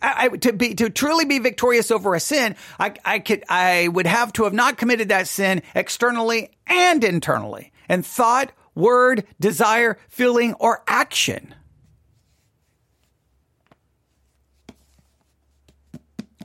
I, 0.00 0.26
I, 0.26 0.28
to 0.28 0.52
be 0.52 0.74
to 0.76 0.90
truly 0.90 1.24
be 1.24 1.40
victorious 1.40 1.90
over 1.90 2.14
a 2.14 2.20
sin, 2.20 2.54
I, 2.78 2.94
I 3.04 3.18
could 3.18 3.42
I 3.48 3.88
would 3.88 4.06
have 4.06 4.32
to 4.34 4.44
have 4.44 4.52
not 4.52 4.78
committed 4.78 5.08
that 5.08 5.26
sin 5.26 5.62
externally 5.74 6.50
and 6.68 7.02
internally, 7.02 7.72
in 7.88 8.02
thought, 8.02 8.52
word, 8.76 9.24
desire, 9.40 9.98
feeling, 10.08 10.54
or 10.54 10.84
action. 10.86 11.52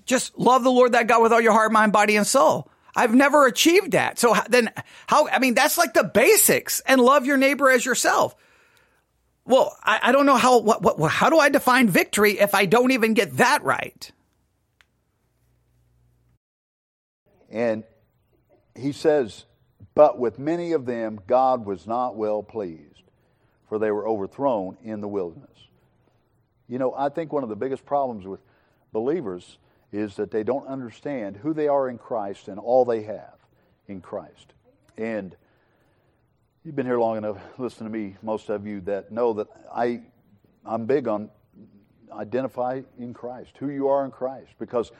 Just 0.06 0.36
love 0.40 0.64
the 0.64 0.72
Lord 0.72 0.94
that 0.94 1.06
God 1.06 1.22
with 1.22 1.32
all 1.32 1.42
your 1.42 1.52
heart, 1.52 1.72
mind, 1.72 1.92
body, 1.92 2.16
and 2.16 2.26
soul. 2.26 2.72
I've 2.98 3.14
never 3.14 3.46
achieved 3.46 3.92
that. 3.92 4.18
So 4.18 4.36
then 4.50 4.72
how, 5.06 5.28
I 5.30 5.38
mean, 5.38 5.54
that's 5.54 5.78
like 5.78 5.94
the 5.94 6.04
basics 6.04 6.82
and 6.82 7.00
love 7.00 7.28
your 7.28 7.38
neighbor 7.38 7.70
as 7.70 7.86
yourself. 7.86 8.36
Well, 9.46 9.78
I, 9.84 10.00
I 10.02 10.12
don't 10.12 10.26
know 10.26 10.36
how, 10.36 10.60
what, 10.60 10.82
what, 10.82 11.12
how 11.12 11.30
do 11.30 11.38
I 11.38 11.50
define 11.50 11.90
victory 11.90 12.40
if 12.40 12.56
I 12.56 12.66
don't 12.66 12.92
even 12.92 13.14
get 13.14 13.38
that 13.38 13.64
right? 13.64 14.12
And 17.52 17.84
he 18.76 18.92
says, 18.92 19.46
But 19.94 20.18
with 20.18 20.40
many 20.40 20.72
of 20.72 20.88
them, 20.88 21.20
God 21.28 21.68
was 21.68 21.86
not 21.86 22.16
well 22.16 22.42
pleased, 22.42 23.04
for 23.70 23.78
they 23.78 23.92
were 23.92 24.08
overthrown 24.08 24.76
in 24.84 25.02
the 25.02 25.08
wilderness. 25.08 25.50
You 26.68 26.80
know, 26.80 26.94
I 26.98 27.10
think 27.10 27.32
one 27.32 27.44
of 27.44 27.50
the 27.50 27.56
biggest 27.56 27.86
problems 27.86 28.26
with 28.26 28.42
believers 28.92 29.58
is 29.92 30.16
that 30.16 30.32
they 30.32 30.44
don't 30.44 30.68
understand 30.68 31.38
who 31.38 31.54
they 31.54 31.68
are 31.68 31.90
in 31.90 31.98
Christ 31.98 32.48
and 32.48 32.60
all 32.60 32.86
they 32.86 33.04
have 33.04 33.36
in 33.88 34.02
Christ. 34.02 34.54
And 34.98 35.36
you've 36.64 36.76
been 36.76 36.86
here 36.86 37.00
long 37.00 37.18
enough, 37.18 37.38
listen 37.58 37.86
to 37.86 37.92
me, 37.92 38.16
most 38.22 38.50
of 38.50 38.68
you 38.68 38.82
that 38.82 39.12
know 39.12 39.34
that 39.34 39.48
I, 39.74 40.02
I'm 40.66 40.86
big 40.86 41.08
on 41.08 41.30
identify 42.12 42.82
in 42.98 43.14
Christ, 43.14 43.52
who 43.58 43.70
you 43.70 43.90
are 43.90 44.06
in 44.06 44.12
Christ, 44.12 44.52
because 44.60 44.92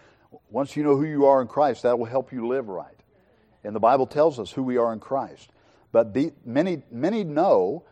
once 0.50 0.76
you 0.76 0.84
know 0.84 0.96
who 0.96 1.06
you 1.06 1.26
are 1.26 1.42
in 1.42 1.48
Christ, 1.48 1.84
that 1.84 1.98
will 1.98 2.06
help 2.06 2.32
you 2.32 2.48
live 2.48 2.68
right. 2.68 3.00
And 3.64 3.76
the 3.76 3.80
Bible 3.80 4.08
tells 4.08 4.40
us 4.40 4.52
who 4.52 4.64
we 4.64 4.78
are 4.78 4.94
in 4.94 5.00
Christ. 5.00 5.50
But 5.92 6.14
the, 6.14 6.34
many, 6.46 6.84
many 6.92 7.24
know, 7.24 7.84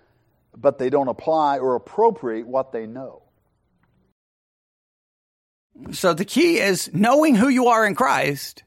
but 0.55 0.77
they 0.77 0.89
don't 0.89 1.07
apply 1.07 1.59
or 1.59 1.75
appropriate 1.75 2.47
what 2.47 2.71
they 2.71 2.85
know. 2.87 3.23
So 5.91 6.13
the 6.13 6.25
key 6.25 6.59
is 6.59 6.89
knowing 6.93 7.35
who 7.35 7.49
you 7.49 7.67
are 7.67 7.85
in 7.85 7.95
Christ. 7.95 8.63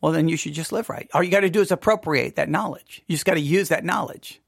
Well, 0.00 0.12
then 0.12 0.28
you 0.28 0.36
should 0.36 0.52
just 0.52 0.72
live 0.72 0.90
right. 0.90 1.08
All 1.14 1.22
you 1.22 1.30
got 1.30 1.40
to 1.40 1.50
do 1.50 1.60
is 1.60 1.70
appropriate 1.70 2.36
that 2.36 2.48
knowledge. 2.48 3.02
You 3.06 3.14
just 3.14 3.24
got 3.24 3.34
to 3.34 3.40
use 3.40 3.68
that 3.68 3.84
knowledge. 3.84 4.40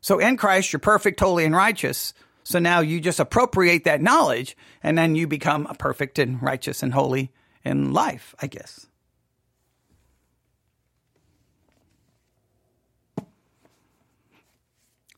So 0.00 0.18
in 0.18 0.36
Christ, 0.36 0.72
you're 0.72 0.80
perfect, 0.80 1.18
holy, 1.20 1.46
and 1.46 1.54
righteous. 1.54 2.12
So 2.42 2.58
now 2.58 2.80
you 2.80 3.00
just 3.00 3.20
appropriate 3.20 3.84
that 3.84 4.02
knowledge 4.02 4.56
and 4.82 4.98
then 4.98 5.14
you 5.14 5.26
become 5.26 5.66
a 5.66 5.74
perfect 5.74 6.18
and 6.18 6.42
righteous 6.42 6.82
and 6.82 6.92
holy 6.92 7.32
in 7.64 7.94
life, 7.94 8.34
I 8.42 8.48
guess. 8.48 8.86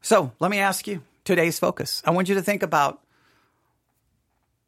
So 0.03 0.31
let 0.39 0.53
me 0.53 0.61
ask 0.61 0.87
you 0.87 1.03
today's 1.25 1.59
focus. 1.59 2.01
I 2.05 2.13
want 2.13 2.29
you 2.29 2.37
to 2.37 2.43
think 2.43 2.63
about 2.63 3.01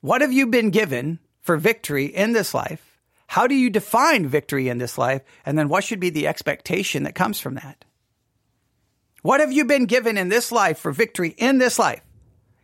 what 0.00 0.20
have 0.20 0.32
you 0.32 0.46
been 0.46 0.70
given 0.70 1.18
for 1.40 1.56
victory 1.56 2.06
in 2.06 2.32
this 2.32 2.54
life? 2.54 3.00
How 3.26 3.46
do 3.46 3.54
you 3.54 3.68
define 3.68 4.26
victory 4.26 4.68
in 4.68 4.78
this 4.78 4.96
life? 4.96 5.22
And 5.44 5.58
then 5.58 5.68
what 5.68 5.84
should 5.84 6.00
be 6.00 6.10
the 6.10 6.26
expectation 6.26 7.02
that 7.02 7.14
comes 7.14 7.40
from 7.40 7.54
that? 7.56 7.84
What 9.22 9.40
have 9.40 9.52
you 9.52 9.64
been 9.64 9.86
given 9.86 10.16
in 10.16 10.28
this 10.28 10.50
life 10.52 10.78
for 10.78 10.92
victory 10.92 11.34
in 11.36 11.58
this 11.58 11.78
life? 11.78 12.00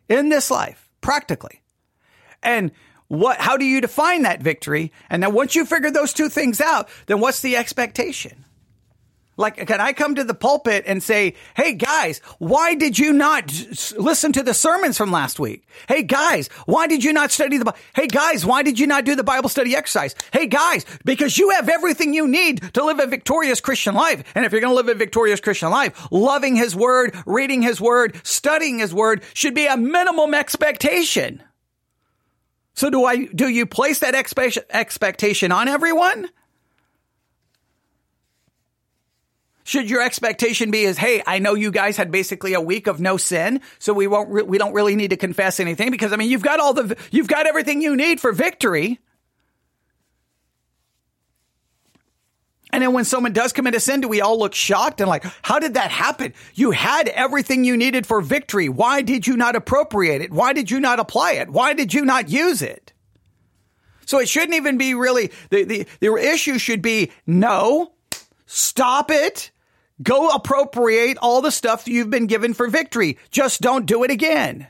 In 0.08 0.28
this 0.28 0.50
life, 0.50 0.88
practically. 1.00 1.62
And 2.42 2.70
what, 3.08 3.38
how 3.38 3.56
do 3.56 3.64
you 3.64 3.80
define 3.80 4.22
that 4.22 4.42
victory? 4.42 4.92
And 5.10 5.22
then 5.22 5.34
once 5.34 5.54
you 5.54 5.66
figure 5.66 5.90
those 5.90 6.12
two 6.12 6.28
things 6.28 6.60
out, 6.60 6.88
then 7.06 7.20
what's 7.20 7.40
the 7.40 7.56
expectation? 7.56 8.44
Like, 9.36 9.66
can 9.66 9.80
I 9.80 9.92
come 9.92 10.14
to 10.14 10.24
the 10.24 10.34
pulpit 10.34 10.84
and 10.86 11.02
say, 11.02 11.34
Hey 11.56 11.74
guys, 11.74 12.20
why 12.38 12.74
did 12.74 12.98
you 12.98 13.12
not 13.12 13.52
listen 13.96 14.32
to 14.32 14.42
the 14.42 14.54
sermons 14.54 14.96
from 14.96 15.10
last 15.10 15.40
week? 15.40 15.66
Hey 15.88 16.02
guys, 16.02 16.48
why 16.66 16.86
did 16.86 17.02
you 17.02 17.12
not 17.12 17.32
study 17.32 17.58
the 17.58 17.64
Bible? 17.64 17.78
Hey 17.94 18.06
guys, 18.06 18.46
why 18.46 18.62
did 18.62 18.78
you 18.78 18.86
not 18.86 19.04
do 19.04 19.16
the 19.16 19.24
Bible 19.24 19.48
study 19.48 19.74
exercise? 19.74 20.14
Hey 20.32 20.46
guys, 20.46 20.86
because 21.04 21.36
you 21.36 21.50
have 21.50 21.68
everything 21.68 22.14
you 22.14 22.28
need 22.28 22.62
to 22.74 22.84
live 22.84 23.00
a 23.00 23.06
victorious 23.06 23.60
Christian 23.60 23.94
life. 23.94 24.22
And 24.36 24.44
if 24.44 24.52
you're 24.52 24.60
going 24.60 24.70
to 24.70 24.76
live 24.76 24.88
a 24.88 24.94
victorious 24.94 25.40
Christian 25.40 25.70
life, 25.70 26.06
loving 26.12 26.54
his 26.54 26.76
word, 26.76 27.16
reading 27.26 27.62
his 27.62 27.80
word, 27.80 28.20
studying 28.24 28.78
his 28.78 28.94
word 28.94 29.22
should 29.32 29.54
be 29.54 29.66
a 29.66 29.76
minimum 29.76 30.34
expectation. 30.34 31.42
So 32.74 32.90
do 32.90 33.04
I, 33.04 33.26
do 33.26 33.48
you 33.48 33.66
place 33.66 34.00
that 34.00 34.14
expectation 34.70 35.52
on 35.52 35.68
everyone? 35.68 36.28
Should 39.66 39.88
your 39.88 40.02
expectation 40.02 40.70
be 40.70 40.84
is, 40.84 40.98
hey, 40.98 41.22
I 41.26 41.38
know 41.38 41.54
you 41.54 41.70
guys 41.70 41.96
had 41.96 42.10
basically 42.10 42.52
a 42.52 42.60
week 42.60 42.86
of 42.86 43.00
no 43.00 43.16
sin, 43.16 43.62
so 43.78 43.94
we 43.94 44.06
won't, 44.06 44.28
re- 44.28 44.42
we 44.42 44.58
don't 44.58 44.74
really 44.74 44.94
need 44.94 45.08
to 45.08 45.16
confess 45.16 45.58
anything 45.58 45.90
because 45.90 46.12
I 46.12 46.16
mean, 46.16 46.30
you've 46.30 46.42
got 46.42 46.60
all 46.60 46.74
the, 46.74 46.96
you've 47.10 47.28
got 47.28 47.46
everything 47.46 47.80
you 47.80 47.96
need 47.96 48.20
for 48.20 48.32
victory. 48.32 49.00
And 52.74 52.82
then 52.82 52.92
when 52.92 53.04
someone 53.04 53.32
does 53.32 53.52
commit 53.52 53.74
a 53.74 53.80
sin, 53.80 54.02
do 54.02 54.08
we 54.08 54.20
all 54.20 54.38
look 54.38 54.52
shocked 54.52 55.00
and 55.00 55.08
like, 55.08 55.24
how 55.42 55.60
did 55.60 55.74
that 55.74 55.90
happen? 55.90 56.34
You 56.54 56.72
had 56.72 57.08
everything 57.08 57.64
you 57.64 57.76
needed 57.76 58.06
for 58.06 58.20
victory. 58.20 58.68
Why 58.68 59.00
did 59.00 59.26
you 59.26 59.36
not 59.36 59.56
appropriate 59.56 60.20
it? 60.20 60.30
Why 60.30 60.52
did 60.52 60.70
you 60.70 60.78
not 60.78 61.00
apply 61.00 61.32
it? 61.34 61.48
Why 61.48 61.72
did 61.72 61.94
you 61.94 62.04
not 62.04 62.28
use 62.28 62.60
it? 62.60 62.92
So 64.06 64.18
it 64.18 64.28
shouldn't 64.28 64.54
even 64.54 64.76
be 64.76 64.92
really, 64.92 65.30
the, 65.48 65.64
the, 65.64 65.86
the 66.00 66.14
issue 66.16 66.58
should 66.58 66.82
be 66.82 67.12
no, 67.26 67.92
stop 68.44 69.10
it. 69.10 69.52
Go 70.02 70.28
appropriate 70.28 71.18
all 71.22 71.40
the 71.40 71.50
stuff 71.50 71.86
you've 71.86 72.10
been 72.10 72.26
given 72.26 72.54
for 72.54 72.68
victory. 72.68 73.18
Just 73.30 73.60
don't 73.60 73.86
do 73.86 74.02
it 74.02 74.10
again. 74.10 74.66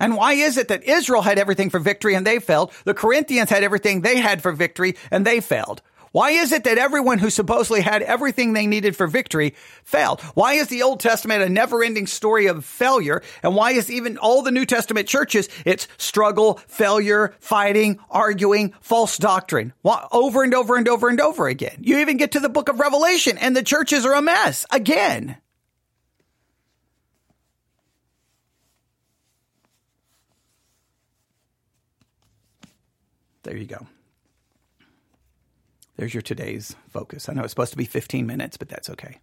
And 0.00 0.16
why 0.16 0.34
is 0.34 0.58
it 0.58 0.68
that 0.68 0.84
Israel 0.84 1.22
had 1.22 1.38
everything 1.38 1.70
for 1.70 1.78
victory 1.78 2.14
and 2.14 2.26
they 2.26 2.38
failed? 2.40 2.72
The 2.84 2.94
Corinthians 2.94 3.48
had 3.48 3.62
everything 3.62 4.00
they 4.00 4.18
had 4.18 4.42
for 4.42 4.52
victory 4.52 4.96
and 5.10 5.24
they 5.24 5.40
failed. 5.40 5.82
Why 6.14 6.30
is 6.30 6.52
it 6.52 6.62
that 6.62 6.78
everyone 6.78 7.18
who 7.18 7.28
supposedly 7.28 7.80
had 7.80 8.00
everything 8.00 8.52
they 8.52 8.68
needed 8.68 8.94
for 8.94 9.08
victory 9.08 9.56
failed? 9.82 10.20
Why 10.34 10.52
is 10.52 10.68
the 10.68 10.82
Old 10.84 11.00
Testament 11.00 11.42
a 11.42 11.48
never 11.48 11.82
ending 11.82 12.06
story 12.06 12.46
of 12.46 12.64
failure? 12.64 13.20
And 13.42 13.56
why 13.56 13.72
is 13.72 13.90
even 13.90 14.16
all 14.18 14.40
the 14.40 14.52
New 14.52 14.64
Testament 14.64 15.08
churches, 15.08 15.48
it's 15.64 15.88
struggle, 15.98 16.60
failure, 16.68 17.34
fighting, 17.40 17.98
arguing, 18.08 18.74
false 18.80 19.18
doctrine 19.18 19.72
over 19.82 20.44
and 20.44 20.54
over 20.54 20.76
and 20.76 20.86
over 20.86 21.08
and 21.08 21.20
over 21.20 21.48
again? 21.48 21.78
You 21.80 21.98
even 21.98 22.16
get 22.16 22.30
to 22.30 22.40
the 22.40 22.48
book 22.48 22.68
of 22.68 22.78
Revelation 22.78 23.36
and 23.36 23.56
the 23.56 23.64
churches 23.64 24.06
are 24.06 24.14
a 24.14 24.22
mess 24.22 24.66
again. 24.70 25.36
There 33.42 33.56
you 33.56 33.66
go. 33.66 33.84
There's 35.96 36.14
your 36.14 36.22
today's 36.22 36.74
focus. 36.88 37.28
I 37.28 37.34
know 37.34 37.42
it's 37.42 37.52
supposed 37.52 37.72
to 37.72 37.78
be 37.78 37.84
15 37.84 38.26
minutes, 38.26 38.56
but 38.56 38.68
that's 38.68 38.90
okay. 38.90 39.20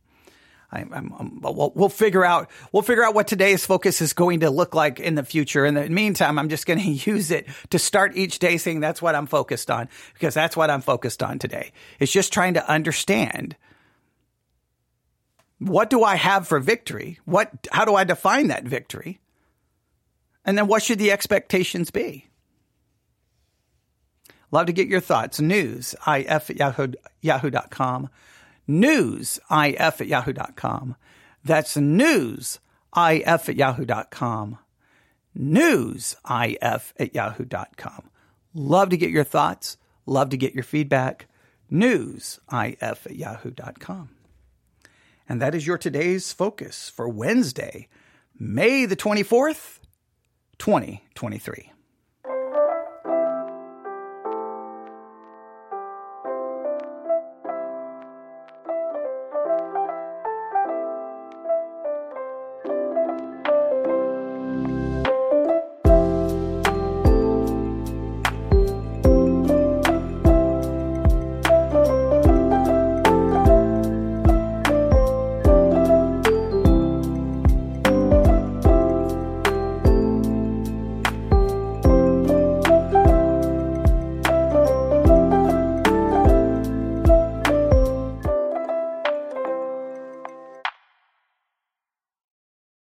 I, 0.71 0.79
I'm, 0.79 0.93
um, 0.93 1.15
I'm, 1.19 1.41
we'll, 1.41 1.73
we'll, 1.75 1.89
figure 1.89 2.23
out 2.23 2.49
we'll 2.71 2.81
figure 2.81 3.03
out 3.03 3.13
what 3.13 3.27
today's 3.27 3.65
focus 3.65 4.01
is 4.01 4.13
going 4.13 4.39
to 4.39 4.49
look 4.49 4.73
like 4.73 4.99
in 4.99 5.15
the 5.15 5.23
future. 5.23 5.65
In 5.65 5.73
the 5.73 5.89
meantime, 5.89 6.39
I'm 6.39 6.49
just 6.49 6.65
going 6.65 6.79
to 6.97 7.11
use 7.11 7.31
it 7.31 7.47
to 7.71 7.79
start 7.79 8.15
each 8.15 8.39
day 8.39 8.57
saying 8.57 8.79
that's 8.79 9.01
what 9.01 9.15
I'm 9.15 9.27
focused 9.27 9.69
on 9.69 9.89
because 10.13 10.33
that's 10.33 10.55
what 10.55 10.69
I'm 10.69 10.81
focused 10.81 11.21
on 11.21 11.39
today. 11.39 11.71
It's 11.99 12.11
just 12.11 12.31
trying 12.31 12.53
to 12.53 12.69
understand 12.69 13.55
what 15.59 15.89
do 15.89 16.03
I 16.03 16.15
have 16.15 16.47
for 16.47 16.59
victory? 16.59 17.19
What 17.25 17.67
how 17.71 17.85
do 17.85 17.95
I 17.95 18.03
define 18.03 18.47
that 18.47 18.63
victory? 18.63 19.19
And 20.43 20.57
then 20.57 20.67
what 20.67 20.81
should 20.81 20.97
the 20.97 21.11
expectations 21.11 21.91
be? 21.91 22.30
Love 24.51 24.65
to 24.65 24.73
get 24.73 24.87
your 24.87 24.99
thoughts. 24.99 25.39
News, 25.39 25.95
if 26.05 26.49
at 26.49 26.57
yahoo, 26.57 26.93
yahoo.com. 27.21 28.09
News, 28.67 29.39
if 29.49 30.01
at 30.01 30.07
yahoo.com. 30.07 30.95
That's 31.43 31.77
news, 31.77 32.59
if 32.95 33.49
at 33.49 33.55
yahoo.com. 33.55 34.57
News, 35.33 36.15
if 36.29 36.93
at 36.99 37.15
yahoo.com. 37.15 38.09
Love 38.53 38.89
to 38.89 38.97
get 38.97 39.09
your 39.09 39.23
thoughts. 39.23 39.77
Love 40.05 40.29
to 40.29 40.37
get 40.37 40.53
your 40.53 40.63
feedback. 40.63 41.27
News, 41.69 42.39
if 42.51 43.05
at 43.05 43.15
yahoo.com. 43.15 44.09
And 45.29 45.41
that 45.41 45.55
is 45.55 45.65
your 45.65 45.77
today's 45.77 46.33
focus 46.33 46.89
for 46.89 47.07
Wednesday, 47.07 47.87
May 48.37 48.85
the 48.85 48.95
24th, 48.97 49.79
2023. 50.57 51.71